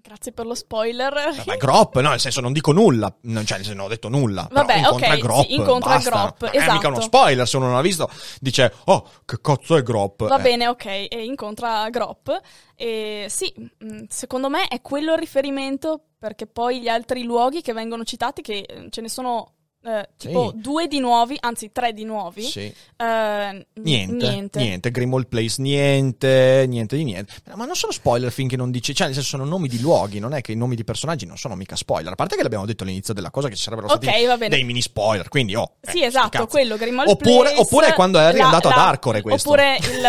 Grazie 0.00 0.32
per 0.32 0.46
lo 0.46 0.54
spoiler. 0.54 1.12
Vabbè, 1.12 1.58
Grop, 1.58 2.00
no, 2.00 2.08
nel 2.10 2.20
senso 2.20 2.40
non 2.40 2.54
dico 2.54 2.72
nulla, 2.72 3.14
non, 3.22 3.44
cioè 3.44 3.60
non 3.74 3.80
ho 3.80 3.88
detto 3.88 4.08
nulla. 4.08 4.48
Vabbè, 4.50 4.76
incontra 4.78 5.12
ok, 5.12 5.18
Grop, 5.18 5.44
sì, 5.46 5.54
incontra 5.54 5.90
basta. 5.96 6.10
Grop, 6.10 6.40
Non 6.40 6.50
è 6.50 6.56
mica 6.56 6.72
esatto. 6.72 6.88
uno 6.88 7.00
spoiler, 7.00 7.46
se 7.48 7.56
uno 7.58 7.66
non 7.66 7.74
l'ha 7.74 7.82
visto, 7.82 8.08
dice, 8.40 8.72
oh, 8.86 9.06
che 9.26 9.38
cazzo 9.42 9.76
è 9.76 9.82
Grop? 9.82 10.26
Va 10.26 10.38
Eh, 10.38 10.42
bene, 10.42 10.68
ok, 10.68 10.84
e 10.86 11.24
incontra 11.24 11.90
Grop. 11.90 12.40
E 12.74 13.26
sì, 13.28 13.52
mh, 13.80 14.04
secondo 14.08 14.48
me 14.48 14.68
è 14.68 14.80
quello 14.80 15.12
il 15.12 15.18
riferimento 15.18 16.00
perché 16.18 16.46
poi 16.46 16.80
gli 16.80 16.88
altri 16.88 17.24
luoghi 17.24 17.60
che 17.60 17.74
vengono 17.74 18.02
citati, 18.04 18.40
che 18.40 18.60
eh, 18.66 18.86
ce 18.88 19.02
ne 19.02 19.10
sono 19.10 19.56
eh, 19.88 20.08
tipo 20.18 20.50
Sì. 20.50 20.60
due 20.60 20.86
di 20.86 20.98
nuovi, 21.00 21.36
anzi 21.40 21.70
tre 21.72 21.92
di 21.92 22.04
nuovi, 22.04 22.42
Sì. 22.42 22.60
eh, 22.96 23.66
Niente, 23.74 24.28
niente. 24.28 24.58
niente, 24.58 24.90
Grimald 24.90 25.26
Place, 25.28 25.62
niente, 25.62 26.64
niente 26.68 26.96
di 26.96 27.04
niente. 27.04 27.32
Ma 27.54 27.64
non 27.64 27.74
sono 27.74 27.92
spoiler 27.92 28.30
finché 28.30 28.56
non 28.56 28.70
dici, 28.70 28.94
cioè 28.94 29.06
nel 29.06 29.14
senso 29.14 29.30
sono 29.30 29.44
nomi 29.44 29.68
di 29.68 29.80
luoghi, 29.80 30.18
non 30.18 30.34
è 30.34 30.40
che 30.40 30.52
i 30.52 30.56
nomi 30.56 30.76
di 30.76 30.84
personaggi 30.84 31.24
non 31.26 31.36
sono 31.38 31.54
mica 31.54 31.76
spoiler. 31.76 32.12
A 32.12 32.16
parte 32.16 32.36
che 32.36 32.42
l'abbiamo 32.42 32.66
detto 32.66 32.82
all'inizio 32.84 33.14
della 33.14 33.30
cosa 33.30 33.48
che 33.48 33.56
ci 33.56 33.62
sarebbero 33.62 33.88
Ok, 33.92 34.02
stati 34.04 34.48
dei 34.48 34.64
mini 34.64 34.82
spoiler, 34.82 35.28
quindi 35.28 35.54
oh. 35.54 35.76
eh, 35.80 35.90
Sì, 35.90 36.02
esatto, 36.04 36.46
quello, 36.46 36.76
Grimald 36.76 37.08
Oppure, 37.08 37.48
Place. 37.50 37.60
oppure 37.60 37.92
quando 37.94 38.18
è 38.18 38.32
la- 38.36 38.44
andato 38.44 38.68
ad 38.68 38.76
la- 38.76 38.88
Arcore 38.88 39.22
questo. 39.22 39.48
Oppure 39.48 39.76
il, 39.76 40.08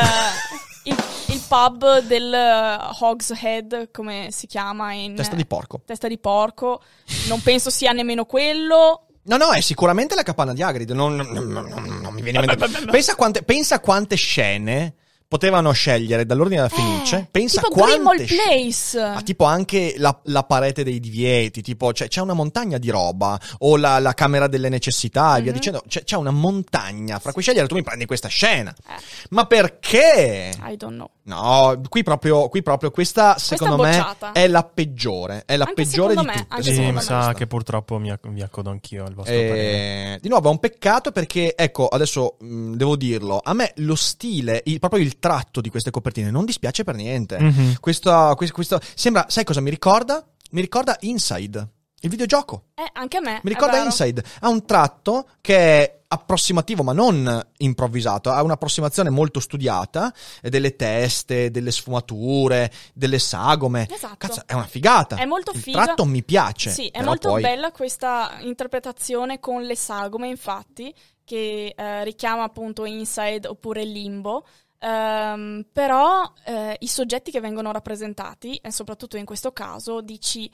il, 0.91 0.95
il 1.27 1.41
pub 1.47 1.99
del 2.01 2.31
uh, 2.33 3.03
Hog's 3.03 3.31
Head, 3.41 3.91
come 3.91 4.27
si 4.31 4.47
chiama 4.47 4.93
in... 4.93 5.15
Testa 5.15 5.35
di 5.35 5.45
porco. 5.45 5.81
Testa 5.85 6.07
di 6.07 6.17
porco. 6.17 6.81
Non 7.27 7.41
penso 7.41 7.69
sia 7.69 7.91
nemmeno 7.91 8.25
quello. 8.25 9.05
No, 9.29 9.37
no, 9.37 9.51
è 9.51 9.61
sicuramente 9.61 10.15
la 10.15 10.23
capanna 10.23 10.53
di 10.53 10.63
Hagrid. 10.63 10.89
Non, 10.91 11.15
non- 11.15 11.27
non- 11.31 11.47
non- 11.47 11.99
non 12.01 12.13
mi 12.13 12.21
viene 12.23 12.39
in 12.39 12.45
mente. 12.45 12.85
Pensa 12.89 13.13
quante, 13.15 13.43
pensa 13.43 13.79
quante 13.79 14.15
scene 14.15 14.95
potevano 15.33 15.71
scegliere 15.71 16.25
dall'ordine 16.25 16.61
alla 16.61 16.69
Fenice. 16.69 17.27
Pensa 17.29 17.59
Eh, 17.59 17.63
tipo 17.63 17.75
quante 17.75 17.95
Grimald 17.97 18.23
scene. 18.25 18.43
Place. 18.43 18.99
Ma 19.13 19.21
tipo 19.21 19.43
anche 19.45 19.93
la, 19.97 20.19
la 20.23 20.43
parete 20.43 20.83
dei 20.83 20.99
divieti, 20.99 21.61
tipo 21.61 21.91
c'è, 21.91 22.07
c'è 22.07 22.19
una 22.19 22.33
montagna 22.33 22.79
di 22.79 22.89
roba, 22.89 23.39
o 23.59 23.77
la, 23.77 23.99
la 23.99 24.15
camera 24.15 24.47
delle 24.47 24.69
necessità 24.69 25.37
e 25.37 25.41
via 25.43 25.51
Mhm. 25.51 25.57
dicendo. 25.57 25.83
C'è, 25.87 26.03
c'è 26.03 26.15
una 26.15 26.31
montagna 26.31 27.19
fra 27.19 27.31
cui 27.31 27.43
scegliere, 27.43 27.67
tu 27.67 27.75
mi 27.75 27.83
prendi 27.83 28.05
questa 28.07 28.27
scena. 28.27 28.73
Eh. 28.87 28.93
Ma 29.29 29.45
perché? 29.45 30.51
I 30.65 30.75
don't 30.75 30.95
know. 30.95 31.09
No, 31.29 31.79
qui 31.89 32.01
proprio, 32.01 32.49
qui 32.49 32.63
proprio 32.63 32.89
questa 32.89 33.37
secondo 33.37 33.77
me 33.77 33.91
bocciata. 33.97 34.31
è 34.31 34.47
la 34.47 34.63
peggiore. 34.63 35.43
È 35.45 35.55
la 35.57 35.65
Anche 35.65 35.83
peggiore 35.83 36.15
di 36.15 36.25
me, 36.25 36.33
tutte. 36.33 36.45
anche 36.49 36.73
Sì, 36.73 36.79
mi 36.79 36.85
sa 37.01 37.15
questa. 37.17 37.33
che 37.33 37.45
purtroppo 37.45 37.99
mi, 37.99 38.09
acc- 38.09 38.25
mi 38.25 38.41
accodo 38.41 38.71
anch'io 38.71 39.05
al 39.05 39.13
vostro 39.13 39.35
parere. 39.35 40.15
Eh, 40.15 40.19
di 40.23 40.27
nuovo 40.27 40.47
è 40.47 40.51
un 40.51 40.57
peccato 40.59 41.11
perché, 41.11 41.53
ecco, 41.55 41.87
adesso 41.87 42.37
mh, 42.39 42.73
devo 42.73 42.95
dirlo, 42.95 43.39
a 43.43 43.53
me 43.53 43.73
lo 43.75 43.93
stile, 43.93 44.63
il- 44.65 44.79
proprio 44.79 45.03
il 45.03 45.18
tratto 45.19 45.61
di 45.61 45.69
queste 45.69 45.91
copertine 45.91 46.31
non 46.31 46.45
dispiace 46.45 46.83
per 46.83 46.95
niente. 46.95 47.39
Mhm. 47.39 47.75
Questa, 47.79 48.33
questo, 48.35 48.55
questo- 48.55 48.79
sembra, 48.95 49.25
sai 49.29 49.43
cosa 49.43 49.61
mi 49.61 49.69
ricorda? 49.69 50.25
Mi 50.51 50.61
ricorda 50.61 50.95
Inside, 51.01 51.67
il 52.01 52.09
videogioco. 52.09 52.63
Eh, 52.75 52.89
anche 52.93 53.17
a 53.17 53.21
me. 53.21 53.39
Mi 53.43 53.49
ricorda. 53.51 53.83
Inside. 53.83 54.23
Ha 54.39 54.49
un 54.49 54.65
tratto 54.65 55.27
che 55.41 55.57
è 55.57 55.99
approssimativo, 56.11 56.81
ma 56.81 56.91
non 56.91 57.39
improvvisato. 57.57 58.31
Ha 58.31 58.41
un'approssimazione 58.41 59.11
molto 59.11 59.39
studiata 59.39 60.11
delle 60.41 60.75
teste, 60.75 61.51
delle 61.51 61.69
sfumature, 61.71 62.71
delle 62.95 63.19
sagome. 63.19 63.87
Esatto. 63.91 64.15
Cazzo, 64.17 64.41
è 64.47 64.53
una 64.53 64.65
figata. 64.65 65.17
È 65.17 65.25
molto 65.25 65.51
il 65.53 65.59
figa. 65.59 65.83
tratto 65.83 66.05
mi 66.05 66.23
piace. 66.23 66.71
Sì, 66.71 66.87
è 66.87 67.03
molto 67.03 67.29
poi- 67.29 67.41
bella 67.43 67.71
questa 67.71 68.37
interpretazione 68.41 69.39
con 69.39 69.61
le 69.61 69.75
sagome, 69.75 70.29
infatti, 70.29 70.91
che 71.23 71.75
eh, 71.77 72.03
richiama 72.03 72.41
appunto 72.43 72.85
Inside 72.85 73.47
oppure 73.47 73.83
Limbo. 73.83 74.45
Ehm, 74.79 75.65
però 75.71 76.31
eh, 76.45 76.75
i 76.79 76.87
soggetti 76.87 77.31
che 77.31 77.39
vengono 77.41 77.71
rappresentati, 77.71 78.55
e 78.55 78.71
soprattutto 78.71 79.17
in 79.17 79.25
questo 79.25 79.51
caso, 79.51 80.01
dici 80.01 80.49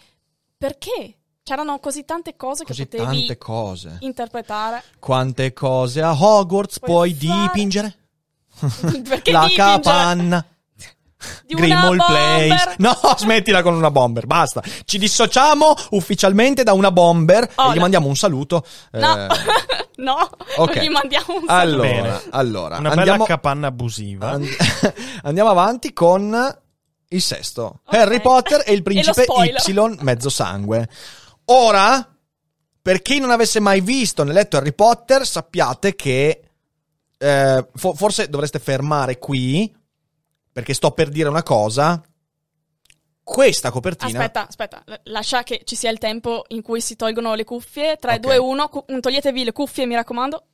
perché? 0.58 1.18
C'erano 1.44 1.78
così 1.80 2.06
tante 2.06 2.36
cose 2.36 2.64
che 2.64 2.70
Così 2.70 2.88
potevi 2.88 3.04
tante 3.20 3.38
cose. 3.38 3.98
interpretare. 4.00 4.84
Quante 4.98 5.54
cose 5.54 6.02
a 6.02 6.12
Hogwarts 6.20 6.80
Puoi 6.80 7.14
puoi 7.14 7.28
fare- 7.30 7.42
dipingere? 7.44 7.96
Perché 9.08 9.32
la 9.32 9.42
dipingere 9.42 9.56
capanna. 9.56 10.46
di? 11.46 11.56
Place. 12.08 12.76
No, 12.80 12.98
smettila 13.18 13.62
con 13.62 13.76
una 13.76 13.92
bomber, 13.92 14.26
basta. 14.26 14.64
Ci 14.86 14.98
dissociamo 14.98 15.74
ufficialmente 15.92 16.64
da 16.64 16.74
una 16.74 16.92
bomber 16.92 17.48
Oh, 17.56 17.68
e 17.70 17.72
gli 17.72 17.76
no. 17.76 17.82
mandiamo 17.82 18.08
un 18.08 18.16
saluto. 18.16 18.66
No, 18.92 19.16
Eh, 19.26 19.28
no, 19.98 20.18
ok. 20.58 20.76
non 20.76 20.84
gli 20.84 20.90
mandiamo 20.90 21.26
un 21.36 21.46
saluto. 21.48 21.52
allora, 21.52 21.88
Bene. 21.88 22.22
allora 22.32 22.78
Una 22.78 22.90
andiamo, 22.92 23.12
bella 23.24 23.26
capanna 23.26 23.68
abusiva. 23.68 24.30
and- 24.32 24.48
andiamo 25.24 25.50
avanti 25.50 25.94
con 25.94 26.58
il 27.10 27.22
sesto. 27.22 27.82
Ok. 27.86 27.94
Harry 27.94 28.22
Potter 28.22 28.64
e 28.66 28.74
il 28.74 28.80
E 28.80 28.84
principe 28.84 29.24
spoiler. 29.24 29.62
Y 29.68 29.98
mezzo 30.02 30.30
sangue. 30.30 30.90
Ora, 31.46 32.08
per 32.82 33.02
chi 33.02 33.20
non 33.20 33.32
avesse 33.32 33.60
mai 33.60 33.82
visto 33.82 34.24
né 34.24 34.34
letto 34.34 34.58
Harry 34.58 34.74
Potter, 34.74 35.26
sappiate 35.26 35.96
che 35.96 36.42
eh, 37.18 37.68
fo- 37.74 37.94
forse 37.94 38.28
dovreste 38.30 38.60
fermare 38.60 39.18
qui, 39.20 39.74
perché 40.52 40.74
sto 40.74 40.92
per 40.92 41.10
dire 41.10 41.30
una 41.30 41.44
cosa. 41.44 42.02
Questa 43.26 43.72
copertina... 43.72 44.20
Aspetta, 44.20 44.48
aspetta, 44.48 44.84
lascia 45.06 45.42
che 45.42 45.62
ci 45.64 45.76
sia 45.76 45.90
il 45.90 45.98
tempo 45.98 46.46
in 46.50 46.62
cui 46.62 46.80
si 46.80 46.96
tolgono 46.96 47.34
le 47.34 47.44
cuffie. 47.44 47.98
3, 47.98 48.14
Ok. 48.14 48.20
2, 48.20 48.38
1, 48.38 48.70
cu- 48.70 49.00
toglietevi 49.00 49.44
le 49.44 49.52
cuffie, 49.52 49.88
mi 49.88 49.96
raccomando. 49.96 50.46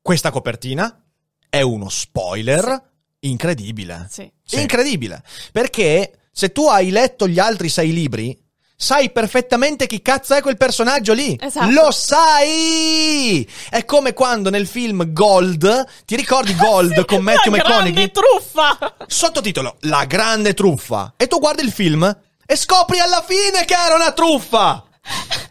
Questa 0.00 0.30
copertina 0.30 1.04
è 1.48 1.60
uno 1.62 1.88
spoiler 1.88 2.92
incredibile. 3.18 4.06
Sì. 4.08 4.30
Sì. 4.44 4.60
Incredibile. 4.60 5.24
Perché 5.50 6.28
se 6.30 6.52
tu 6.52 6.68
hai 6.68 6.90
letto 6.90 7.26
gli 7.26 7.40
altri 7.40 7.68
sei 7.68 7.92
libri, 7.92 8.38
sai 8.76 9.10
perfettamente 9.10 9.86
chi 9.86 10.02
cazzo 10.02 10.34
è 10.34 10.42
quel 10.42 10.56
personaggio 10.56 11.12
lì. 11.14 11.36
Esatto. 11.40 11.70
Lo 11.70 11.90
sai! 11.90 13.48
È 13.70 13.84
come 13.84 14.12
quando 14.12 14.50
nel 14.50 14.66
film 14.66 15.12
Gold, 15.12 15.86
ti 16.04 16.14
ricordi 16.16 16.54
Gold 16.56 17.04
con 17.06 17.22
Matthew 17.22 17.52
La 17.52 17.58
grande 17.62 17.90
McConaughey? 17.90 18.10
truffa! 18.10 18.96
Sottotitolo 19.06 19.76
La 19.80 20.04
grande 20.04 20.54
truffa. 20.54 21.14
E 21.16 21.26
tu 21.26 21.38
guardi 21.38 21.62
il 21.62 21.72
film 21.72 22.16
e 22.44 22.56
scopri 22.56 22.98
alla 23.00 23.24
fine 23.26 23.64
che 23.64 23.74
era 23.74 23.94
una 23.94 24.12
truffa. 24.12 24.84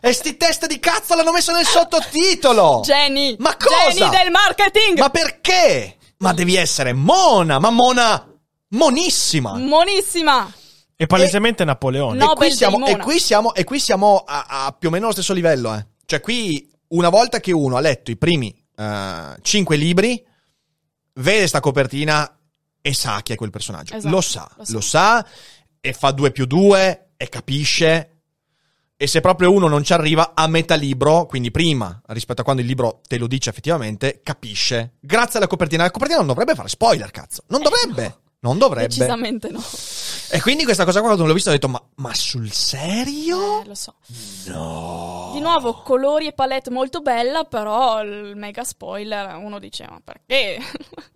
E 0.01 0.11
sti 0.13 0.37
teste 0.37 0.67
di 0.67 0.79
cazzo 0.79 1.15
l'hanno 1.15 1.31
messo 1.31 1.51
nel 1.51 1.65
sottotitolo. 1.65 2.81
Jenny! 2.83 3.35
Ma 3.39 3.55
cosa? 3.57 3.91
Jenny 3.91 4.17
del 4.17 4.31
marketing! 4.31 4.99
Ma 4.99 5.09
perché? 5.09 5.97
Ma 6.17 6.31
devi 6.33 6.55
essere 6.55 6.93
mona, 6.93 7.59
ma 7.59 7.69
mona, 7.69 8.25
monissima. 8.69 9.53
Monissima! 9.57 10.51
E 10.97 11.07
palesemente 11.07 11.65
Napoleone. 11.65 12.17
No. 12.17 12.33
e, 12.33 12.35
qui 12.35 12.51
siamo, 12.51 12.85
e 12.85 12.97
qui 12.97 13.19
siamo, 13.19 13.53
e 13.53 13.63
qui 13.63 13.79
siamo 13.79 14.23
a, 14.25 14.65
a 14.65 14.71
più 14.71 14.87
o 14.87 14.91
meno 14.91 15.05
allo 15.05 15.13
stesso 15.13 15.33
livello. 15.33 15.73
Eh. 15.75 15.85
Cioè, 16.05 16.21
qui 16.21 16.69
una 16.89 17.09
volta 17.09 17.39
che 17.39 17.51
uno 17.51 17.75
ha 17.75 17.81
letto 17.81 18.11
i 18.11 18.17
primi 18.17 18.55
eh, 18.75 19.35
cinque 19.41 19.75
libri, 19.75 20.23
vede 21.13 21.47
sta 21.47 21.59
copertina 21.59 22.37
e 22.81 22.93
sa 22.93 23.21
chi 23.21 23.33
è 23.33 23.35
quel 23.35 23.49
personaggio. 23.49 23.95
Esatto, 23.95 24.13
lo 24.13 24.21
sa, 24.21 24.49
lo 24.55 24.63
sa. 24.63 24.73
lo 24.73 24.81
sa, 24.81 25.27
e 25.81 25.93
fa 25.93 26.11
due 26.11 26.31
più 26.31 26.45
due 26.45 27.09
e 27.17 27.29
capisce. 27.29 28.09
E 28.97 29.07
se 29.07 29.19
proprio 29.19 29.51
uno 29.51 29.67
non 29.67 29.83
ci 29.83 29.91
arriva 29.91 30.31
a 30.33 30.47
metà 30.47 30.75
libro, 30.75 31.25
quindi 31.25 31.51
prima 31.51 32.01
rispetto 32.07 32.41
a 32.41 32.43
quando 32.45 32.61
il 32.61 32.67
libro 32.67 33.01
te 33.05 33.17
lo 33.17 33.27
dice 33.27 33.49
effettivamente, 33.49 34.21
capisce. 34.23 34.93
Grazie 35.01 35.39
alla 35.39 35.47
copertina. 35.47 35.83
La 35.83 35.91
copertina 35.91 36.19
non 36.19 36.27
dovrebbe 36.27 36.55
fare 36.55 36.69
spoiler, 36.69 37.11
cazzo. 37.11 37.43
Non 37.47 37.61
dovrebbe. 37.61 38.19
Non 38.39 38.57
dovrebbe. 38.57 38.87
Decisamente 38.87 39.49
no. 39.49 39.61
E 40.29 40.41
quindi 40.41 40.63
questa 40.63 40.85
cosa 40.85 40.99
qua 40.99 41.09
quando 41.09 41.25
l'ho 41.25 41.33
vista 41.33 41.49
ho 41.49 41.53
detto, 41.53 41.69
ma, 41.69 41.81
ma 41.95 42.13
sul 42.13 42.51
serio? 42.51 43.61
Eh, 43.61 43.65
lo 43.65 43.75
so. 43.75 43.95
No. 44.47 45.31
Di 45.33 45.39
nuovo, 45.39 45.81
colori 45.81 46.27
e 46.27 46.33
palette 46.33 46.69
molto 46.69 47.01
bella, 47.01 47.43
però 47.43 48.01
il 48.01 48.35
mega 48.35 48.63
spoiler, 48.63 49.35
uno 49.35 49.59
dice, 49.59 49.85
ma 49.89 50.01
perché? 50.03 50.59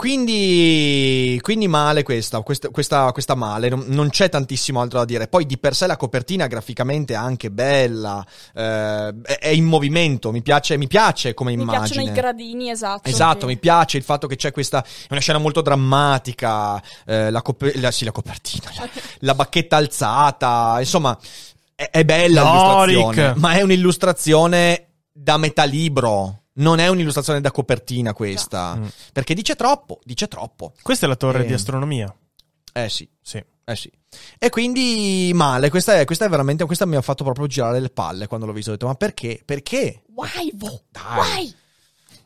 Quindi, 0.00 1.38
quindi 1.42 1.68
male 1.68 2.02
questa, 2.02 2.40
questa, 2.40 2.70
questa, 2.70 3.12
questa 3.12 3.34
male, 3.34 3.68
non, 3.68 3.84
non 3.88 4.08
c'è 4.08 4.30
tantissimo 4.30 4.80
altro 4.80 4.98
da 5.00 5.04
dire. 5.04 5.28
Poi 5.28 5.44
di 5.44 5.58
per 5.58 5.74
sé 5.74 5.86
la 5.86 5.98
copertina 5.98 6.46
graficamente 6.46 7.12
è 7.12 7.16
anche 7.16 7.50
bella, 7.50 8.24
eh, 8.54 9.14
è, 9.22 9.38
è 9.38 9.48
in 9.48 9.64
movimento, 9.64 10.30
mi 10.32 10.40
piace, 10.40 10.78
mi 10.78 10.86
piace 10.86 11.34
come 11.34 11.54
Mi 11.54 11.60
immagine. 11.62 11.86
piacciono 11.86 12.08
i 12.08 12.12
gradini, 12.12 12.70
esatto. 12.70 13.08
Esatto, 13.10 13.40
che- 13.40 13.46
mi 13.46 13.58
piace 13.58 13.98
il 13.98 14.02
fatto 14.02 14.26
che 14.26 14.36
c'è 14.36 14.52
questa. 14.52 14.82
È 14.82 15.08
una 15.10 15.20
scena 15.20 15.38
molto 15.38 15.60
drammatica. 15.60 16.82
eh, 17.04 17.30
la, 17.30 17.42
cope- 17.42 17.78
la- 17.78 17.90
sì, 17.90 18.04
la 18.06 18.12
copertina, 18.12 18.70
la, 18.78 18.88
la 19.20 19.34
bacchetta 19.34 19.76
alzata. 19.76 20.76
Insomma, 20.78 21.16
è, 21.74 21.88
è 21.90 22.04
bella 22.04 22.42
No, 22.42 22.84
l'illustrazione. 22.84 23.26
Rick. 23.28 23.36
Ma 23.38 23.52
è 23.52 23.60
un'illustrazione 23.62 24.86
da 25.12 25.36
metà 25.36 25.64
libro. 25.64 26.36
Non 26.60 26.78
è 26.78 26.88
un'illustrazione 26.88 27.40
da 27.40 27.50
copertina 27.50 28.12
questa. 28.12 28.76
Mm. 28.76 28.86
Perché 29.12 29.34
dice 29.34 29.54
troppo, 29.56 30.00
dice 30.04 30.28
troppo. 30.28 30.72
Questa 30.82 31.06
è 31.06 31.08
la 31.08 31.16
torre 31.16 31.42
Eh. 31.42 31.46
di 31.46 31.52
astronomia. 31.52 32.14
Eh 32.72 32.88
sì. 32.88 33.08
Sì. 33.20 33.42
Eh 33.64 33.76
sì. 33.76 33.90
E 34.38 34.48
quindi 34.50 35.30
male, 35.34 35.70
questa 35.70 35.98
è, 35.98 36.04
questa 36.04 36.24
è 36.24 36.28
veramente, 36.28 36.64
questa 36.64 36.86
mi 36.86 36.96
ha 36.96 37.00
fatto 37.00 37.22
proprio 37.24 37.46
girare 37.46 37.78
le 37.80 37.90
palle 37.90 38.26
quando 38.26 38.46
l'ho 38.46 38.52
visto. 38.52 38.70
Ho 38.70 38.72
detto, 38.72 38.86
ma 38.86 38.94
perché? 38.94 39.40
Perché? 39.44 40.02
Why? 40.14 40.50
Dai. 40.90 41.18
Why? 41.18 41.54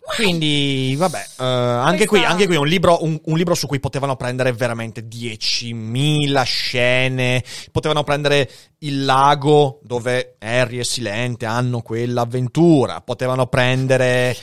Quindi, 0.06 0.94
vabbè, 0.98 1.26
eh, 1.40 1.44
anche, 1.44 2.06
qui, 2.06 2.22
anche 2.22 2.46
qui 2.46 2.56
un 2.56 2.66
libro, 2.66 3.02
un, 3.02 3.18
un 3.24 3.36
libro 3.36 3.54
su 3.54 3.66
cui 3.66 3.80
potevano 3.80 4.16
prendere 4.16 4.52
veramente 4.52 5.08
10.000 5.08 6.42
scene. 6.42 7.42
Potevano 7.72 8.04
prendere 8.04 8.50
il 8.80 9.04
lago 9.04 9.80
dove 9.82 10.36
Harry 10.40 10.78
e 10.78 10.84
Silente 10.84 11.46
hanno 11.46 11.80
quell'avventura. 11.80 13.00
Potevano 13.00 13.46
prendere. 13.46 14.36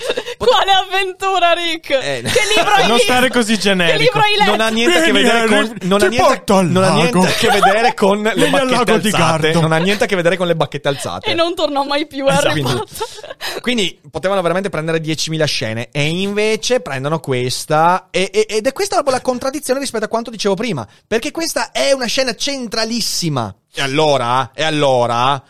Quale 0.46 0.72
avventura, 0.72 1.54
Rick? 1.54 1.90
Eh, 1.92 2.22
che 2.24 2.40
libro 2.56 2.72
hai 2.74 2.82
Non 2.88 2.92
letto? 2.98 3.04
stare 3.04 3.30
così 3.30 3.58
generico. 3.60 3.98
Che 3.98 4.04
libro 4.04 4.22
hai 4.22 4.36
letto? 4.38 4.52
Non 4.52 4.62
ha 4.62 4.70
niente 4.70 4.98
a 4.98 5.02
che 5.04 5.12
Vieni, 5.12 5.28
vedere 5.30 5.48
con, 5.48 5.58
Harry, 5.58 5.88
non 5.88 6.02
ha 6.02 6.08
niente, 6.08 6.62
non 6.64 6.84
ha 6.84 6.94
niente 6.94 7.28
a 7.28 7.32
che 7.32 7.48
vedere 7.50 7.94
con 7.94 8.22
le 8.22 8.34
Vieni 8.34 8.50
bacchette 8.52 8.92
alzate. 8.92 9.54
Non 9.54 9.72
ha 9.72 9.78
niente 9.78 10.04
a 10.04 10.08
che 10.08 10.16
vedere 10.16 10.38
con 10.38 10.48
le 10.48 10.56
bacchette 10.56 10.88
alzate. 10.88 11.30
E 11.30 11.34
non 11.34 11.54
tornò 11.54 11.84
mai 11.84 12.08
più 12.08 12.26
Esatto, 12.28 12.48
Harry 12.48 12.62
quindi-. 12.64 12.82
Quindi 13.62 14.00
potevano 14.10 14.42
veramente 14.42 14.70
prendere 14.70 15.00
10.000 15.00 15.46
scene 15.46 15.90
e 15.92 16.04
invece 16.08 16.80
prendono 16.80 17.20
questa 17.20 18.08
e- 18.10 18.30
e- 18.34 18.46
ed 18.50 18.66
è 18.66 18.72
questa 18.74 19.02
la 19.06 19.22
contraddizione 19.22 19.80
rispetto 19.80 20.06
a 20.06 20.08
quanto 20.08 20.32
dicevo 20.32 20.56
prima, 20.56 20.88
perché 21.06 21.32
questa 21.32 21.72
è 21.72 21.92
una 21.92 22.06
scena 22.08 22.34
centralissima. 22.36 23.54
E 23.74 23.82
allora, 23.82 24.52
e 24.54 24.64
allora, 24.64 25.42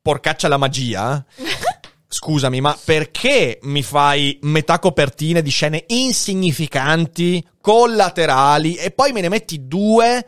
porcaccia 0.00 0.48
la 0.48 0.56
magia, 0.56 1.24
scusami, 2.12 2.60
ma 2.60 2.78
perché 2.84 3.58
mi 3.62 3.82
fai 3.82 4.38
metà 4.42 4.78
copertine 4.78 5.40
di 5.40 5.48
scene 5.48 5.84
insignificanti, 5.86 7.44
collaterali 7.60 8.74
e 8.74 8.90
poi 8.90 9.12
me 9.12 9.22
ne 9.22 9.30
metti 9.30 9.66
due 9.66 10.26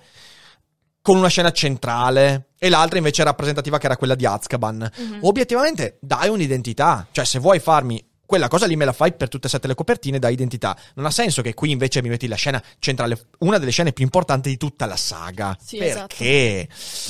con 1.03 1.18
una 1.18 1.28
scena 1.28 1.53
centrale 1.53 2.49
e 2.59 2.70
l'altra 2.70 2.97
invece 2.97 3.22
rappresentativa 3.22 3.76
che 3.76 3.85
era 3.85 3.99
quella 3.99 4.14
di 4.14 4.24
Azkaban. 4.24 4.91
Obiettivamente 5.20 5.99
dai 6.01 6.30
un'identità, 6.30 7.07
cioè 7.12 7.26
se 7.26 7.39
vuoi 7.39 7.59
farmi 7.59 8.03
quella 8.26 8.48
cosa 8.48 8.66
lì 8.66 8.76
me 8.76 8.84
la 8.84 8.92
fai 8.92 9.12
per 9.12 9.28
tutte 9.28 9.46
e 9.46 9.50
sette 9.50 9.66
le 9.66 9.74
copertine, 9.74 10.18
dai 10.18 10.32
identità. 10.32 10.76
Non 10.94 11.06
ha 11.06 11.10
senso 11.10 11.42
che 11.42 11.54
qui 11.54 11.70
invece 11.70 12.02
mi 12.02 12.08
metti 12.08 12.26
la 12.26 12.36
scena 12.36 12.62
centrale, 12.78 13.18
una 13.40 13.58
delle 13.58 13.70
scene 13.70 13.92
più 13.92 14.04
importanti 14.04 14.48
di 14.48 14.56
tutta 14.56 14.86
la 14.86 14.96
saga. 14.96 15.56
Sì, 15.60 15.78
Perché? 15.78 16.68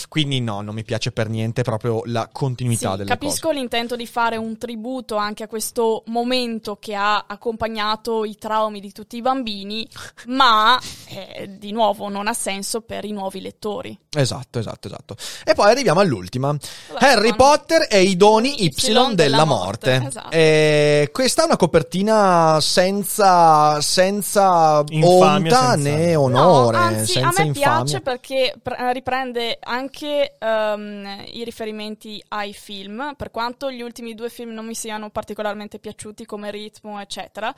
Quindi 0.09 0.41
no, 0.41 0.61
non 0.61 0.75
mi 0.75 0.83
piace 0.85 1.13
per 1.13 1.29
niente 1.29 1.63
proprio 1.63 2.03
la 2.07 2.29
continuità 2.33 2.93
Sì, 2.93 2.97
delle 2.99 3.11
capisco 3.11 3.49
cose. 3.49 3.59
l'intento 3.59 3.97
di 3.97 4.07
fare 4.07 4.37
un 4.37 4.59
tributo 4.59 5.17
anche 5.17 5.43
a 5.43 5.49
questo 5.49 6.03
momento 6.07 6.77
che 6.81 6.95
ha 6.95 7.25
accompagnato 7.27 8.25
i 8.25 8.37
traumi 8.37 8.81
di 8.81 8.93
tutti 8.93 9.17
i 9.17 9.21
bambini, 9.23 9.89
ma 10.29 10.79
eh, 11.09 11.57
di 11.59 11.73
nuovo 11.73 12.09
non 12.09 12.27
ha 12.27 12.35
senso 12.35 12.81
per 12.81 13.05
i 13.05 13.13
nuovi 13.13 13.41
lettori. 13.41 13.97
Esatto, 14.17 14.59
esatto, 14.59 14.89
esatto. 14.89 15.17
E 15.45 15.55
poi 15.55 15.71
arriviamo 15.71 16.01
all'ultima. 16.01 16.49
Vabbè, 16.49 17.05
Harry. 17.05 17.35
Potter 17.35 17.87
e 17.91 18.03
i 18.03 18.17
doni 18.17 18.65
Y, 18.65 18.67
Y 18.67 18.87
della, 18.87 19.13
della 19.15 19.45
morte. 19.45 19.99
morte, 19.99 20.09
esatto. 20.09 20.31
E 20.31 21.04
questa 21.11 21.43
è 21.43 21.45
una 21.47 21.57
copertina 21.57 22.59
senza, 22.61 23.81
senza 23.81 24.83
Infamia, 24.89 25.57
onta 25.57 25.71
senza- 25.73 25.77
né 25.77 26.15
onore, 26.15 26.77
no, 26.77 26.83
anzi, 26.85 27.13
senza 27.13 27.29
a 27.29 27.33
me 27.37 27.49
infamia. 27.49 27.53
piace 27.85 28.01
perché 28.01 28.55
pr- 28.63 28.79
eh, 28.79 28.93
riprende 28.93 29.59
anche 29.63 30.37
ehm, 30.39 31.25
i 31.33 31.43
riferimenti 31.45 32.23
ai 32.29 32.53
film, 32.53 33.15
per 33.17 33.31
quanto 33.31 33.71
gli 33.71 33.81
ultimi 33.83 34.15
due 34.15 34.29
film 34.29 34.51
non 34.53 34.67
mi 34.67 34.75
siano 34.75 35.11
particolarmente 35.11 35.79
piaciuti 35.79 36.25
come 36.27 36.51
ritmo, 36.51 37.01
eccetera, 37.01 37.53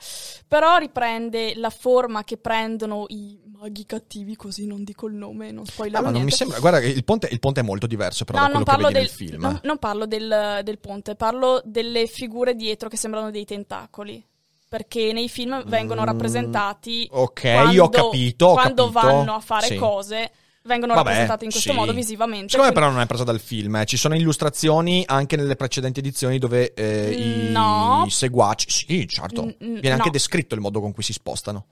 però 0.47 0.77
riprende 0.77 1.53
la 1.55 1.69
forma 1.69 2.23
che 2.23 2.37
prendono 2.37 3.05
i 3.09 3.37
maghi 3.59 3.85
cattivi, 3.85 4.35
così 4.35 4.65
non 4.67 4.83
dico 4.83 5.07
il 5.07 5.15
nome, 5.15 5.51
non 5.51 5.63
Ah, 5.67 5.71
spoilerò 5.71 6.03
ma 6.03 6.09
non 6.11 6.21
mi 6.23 6.31
sembra, 6.31 6.59
guarda, 6.59 6.79
il 6.79 7.03
ponte, 7.03 7.27
il 7.31 7.39
ponte 7.39 7.59
è 7.59 7.63
molto 7.63 7.87
diverso 7.87 8.23
però 8.25 8.39
No, 8.39 8.47
da 8.47 8.53
non 8.53 8.63
quello 8.63 8.77
che 8.77 8.83
parlo, 8.83 8.99
vedi 8.99 9.15
del, 9.15 9.17
nel 9.19 9.29
film. 9.29 9.41
non, 9.41 9.59
non 9.63 9.77
parlo 9.77 10.05
del, 10.05 10.59
del 10.63 10.79
ponte, 10.79 11.15
parlo 11.15 11.61
delle 11.65 12.07
figure 12.07 12.55
dietro 12.55 12.87
che 12.89 12.97
sembrano 12.97 13.31
dei 13.31 13.36
tentacoli. 13.45 14.23
Perché 14.69 15.13
nei 15.13 15.29
film 15.29 15.63
vengono 15.65 16.01
Mm, 16.01 16.05
rappresentati. 16.05 17.07
ok, 17.09 17.41
quando, 17.41 17.83
ho 17.83 17.89
capito, 17.89 18.45
ho 18.47 18.53
Quando 18.53 18.91
capito. 18.91 19.07
vanno 19.07 19.33
a 19.35 19.39
fare 19.39 19.67
Sì. 19.67 19.75
cose, 19.77 20.31
vengono 20.63 20.93
Vabbè, 20.93 21.05
rappresentati 21.05 21.45
in 21.45 21.51
questo 21.51 21.71
sì. 21.71 21.77
modo 21.77 21.93
visivamente. 21.93 22.49
Secondo 22.49 22.65
me 22.67 22.71
quindi- 22.73 22.79
però 22.81 22.91
non 22.91 22.99
è 23.01 23.05
presa 23.07 23.23
dal 23.23 23.39
film, 23.39 23.77
eh. 23.77 23.85
ci 23.85 23.95
sono 23.95 24.15
illustrazioni 24.15 25.03
anche 25.07 25.37
nelle 25.37 25.55
precedenti 25.55 25.99
edizioni 26.01 26.37
dove 26.37 26.73
eh, 26.73 27.11
i, 27.13 27.51
No. 27.53 28.03
i 28.05 28.09
seguaci, 28.09 28.69
sì 28.69 29.07
certo, 29.07 29.43
Mm, 29.45 29.47
mm, 29.47 29.73
viene 29.79 29.91
anche 29.91 30.07
no. 30.07 30.11
descritto 30.11 30.53
il 30.53 30.59
modo 30.59 30.81
con 30.81 30.91
cui 30.91 31.03
si 31.03 31.13
spostano. 31.13 31.67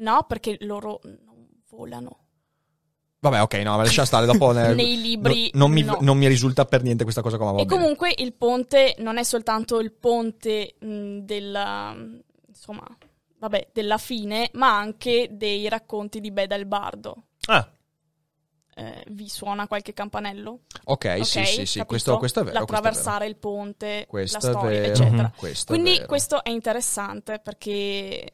No, 0.00 0.24
perché 0.26 0.56
loro 0.60 1.00
non 1.02 1.46
volano. 1.68 2.16
Vabbè, 3.20 3.42
ok, 3.42 3.54
no, 3.54 3.76
lascia 3.76 4.04
stare. 4.04 4.26
Dopo 4.26 4.52
ne- 4.52 4.74
Nei 4.74 5.00
libri, 5.00 5.50
no- 5.54 5.58
non, 5.60 5.72
mi, 5.72 5.82
no. 5.82 5.98
non 6.00 6.16
mi 6.16 6.28
risulta 6.28 6.64
per 6.64 6.82
niente 6.82 7.02
questa 7.02 7.22
cosa 7.22 7.36
ma 7.38 7.50
va 7.52 7.60
e 7.60 7.64
bene. 7.64 7.80
comunque 7.80 8.12
il 8.16 8.32
ponte 8.34 8.94
non 8.98 9.18
è 9.18 9.24
soltanto 9.24 9.80
il 9.80 9.92
ponte 9.92 10.74
mh, 10.78 11.18
della. 11.20 11.96
insomma, 12.46 12.84
vabbè, 13.38 13.68
della 13.72 13.98
fine, 13.98 14.50
ma 14.54 14.76
anche 14.78 15.28
dei 15.32 15.68
racconti 15.68 16.20
di 16.20 16.30
Beda 16.30 16.54
il 16.54 16.66
Bardo. 16.66 17.24
Ah, 17.48 17.68
Eh, 18.74 19.04
vi 19.08 19.28
suona 19.28 19.66
qualche 19.66 19.92
campanello? 19.92 20.60
Ok, 20.84 21.14
Ok, 21.18 21.26
sì, 21.26 21.44
sì, 21.44 21.66
sì, 21.66 21.84
questo, 21.84 22.16
questo 22.18 22.40
è 22.40 22.44
vero. 22.44 22.56
è 22.56 22.60
L'attraversare 22.60 23.26
il 23.26 23.34
ponte, 23.36 24.04
Questo 24.08 24.38
la 24.40 24.46
è 24.46 24.50
storia, 24.52 24.80
vero. 24.80 24.92
eccetera. 24.92 25.32
Questo 25.36 25.72
è 25.72 25.74
Quindi 25.76 25.96
vero. 25.96 26.06
questo 26.06 26.44
è 26.44 26.50
interessante 26.50 27.40
perché 27.40 28.30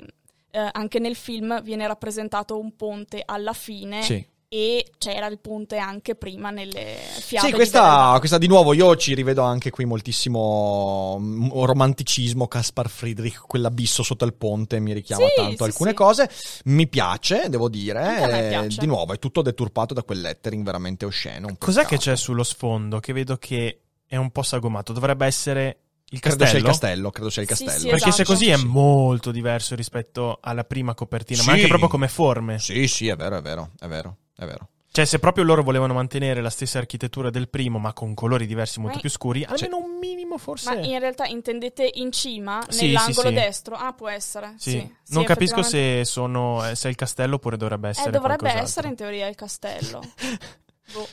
eh, 0.51 0.69
anche 0.73 0.99
nel 0.99 1.17
film 1.17 1.63
viene 1.63 1.87
rappresentato 1.87 2.59
un 2.59 2.77
ponte 2.77 3.23
alla 3.25 3.55
fine 3.55 4.03
Sì. 4.03 4.27
E 4.57 4.87
c'era 4.99 5.27
il 5.27 5.41
ponte 5.41 5.79
anche 5.79 6.15
prima 6.15 6.51
nelle 6.51 6.97
fiabe 7.19 7.45
Sì, 7.45 7.47
di 7.47 7.53
questa, 7.57 8.07
Beda. 8.07 8.19
questa 8.21 8.39
di 8.39 8.47
nuovo 8.47 8.73
io 8.73 8.95
ci 8.95 9.13
rivedo 9.13 9.43
anche 9.43 9.71
qui 9.71 9.85
moltissimo 9.85 11.17
mm, 11.21 11.49
romanticismo, 11.51 12.47
Caspar 12.47 12.89
Friedrich, 12.89 13.41
quell'abisso 13.49 14.05
sotto 14.05 14.25
il 14.25 14.35
ponte 14.35 14.79
mi 14.79 14.93
richiama 14.93 15.27
Sì, 15.27 15.33
tanto 15.35 15.65
sì, 15.65 15.71
alcune 15.71 15.91
sì. 15.91 15.97
cose. 15.97 16.31
Mi 16.67 16.87
piace, 16.87 17.49
devo 17.49 17.69
dire. 17.69 17.99
Anche 17.99 18.23
a 18.23 18.27
me 18.29 18.45
eh, 18.47 18.49
piace. 18.49 18.79
Di 18.81 18.87
nuovo, 18.87 19.13
è 19.13 19.19
tutto 19.19 19.43
deturpato 19.43 19.93
da 19.93 20.05
quel 20.05 20.21
lettering 20.21 20.65
veramente 20.65 21.05
osceno. 21.05 21.49
un 21.49 21.59
cos'è 21.59 21.85
che 21.85 21.97
c'è 21.99 22.15
sullo 22.15 22.45
sfondo 22.45 23.01
che 23.01 23.13
vedo 23.13 23.37
che 23.37 23.81
è 24.07 24.15
un 24.17 24.31
po' 24.31 24.43
sagomato? 24.43 24.93
Dovrebbe 24.93 25.27
essere 25.27 25.79
il 26.11 26.21
Credo 26.21 26.37
castello? 26.37 26.49
sia 26.51 26.59
il 26.59 26.65
castello, 26.79 27.11
credo 27.11 27.31
sia 27.31 27.43
il 27.43 27.49
Sì, 27.49 27.55
castello. 27.55 27.81
sì, 27.81 27.89
Perché 27.89 28.13
se 28.13 28.23
esatto. 28.23 28.29
così 28.33 28.49
è 28.51 28.57
Sì. 28.57 28.67
molto 28.67 29.31
diverso 29.33 29.75
rispetto 29.75 30.39
alla 30.41 30.63
prima 30.63 30.95
copertina, 30.95 31.41
Sì. 31.41 31.47
ma 31.47 31.53
anche 31.55 31.67
proprio 31.67 31.89
come 31.89 32.07
forme. 32.07 32.61
Sì, 32.61 32.87
sì, 32.87 33.09
è 33.09 33.17
vero, 33.17 33.39
è 33.39 33.43
vero, 33.43 33.73
è 33.81 33.89
vero, 33.89 34.19
è 34.37 34.45
vero. 34.45 34.69
Cioè, 34.95 35.05
se 35.07 35.19
proprio 35.19 35.43
loro 35.43 35.65
volevano 35.65 35.93
mantenere 35.95 36.41
la 36.41 36.51
stessa 36.51 36.79
architettura 36.79 37.29
del 37.29 37.49
primo, 37.49 37.81
ma 37.81 37.93
con 37.93 38.15
colori 38.15 38.47
diversi 38.47 38.79
molto 38.79 38.95
Ma- 38.95 39.01
più 39.01 39.11
scuri, 39.11 39.41
Cioè- 39.41 39.51
almeno 39.65 39.79
un 39.79 39.99
minimo 39.99 40.39
forse. 40.39 40.73
Ma 40.73 40.81
in 40.81 40.99
realtà 41.01 41.25
intendete 41.27 41.91
in 41.95 42.13
cima, 42.13 42.65
Sì, 42.69 42.87
nell'angolo 42.87 43.29
sì, 43.31 43.35
sì. 43.35 43.41
destro? 43.41 43.75
Ah, 43.75 43.93
può 43.93 44.09
essere. 44.09 44.55
Sì. 44.57 44.71
Sì. 44.71 44.79
non 45.09 45.23
Sì, 45.23 45.25
capisco 45.27 45.63
se, 45.65 46.05
sono, 46.05 46.65
eh, 46.69 46.77
se 46.77 46.87
è 46.87 46.91
il 46.91 46.97
castello 46.97 47.35
oppure 47.37 47.57
dovrebbe 47.57 47.89
essere 47.89 48.09
Eh, 48.09 48.13
dovrebbe 48.13 48.37
qualcos'altro. 48.37 48.69
essere 48.69 48.89
in 48.89 48.95
teoria 48.95 49.27
il 49.27 49.35
castello. 49.35 50.01
Boh, 50.93 51.09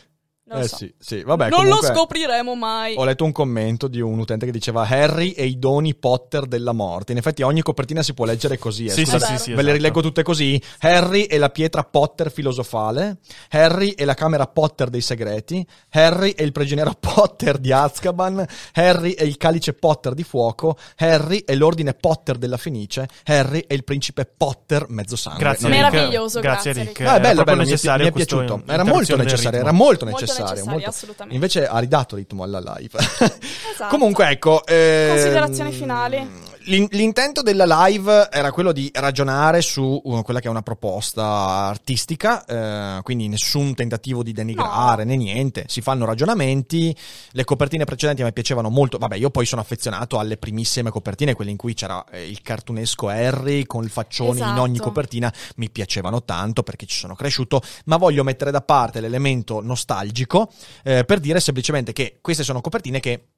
non 0.51 0.59
lo 0.59 0.65
Eh 0.65 0.67
so. 0.67 0.75
sì, 0.75 0.93
sì, 0.99 1.23
vabbè, 1.23 1.49
non 1.49 1.59
comunque- 1.63 1.87
lo 1.87 1.93
scopriremo 1.95 2.55
mai. 2.55 2.95
Ho 2.97 3.05
letto 3.05 3.23
un 3.23 3.31
commento 3.31 3.87
di 3.87 4.01
un 4.01 4.19
utente 4.19 4.45
che 4.45 4.51
diceva 4.51 4.85
Harry 4.87 5.31
e 5.31 5.45
i 5.45 5.57
doni 5.57 5.95
Potter 5.95 6.45
della 6.45 6.73
morte. 6.73 7.13
In 7.13 7.17
effetti 7.19 7.41
ogni 7.41 7.61
copertina 7.61 8.03
si 8.03 8.13
può 8.13 8.25
leggere 8.25 8.57
così. 8.57 8.85
Eh. 8.85 8.89
Sì, 8.91 9.05
sì, 9.05 9.17
sì, 9.19 9.37
sì, 9.37 9.49
ve 9.51 9.55
le 9.55 9.61
esatto. 9.61 9.71
rileggo 9.75 10.01
tutte 10.01 10.23
così. 10.23 10.61
Harry 10.79 11.23
e 11.23 11.37
la 11.37 11.49
pietra 11.49 11.83
Potter 11.83 12.31
filosofale. 12.31 13.19
Harry 13.49 13.91
e 13.91 14.03
la 14.05 14.13
camera 14.13 14.47
Potter 14.47 14.89
dei 14.89 15.01
segreti. 15.01 15.65
Harry 15.91 16.31
e 16.31 16.43
il 16.43 16.51
prigioniero 16.51 16.93
Potter 16.99 17.57
di 17.57 17.71
Azkaban. 17.71 18.45
Harry 18.73 19.11
e 19.11 19.25
il 19.25 19.37
calice 19.37 19.73
Potter 19.73 20.13
di 20.13 20.23
fuoco. 20.23 20.77
Harry 20.97 21.39
e 21.39 21.55
l'ordine 21.55 21.93
Potter 21.93 22.37
della 22.37 22.57
Fenice. 22.57 23.07
Harry 23.25 23.59
e 23.67 23.73
il 23.75 23.83
principe 23.83 24.25
Potter 24.25 24.85
mezzo 24.89 25.15
sangue. 25.15 25.39
Grazie, 25.41 25.67
Non. 25.69 25.77
Meraviglioso, 25.77 26.39
Grazie, 26.41 26.73
grazie, 26.73 26.83
Rick. 26.83 26.97
Rick. 26.99 27.09
No, 27.09 27.15
è 27.15 27.19
bello, 27.21 27.43
bello, 27.43 27.63
mi 27.63 27.69
è, 27.71 27.97
mi 27.97 28.05
è 28.07 28.11
piaciuto. 28.11 28.63
Era 28.65 28.83
molto 28.83 29.15
necessario, 29.15 29.59
era 29.59 29.71
molto 29.71 30.05
Molto 30.05 30.19
necessario. 30.21 30.40
Necessario, 30.43 30.71
molto- 30.71 30.89
assolutamente. 30.89 31.35
Invece 31.35 31.67
ha 31.67 31.79
ridato 31.79 32.15
ritmo 32.15 32.43
alla 32.43 32.59
live. 32.77 32.97
Esatto. 32.99 33.87
Comunque, 33.89 34.29
ecco. 34.29 34.65
ehm, 34.65 35.09
Considerazioni 35.09 35.71
finali? 35.71 36.29
L'in- 36.65 36.87
L'intento 36.91 37.41
della 37.41 37.85
live 37.85 38.29
era 38.31 38.51
quello 38.51 38.71
di 38.71 38.89
ragionare 38.93 39.61
su 39.61 39.99
uh, 40.03 40.21
quella 40.21 40.39
che 40.39 40.47
è 40.47 40.49
una 40.49 40.61
proposta 40.61 41.23
artistica, 41.23 42.45
eh, 42.45 43.01
quindi 43.03 43.27
nessun 43.27 43.73
tentativo 43.73 44.23
di 44.23 44.33
denigrare 44.33 45.03
né 45.03 45.15
niente. 45.15 45.65
Si 45.67 45.81
fanno 45.81 46.05
ragionamenti. 46.05 46.95
Le 47.31 47.43
copertine 47.43 47.85
precedenti 47.85 48.21
a 48.21 48.25
me 48.25 48.31
piacevano 48.33 48.69
molto. 48.69 48.97
Vabbè, 48.97 49.15
io 49.15 49.29
poi 49.29 49.45
sono 49.45 49.61
affezionato 49.61 50.19
alle 50.19 50.37
primissime 50.37 50.89
copertine, 50.89 51.33
quelle 51.33 51.51
in 51.51 51.57
cui 51.57 51.73
c'era 51.73 52.03
eh, 52.11 52.27
il 52.27 52.41
cartunesco 52.41 53.07
Harry 53.07 53.65
con 53.65 53.83
il 53.83 53.89
faccione 53.89 54.39
in 54.39 54.57
ogni 54.57 54.73
Esatto. 54.73 54.89
copertina. 54.89 55.33
Mi 55.55 55.69
piacevano 55.69 56.23
tanto 56.23 56.63
perché 56.63 56.85
ci 56.85 56.97
sono 56.97 57.15
cresciuto, 57.15 57.61
ma 57.85 57.97
voglio 57.97 58.23
mettere 58.23 58.51
da 58.51 58.61
parte 58.61 58.99
l'elemento 58.99 59.61
nostalgico 59.61 60.51
eh, 60.83 61.03
per 61.05 61.19
dire 61.19 61.39
semplicemente 61.39 61.93
che 61.93 62.19
queste 62.21 62.43
sono 62.43 62.61
copertine 62.61 62.99
che 62.99 63.30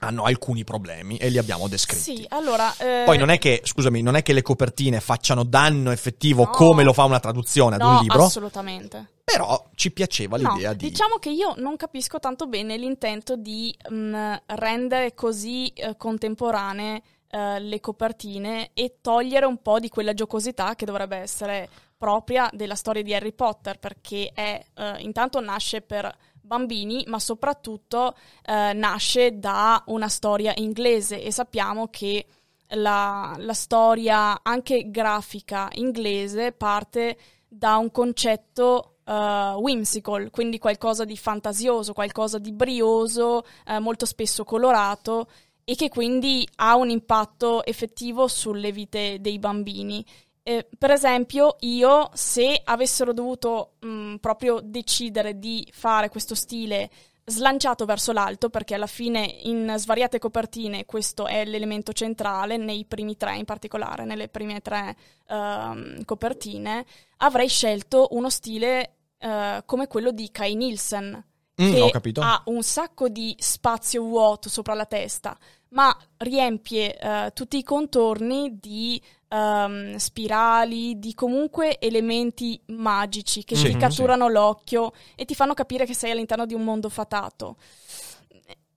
hanno 0.00 0.24
alcuni 0.24 0.64
problemi 0.64 1.16
e 1.16 1.28
li 1.28 1.38
abbiamo 1.38 1.68
descritti. 1.68 2.16
Sì, 2.16 2.26
allora... 2.30 2.74
eh, 2.78 3.02
Poi 3.04 3.18
non 3.18 3.30
è 3.30 3.38
che, 3.38 3.60
scusami, 3.64 4.02
non 4.02 4.16
è 4.16 4.22
che 4.22 4.32
le 4.32 4.42
copertine 4.42 5.00
facciano 5.00 5.44
danno 5.44 5.90
effettivo 5.90 6.44
No. 6.44 6.50
come 6.50 6.82
lo 6.82 6.92
fa 6.92 7.04
una 7.04 7.20
traduzione 7.20 7.76
ad 7.76 7.82
no, 7.82 7.90
un 7.90 7.98
libro, 8.00 8.24
assolutamente. 8.24 9.10
però 9.24 9.68
ci 9.74 9.90
piaceva 9.90 10.36
No, 10.38 10.54
l'idea 10.54 10.72
di... 10.72 10.88
diciamo 10.88 11.16
che 11.16 11.30
io 11.30 11.54
non 11.58 11.76
capisco 11.76 12.18
tanto 12.18 12.46
bene 12.46 12.76
l'intento 12.76 13.36
di 13.36 13.74
mm, 13.92 14.32
rendere 14.46 15.14
così 15.14 15.68
eh, 15.68 15.96
contemporanee 15.96 17.02
eh, 17.30 17.60
le 17.60 17.80
copertine 17.80 18.70
e 18.74 18.96
togliere 19.00 19.46
un 19.46 19.60
po' 19.62 19.78
di 19.78 19.88
quella 19.88 20.14
giocosità 20.14 20.74
che 20.74 20.84
dovrebbe 20.86 21.16
essere 21.18 21.68
propria 21.96 22.48
della 22.54 22.74
storia 22.76 23.02
di 23.02 23.14
Harry 23.14 23.32
Potter, 23.32 23.78
perché 23.78 24.30
è, 24.34 24.64
eh, 24.74 24.94
intanto 25.00 25.38
nasce 25.40 25.82
per 25.82 26.10
bambini, 26.50 27.04
ma 27.06 27.20
soprattutto 27.20 28.16
eh, 28.44 28.72
nasce 28.72 29.38
da 29.38 29.80
una 29.86 30.08
storia 30.08 30.52
inglese 30.56 31.22
e 31.22 31.30
sappiamo 31.30 31.86
che 31.86 32.26
la, 32.70 33.36
la 33.38 33.54
storia 33.54 34.40
anche 34.42 34.90
grafica 34.90 35.68
inglese 35.74 36.50
parte 36.50 37.16
da 37.46 37.76
un 37.76 37.92
concetto 37.92 38.96
uh, 39.04 39.60
whimsical, 39.60 40.30
quindi 40.30 40.58
qualcosa 40.58 41.04
di 41.04 41.16
fantasioso, 41.16 41.92
qualcosa 41.92 42.38
di 42.38 42.52
brioso, 42.52 43.44
uh, 43.66 43.78
molto 43.78 44.06
spesso 44.06 44.42
colorato 44.42 45.28
e 45.64 45.76
che 45.76 45.88
quindi 45.88 46.46
ha 46.56 46.74
un 46.74 46.90
impatto 46.90 47.64
effettivo 47.64 48.26
sulle 48.26 48.72
vite 48.72 49.18
dei 49.20 49.38
bambini. 49.38 50.04
Eh, 50.42 50.66
per 50.78 50.90
esempio, 50.90 51.56
io 51.60 52.10
se 52.14 52.60
avessero 52.64 53.12
dovuto 53.12 53.74
mh, 53.80 54.16
proprio 54.16 54.60
decidere 54.62 55.38
di 55.38 55.66
fare 55.72 56.08
questo 56.08 56.34
stile 56.34 56.90
slanciato 57.24 57.84
verso 57.84 58.12
l'alto, 58.12 58.50
perché 58.50 58.74
alla 58.74 58.86
fine 58.86 59.24
in 59.42 59.72
svariate 59.76 60.18
copertine 60.18 60.84
questo 60.84 61.26
è 61.26 61.44
l'elemento 61.44 61.92
centrale, 61.92 62.56
nei 62.56 62.84
primi 62.84 63.16
tre 63.16 63.36
in 63.36 63.44
particolare, 63.44 64.04
nelle 64.04 64.28
prime 64.28 64.60
tre 64.60 64.96
uh, 65.28 66.04
copertine, 66.04 66.84
avrei 67.18 67.48
scelto 67.48 68.08
uno 68.10 68.28
stile 68.30 68.96
uh, 69.20 69.62
come 69.64 69.86
quello 69.86 70.10
di 70.10 70.30
Kai 70.30 70.54
Nielsen, 70.54 71.24
Mm, 71.60 71.72
che 71.72 72.00
ha 72.20 72.42
un 72.46 72.62
sacco 72.62 73.08
di 73.08 73.34
spazio 73.38 74.02
vuoto 74.02 74.48
sopra 74.48 74.74
la 74.74 74.86
testa, 74.86 75.36
ma 75.70 75.94
riempie 76.18 76.98
uh, 77.00 77.32
tutti 77.32 77.58
i 77.58 77.62
contorni 77.62 78.58
di 78.58 79.00
um, 79.28 79.94
spirali, 79.96 80.98
di 80.98 81.12
comunque 81.14 81.78
elementi 81.78 82.58
magici 82.66 83.44
che 83.44 83.56
Sì, 83.56 83.66
ti 83.66 83.72
sì. 83.72 83.76
catturano 83.78 84.28
l'occhio 84.28 84.92
e 85.14 85.24
ti 85.24 85.34
fanno 85.34 85.54
capire 85.54 85.84
che 85.84 85.94
sei 85.94 86.12
all'interno 86.12 86.46
di 86.46 86.54
un 86.54 86.62
mondo 86.64 86.88
fatato. 86.88 87.56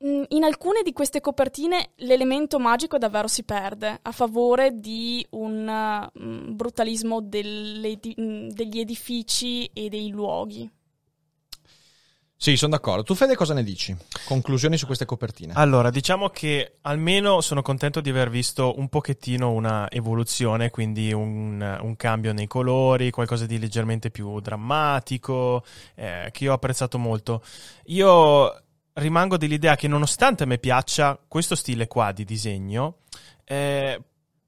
Mm, 0.06 0.24
In 0.30 0.44
alcune 0.44 0.82
di 0.84 0.92
queste 0.92 1.22
copertine 1.22 1.92
l'elemento 1.98 2.60
magico 2.60 2.98
davvero 2.98 3.28
si 3.30 3.44
perde 3.44 4.00
a 4.02 4.12
favore 4.12 4.78
di 4.80 5.26
un 5.32 6.10
mm, 6.20 6.56
brutalismo 6.56 7.22
delle- 7.22 7.98
di- 8.00 8.16
mm, 8.20 8.50
degli 8.50 8.80
edifici 8.80 9.66
e 9.74 9.88
dei 9.88 10.10
luoghi. 10.10 10.70
Sì, 12.44 12.58
sono 12.58 12.74
d'accordo. 12.74 13.04
Tu 13.04 13.16
Fede 13.16 13.38
cosa 13.38 13.54
ne 13.54 13.64
dici? 13.64 13.96
Conclusioni 14.26 14.76
su 14.76 14.86
queste 14.86 15.06
copertine. 15.06 15.54
Allora, 15.56 15.89
diciamo 15.89 16.28
che 16.28 16.80
almeno 16.82 17.39
sono 17.39 17.62
contento 17.62 18.02
di 18.02 18.10
aver 18.10 18.30
visto 18.30 18.78
un 18.78 18.89
pochettino 18.89 19.50
una 19.52 19.89
evoluzione, 19.89 20.70
quindi 20.70 21.14
un, 21.14 21.80
un 21.82 21.96
cambio 21.96 22.34
nei 22.34 22.48
colori, 22.48 23.12
qualcosa 23.12 23.46
di 23.46 23.58
leggermente 23.58 24.12
più 24.12 24.41
drammatico, 24.41 25.64
eh, 25.96 26.28
che 26.34 26.44
io 26.44 26.52
ho 26.52 26.56
apprezzato 26.56 26.98
molto. 26.98 27.41
Io 27.86 28.62
rimango 28.91 29.38
dell'idea 29.38 29.78
che 29.78 29.88
nonostante 29.88 30.44
a 30.44 30.46
me 30.46 30.58
piaccia 30.58 31.18
questo 31.26 31.56
stile 31.56 31.88
qua 31.88 32.12
di 32.12 32.26
disegno, 32.26 32.98
eh, 33.46 34.02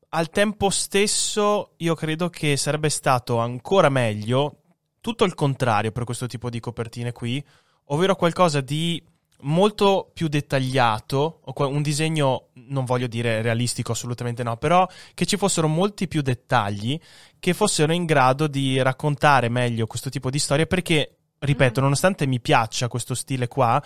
al 0.09 0.29
tempo 0.31 0.69
stesso 0.69 1.75
io 1.77 1.95
credo 1.95 2.29
che 2.29 2.57
sarebbe 2.57 2.89
stato 2.89 3.37
ancora 3.37 3.87
meglio 3.87 4.63
tutto 4.99 5.23
il 5.23 5.33
contrario 5.33 5.91
per 5.91 6.03
questo 6.03 6.25
tipo 6.25 6.49
di 6.49 6.59
copertine 6.59 7.11
qui, 7.11 7.41
ovvero 7.85 8.15
qualcosa 8.15 8.61
di 8.61 9.01
molto 9.41 10.09
più 10.13 10.27
dettagliato, 10.27 11.41
un 11.55 11.81
disegno, 11.81 12.47
non 12.67 12.85
voglio 12.85 13.07
dire 13.07 13.41
realistico, 13.41 13.91
assolutamente 13.91 14.43
no, 14.43 14.57
però 14.57 14.87
che 15.13 15.25
ci 15.25 15.37
fossero 15.37 15.67
molti 15.67 16.07
più 16.07 16.21
dettagli 16.21 16.99
che 17.39 17.53
fossero 17.53 17.93
in 17.93 18.05
grado 18.05 18.47
di 18.47 18.81
raccontare 18.81 19.49
meglio 19.49 19.85
questo 19.87 20.09
tipo 20.09 20.29
di 20.29 20.39
storie 20.39 20.65
perché, 20.65 21.17
ripeto, 21.37 21.79
Mm. 21.79 21.83
nonostante 21.83 22.25
mi 22.25 22.39
piaccia 22.39 22.87
questo 22.87 23.13
stile 23.13 23.47
qua, 23.47 23.81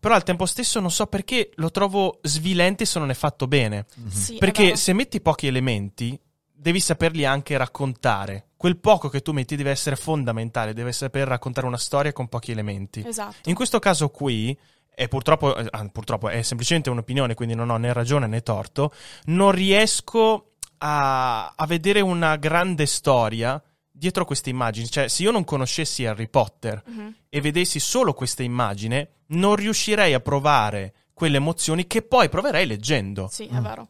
però 0.00 0.14
al 0.14 0.24
tempo 0.24 0.46
stesso 0.46 0.80
non 0.80 0.90
so 0.90 1.06
perché 1.06 1.50
lo 1.56 1.70
trovo 1.70 2.18
svilente 2.22 2.84
se 2.84 2.98
non 2.98 3.10
è 3.10 3.14
fatto 3.14 3.46
bene. 3.46 3.86
Sì, 4.08 4.36
è 4.36 4.38
Perché 4.38 4.74
se 4.74 4.92
metti 4.94 5.20
pochi 5.20 5.46
elementi, 5.46 6.18
devi 6.64 6.80
saperli 6.80 7.26
anche 7.26 7.58
raccontare. 7.58 8.46
Quel 8.56 8.78
poco 8.78 9.10
che 9.10 9.20
tu 9.20 9.32
metti 9.32 9.54
deve 9.54 9.68
essere 9.70 9.96
fondamentale, 9.96 10.72
deve 10.72 10.92
saper 10.92 11.28
raccontare 11.28 11.66
una 11.66 11.76
storia 11.76 12.14
con 12.14 12.26
pochi 12.28 12.52
elementi. 12.52 13.04
Esatto. 13.06 13.50
In 13.50 13.54
questo 13.54 13.78
caso 13.78 14.08
qui, 14.08 14.58
e 14.94 15.06
purtroppo, 15.08 15.54
eh, 15.54 15.66
ah, 15.70 15.86
purtroppo 15.92 16.30
è 16.30 16.40
semplicemente 16.40 16.88
un'opinione, 16.88 17.34
quindi 17.34 17.54
non 17.54 17.68
ho 17.68 17.76
né 17.76 17.92
ragione 17.92 18.26
né 18.26 18.40
torto, 18.40 18.94
non 19.24 19.50
riesco 19.50 20.52
a, 20.78 21.52
a 21.54 21.66
vedere 21.66 22.00
una 22.00 22.36
grande 22.36 22.86
storia 22.86 23.62
dietro 23.90 24.24
queste 24.24 24.48
immagini. 24.48 24.88
Cioè, 24.88 25.08
se 25.08 25.22
io 25.22 25.32
non 25.32 25.44
conoscessi 25.44 26.06
Harry 26.06 26.28
Potter 26.28 26.82
Mhm. 26.86 27.14
e 27.28 27.40
vedessi 27.42 27.78
solo 27.78 28.14
questa 28.14 28.42
immagine, 28.42 29.16
non 29.28 29.54
riuscirei 29.54 30.14
a 30.14 30.20
provare 30.20 30.94
quelle 31.12 31.36
emozioni 31.36 31.86
che 31.86 32.00
poi 32.00 32.30
proverei 32.30 32.64
leggendo. 32.66 33.28
Sì, 33.30 33.48
è 33.48 33.60
vero. 33.60 33.88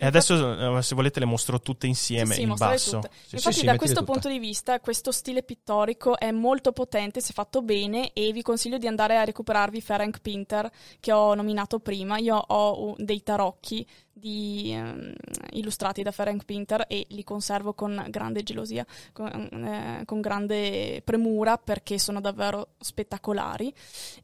E 0.00 0.06
adesso, 0.06 0.76
eh, 0.78 0.82
se 0.82 0.94
volete, 0.94 1.18
le 1.18 1.26
mostro 1.26 1.58
tutte 1.58 1.88
insieme 1.88 2.34
Sì, 2.34 2.42
sì, 2.42 2.42
in 2.42 2.54
basso. 2.54 3.00
tutte. 3.00 3.10
Sì, 3.26 3.34
Infatti, 3.34 3.64
da 3.64 3.76
questo 3.76 3.98
tutte. 4.00 4.12
punto 4.12 4.28
di 4.28 4.38
vista, 4.38 4.78
questo 4.78 5.10
stile 5.10 5.42
pittorico 5.42 6.16
è 6.16 6.30
molto 6.30 6.70
potente 6.70 7.20
se 7.20 7.32
fatto 7.32 7.62
bene 7.62 8.12
e 8.12 8.30
vi 8.30 8.42
consiglio 8.42 8.78
di 8.78 8.86
andare 8.86 9.16
a 9.16 9.24
recuperarvi 9.24 9.80
Ferenc 9.80 10.20
Pinter 10.20 10.70
che 11.00 11.10
ho 11.10 11.34
nominato 11.34 11.80
prima. 11.80 12.16
Io 12.18 12.36
ho 12.36 12.94
dei 12.96 13.24
tarocchi 13.24 13.84
di, 14.12 14.70
ehm, 14.72 15.14
illustrati 15.54 16.02
da 16.02 16.12
Ferenc 16.12 16.44
Pinter 16.44 16.84
e 16.88 17.04
li 17.08 17.24
conservo 17.24 17.74
con 17.74 18.04
grande 18.08 18.44
gelosia, 18.44 18.86
con, 19.12 19.26
eh, 19.28 20.02
con 20.04 20.20
grande 20.20 21.02
premura 21.04 21.58
perché 21.58 21.98
sono 21.98 22.20
davvero 22.20 22.68
spettacolari. 22.78 23.74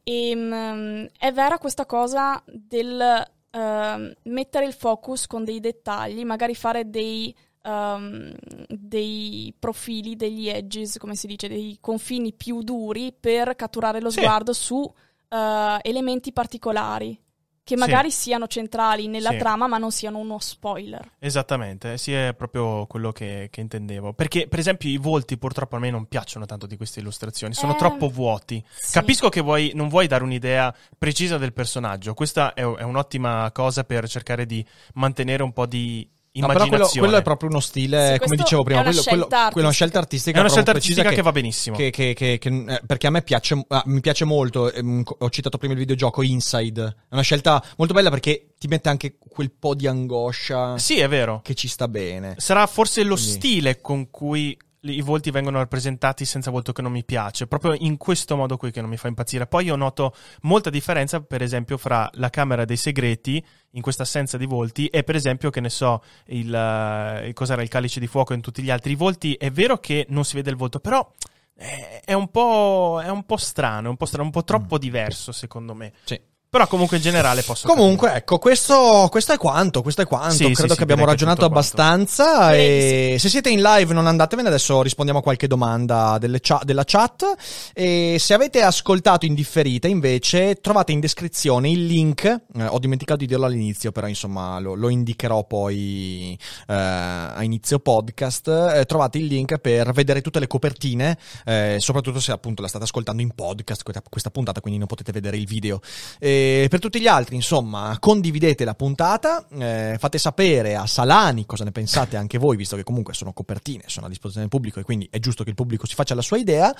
E 0.04 0.32
mm, 0.36 1.04
è 1.18 1.32
vera 1.32 1.58
questa 1.58 1.84
cosa 1.84 2.40
del 2.46 3.26
ehm, 3.54 4.12
mettere 4.24 4.66
il 4.66 4.72
focus 4.72 5.26
con 5.26 5.44
dei 5.44 5.60
dettagli, 5.60 6.24
magari 6.24 6.54
fare 6.54 6.90
dei, 6.90 7.34
ehm, 7.62 8.34
dei 8.68 9.54
profili, 9.58 10.16
degli 10.16 10.48
edges, 10.48 10.98
come 10.98 11.14
si 11.14 11.26
dice, 11.26 11.48
dei 11.48 11.78
confini 11.80 12.32
più 12.32 12.62
duri 12.62 13.14
per 13.18 13.54
catturare 13.56 14.00
lo 14.00 14.10
Sì. 14.10 14.18
sguardo 14.20 14.52
su 14.52 14.92
eh, 15.28 15.78
elementi 15.82 16.32
particolari 16.32 17.18
che 17.64 17.74
Sì. 17.74 17.80
magari 17.80 18.10
siano 18.10 18.46
centrali 18.46 19.08
nella 19.08 19.30
Sì. 19.30 19.38
trama 19.38 19.66
ma 19.66 19.78
non 19.78 19.90
siano 19.90 20.18
uno 20.18 20.38
spoiler. 20.38 21.12
Esattamente, 21.18 21.96
sì, 21.96 22.12
è 22.12 22.34
proprio 22.36 22.86
quello 22.86 23.10
che, 23.10 23.48
che 23.50 23.60
intendevo. 23.62 24.12
Perché, 24.12 24.46
per 24.46 24.58
esempio, 24.58 24.88
i 24.90 24.98
volti 24.98 25.38
purtroppo 25.38 25.76
a 25.76 25.78
me 25.78 25.90
non 25.90 26.06
piacciono 26.06 26.44
tanto 26.44 26.66
di 26.66 26.76
queste 26.76 27.00
illustrazioni, 27.00 27.54
sono 27.54 27.72
Eh, 27.72 27.76
troppo 27.76 28.08
vuoti. 28.10 28.62
sì. 28.76 28.92
Capisco 28.92 29.30
che 29.30 29.40
vuoi, 29.40 29.72
non 29.74 29.88
vuoi 29.88 30.06
dare 30.06 30.22
un'idea 30.22 30.72
precisa 30.98 31.38
del 31.38 31.52
personaggio, 31.54 32.12
questa 32.14 32.52
è, 32.52 32.60
è 32.62 32.82
un'ottima 32.82 33.50
cosa 33.52 33.82
per 33.84 34.06
cercare 34.08 34.44
di 34.46 34.64
mantenere 34.94 35.42
un 35.42 35.52
po' 35.52 35.66
di 35.66 36.06
No, 36.36 36.48
però 36.48 36.66
quello, 36.66 36.88
quello 36.88 37.16
è 37.16 37.22
proprio 37.22 37.48
uno 37.48 37.60
stile, 37.60 38.14
Sì, 38.14 38.18
come 38.18 38.34
dicevo 38.36 38.64
prima, 38.64 38.80
è 38.80 38.82
una 38.82 38.90
quello, 38.90 39.02
quello- 39.08 39.26
scelta 39.28 39.44
quello 39.50 39.60
è 39.60 39.68
una 39.68 39.72
scelta 39.72 39.98
artistica 40.00 40.36
È 40.36 40.40
una 40.40 40.48
scelta 40.50 40.70
artistica 40.72 41.00
precisa 41.02 41.16
che 41.16 41.22
va 41.24 41.32
benissimo. 41.32 41.76
che- 41.76 41.90
che- 41.90 42.12
che- 42.14 42.38
che- 42.38 42.64
eh, 42.68 42.80
perché 42.84 43.06
a 43.06 43.10
me 43.10 43.22
piace, 43.22 43.64
ah, 43.68 43.82
mi 43.86 44.00
piace 44.00 44.24
molto. 44.24 44.72
ehm, 44.72 45.02
ho 45.18 45.30
citato 45.30 45.58
prima 45.58 45.74
il 45.74 45.78
videogioco 45.78 46.22
Inside. 46.22 46.82
È 47.08 47.12
una 47.14 47.22
scelta 47.22 47.64
molto 47.76 47.94
bella 47.94 48.10
perché 48.10 48.48
ti 48.58 48.66
mette 48.66 48.88
anche 48.88 49.16
quel 49.16 49.52
po' 49.52 49.74
di 49.76 49.86
angoscia 49.86 50.76
Sì, 50.76 50.98
è 50.98 51.06
vero. 51.08 51.40
che 51.44 51.54
ci 51.54 51.68
sta 51.68 51.86
bene. 51.86 52.34
Sarà 52.38 52.66
forse 52.66 53.04
lo 53.04 53.14
Quindi- 53.14 53.32
stile 53.32 53.80
con 53.80 54.10
cui 54.10 54.56
i 54.92 55.00
volti 55.00 55.30
vengono 55.30 55.58
rappresentati 55.58 56.24
senza 56.24 56.50
volto 56.50 56.72
che 56.72 56.82
non 56.82 56.92
mi 56.92 57.04
piace, 57.04 57.46
proprio 57.46 57.74
in 57.74 57.96
questo 57.96 58.36
modo 58.36 58.56
qui 58.56 58.70
che 58.70 58.80
non 58.80 58.90
mi 58.90 58.96
fa 58.96 59.08
impazzire. 59.08 59.46
Poi 59.46 59.64
io 59.66 59.76
noto 59.76 60.14
molta 60.42 60.70
differenza, 60.70 61.20
per 61.20 61.42
esempio, 61.42 61.76
fra 61.76 62.08
la 62.14 62.30
Camera 62.30 62.64
dei 62.64 62.76
Segreti, 62.76 63.44
in 63.70 63.82
questa 63.82 64.02
assenza 64.02 64.36
di 64.36 64.46
volti, 64.46 64.86
e 64.86 65.02
per 65.02 65.14
esempio, 65.16 65.50
che 65.50 65.60
ne 65.60 65.70
so, 65.70 66.02
il, 66.26 66.54
eh, 66.54 67.26
il- 67.28 67.32
cos'era 67.32 67.62
il 67.62 67.68
calice 67.68 67.98
di 68.00 68.06
fuoco 68.06 68.32
in 68.34 68.40
tutti 68.40 68.62
gli 68.62 68.70
altri. 68.70 68.92
I 68.92 68.96
volti, 68.96 69.34
è 69.34 69.50
vero 69.50 69.78
che 69.78 70.06
non 70.10 70.24
si 70.24 70.36
vede 70.36 70.50
il 70.50 70.56
volto, 70.56 70.78
però 70.80 71.10
è, 71.54 72.02
è 72.04 72.12
un 72.12 72.30
po', 72.30 73.00
è 73.02 73.08
un 73.08 73.24
po' 73.24 73.36
strano, 73.36 73.86
è 73.86 73.90
un 73.90 73.96
po' 73.96 74.06
strano, 74.06 74.24
un 74.24 74.30
po' 74.32 74.44
troppo 74.44 74.78
diverso, 74.78 75.32
secondo 75.32 75.74
me. 75.74 75.92
Sì. 76.04 76.20
Però 76.54 76.68
comunque 76.68 76.98
in 76.98 77.02
generale 77.02 77.42
posso 77.42 77.66
Comunque, 77.66 78.06
capire. 78.06 78.18
ecco, 78.20 78.38
questo, 78.38 79.08
questo 79.10 79.32
è 79.32 79.36
quanto. 79.36 79.82
Questo 79.82 80.02
è 80.02 80.06
quanto. 80.06 80.34
Sì, 80.34 80.52
Credo 80.52 80.70
sì, 80.74 80.76
che 80.76 80.84
abbiamo 80.84 81.04
ragionato 81.04 81.44
abbastanza. 81.44 82.54
E 82.54 83.16
se 83.18 83.28
siete 83.28 83.50
in 83.50 83.60
live, 83.60 83.92
non 83.92 84.06
andatevene. 84.06 84.46
Adesso 84.46 84.80
rispondiamo 84.80 85.18
a 85.18 85.22
qualche 85.24 85.48
domanda 85.48 86.16
cha- 86.40 86.60
della 86.62 86.84
chat. 86.84 87.24
E 87.72 88.18
se 88.20 88.34
avete 88.34 88.62
ascoltato 88.62 89.26
in 89.26 89.34
differita, 89.34 89.88
invece, 89.88 90.60
trovate 90.60 90.92
in 90.92 91.00
descrizione 91.00 91.70
il 91.70 91.86
link. 91.86 92.24
eh, 92.24 92.66
ho 92.66 92.78
dimenticato 92.78 93.18
di 93.18 93.26
dirlo 93.26 93.46
all'inizio, 93.46 93.90
però 93.90 94.06
insomma 94.06 94.60
lo, 94.60 94.74
lo 94.74 94.90
indicherò 94.90 95.42
poi 95.46 96.38
eh, 96.68 96.72
a 96.72 97.42
inizio 97.42 97.80
podcast. 97.80 98.46
Eh, 98.76 98.84
trovate 98.84 99.18
il 99.18 99.24
link 99.24 99.58
per 99.58 99.90
vedere 99.90 100.20
tutte 100.20 100.38
le 100.38 100.46
copertine, 100.46 101.18
eh, 101.46 101.78
soprattutto 101.80 102.20
se 102.20 102.30
appunto 102.30 102.62
la 102.62 102.68
state 102.68 102.84
ascoltando 102.84 103.22
in 103.22 103.32
podcast 103.34 103.82
questa, 103.82 104.00
questa 104.08 104.30
puntata, 104.30 104.60
quindi 104.60 104.78
non 104.78 104.86
potete 104.86 105.10
vedere 105.10 105.36
il 105.36 105.46
video. 105.46 105.80
E 106.20 106.42
per 106.68 106.78
tutti 106.80 107.00
gli 107.00 107.06
altri, 107.06 107.34
insomma, 107.36 107.96
condividete 107.98 108.64
la 108.64 108.74
puntata, 108.74 109.46
eh, 109.58 109.96
fate 109.98 110.18
sapere 110.18 110.76
a 110.76 110.86
Salani 110.86 111.46
cosa 111.46 111.64
ne 111.64 111.72
pensate 111.72 112.16
anche 112.16 112.38
voi, 112.38 112.56
visto 112.56 112.76
che 112.76 112.82
comunque 112.82 113.14
sono 113.14 113.32
copertine, 113.32 113.84
sono 113.86 114.06
a 114.06 114.08
disposizione 114.08 114.48
del 114.48 114.56
pubblico 114.58 114.80
e 114.80 114.82
quindi 114.82 115.08
è 115.10 115.18
giusto 115.18 115.42
che 115.44 115.50
il 115.50 115.56
pubblico 115.56 115.86
si 115.86 115.94
faccia 115.94 116.14
la 116.14 116.22
sua 116.22 116.38
idea. 116.38 116.74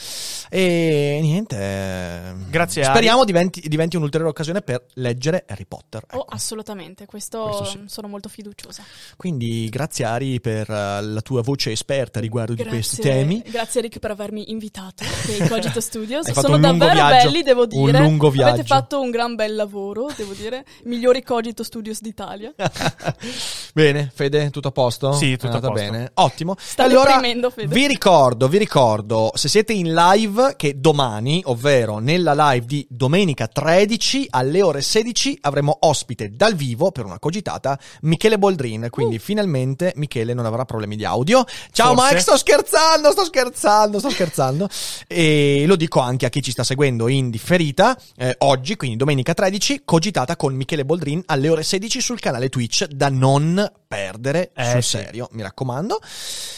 E 0.49 1.19
niente, 1.21 1.57
eh, 1.59 2.35
Grazie. 2.49 2.85
Speriamo 2.85 3.25
diventi, 3.25 3.63
diventi 3.69 3.97
un'ulteriore 3.97 4.33
occasione 4.33 4.63
per 4.63 4.87
leggere 4.95 5.45
Harry 5.49 5.67
Potter. 5.67 6.05
Oh, 6.11 6.21
ecco. 6.21 6.27
assolutamente, 6.29 7.07
questo, 7.07 7.43
Questo 7.45 7.65
sì. 7.65 7.81
sono 7.87 8.09
molto 8.09 8.29
fiduciosa. 8.29 8.83
Quindi 9.17 9.69
grazie 9.69 10.05
Ari 10.05 10.41
per 10.41 10.71
eh, 10.71 11.03
la 11.03 11.21
tua 11.21 11.43
voce 11.43 11.73
esperta 11.73 12.21
riguardo 12.21 12.55
di 12.55 12.65
questi 12.65 13.01
temi. 13.01 13.43
Grazie 13.47 13.81
Rick 13.83 13.99
per 13.99 14.11
avermi 14.11 14.51
invitato 14.51 15.05
nei 15.27 15.49
Cogito 15.49 15.81
Studios. 15.83 16.31
Sono 16.31 16.57
un 16.57 16.61
lungo 16.61 16.85
davvero 16.85 17.07
viaggio, 17.07 17.31
belli, 17.31 17.43
devo 17.43 17.63
un 17.63 17.69
dire. 17.69 17.99
lungo 17.99 18.29
Avete 18.29 18.43
viaggio. 18.43 18.63
fatto 18.65 19.01
un 19.01 19.11
gran 19.11 19.35
bel 19.35 19.54
lavoro, 19.55 20.09
devo 20.17 20.33
dire. 20.33 20.65
Migliori 20.85 21.23
Cogito 21.23 21.63
Studios 21.63 22.01
d'Italia. 22.01 22.53
bene, 23.73 24.11
Fede, 24.15 24.51
tutto 24.51 24.69
a 24.69 24.73
posto? 24.73 25.13
Sì, 25.13 25.37
tutto 25.37 25.57
a 25.57 25.61
posto. 25.61 25.73
bene. 25.73 26.11
Ottimo. 26.15 26.55
Sta 26.59 26.85
allora, 26.85 27.15
deprimendo, 27.15 27.51
Fede. 27.51 27.75
vi 27.75 27.87
ricordo, 27.87 28.49
vi 28.49 28.59
ricordo, 28.59 29.31
se 29.35 29.49
siete 29.49 29.73
in 29.73 29.93
live, 29.93 30.55
che 30.57 30.81
domani, 30.81 31.43
ovvero 31.47 31.99
nella 31.99 32.35
live 32.51 32.67
di 32.67 32.87
domenica 32.89 33.47
13 33.47 34.29
alle 34.31 34.63
ore 34.63 34.83
16, 34.83 35.39
avremo 35.43 35.77
ospite 35.81 36.31
dal 36.31 36.55
vivo 36.55 36.91
per 36.91 37.05
una 37.05 37.19
cogitata 37.19 37.79
Michele 38.03 38.39
Boldrin. 38.39 38.89
Quindi 38.91 39.19
finalmente 39.19 39.93
Michele 39.97 40.35
non 40.35 40.47
avrà 40.47 40.65
problemi 40.65 40.97
di 40.97 41.05
audio. 41.05 41.45
Ciao 41.73 41.95
Forse. 41.95 42.09
Mike, 42.09 42.21
sto 42.21 42.37
scherzando, 42.37 43.11
sto 43.11 43.25
scherzando, 43.25 43.99
sto 43.99 44.11
scherzando. 44.11 44.69
e 45.07 45.65
lo 45.67 45.77
dico 45.77 46.01
anche 46.01 46.27
a 46.27 46.29
chi 46.29 46.43
ci 46.43 46.51
sta 46.51 46.65
seguendo 46.65 47.09
in 47.09 47.31
differita. 47.31 47.97
eh, 48.17 48.35
oggi, 48.39 48.77
quindi 48.77 48.97
domenica 48.97 49.35
13, 49.35 49.44
cogitata 49.85 50.37
con 50.37 50.55
Michele 50.55 50.85
Boldrin 50.85 51.23
alle 51.27 51.49
ore 51.49 51.63
16 51.63 52.01
sul 52.01 52.21
canale 52.21 52.49
Twitch 52.49 52.87
da 52.87 53.09
non 53.09 53.71
perdere 53.87 54.51
Eh, 54.55 54.71
sul 54.71 54.83
sì. 54.83 54.97
serio, 54.99 55.29
mi 55.33 55.43
raccomando. 55.43 56.01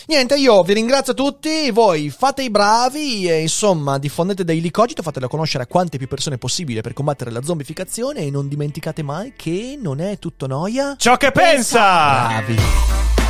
Niente, 0.07 0.37
io 0.37 0.63
vi 0.63 0.75
ringrazio 0.75 1.15
tutti, 1.15 1.71
voi 1.71 2.11
fate 2.11 2.43
i 2.43 2.51
bravi 2.51 3.29
e 3.29 3.41
insomma 3.41 3.99
diffondete 3.99 4.45
Daily 4.45 4.71
Cogito, 4.71 5.03
fatelo 5.03 5.29
conoscere 5.29 5.65
a 5.65 5.67
quante 5.67 5.99
più 5.99 6.07
persone 6.09 6.39
possibile 6.39 6.81
per 6.81 6.93
combattere 6.93 7.31
la 7.31 7.43
zombificazione 7.43 8.21
e 8.21 8.31
non 8.31 8.49
dimenticate 8.49 9.03
mai 9.03 9.33
che 9.37 9.79
non 9.81 10.01
è 10.01 10.19
tutto 10.19 10.47
noia. 10.47 10.95
Ciò 10.97 11.17
che 11.17 11.31
pensa! 11.33 12.27
Bravi. 12.29 13.26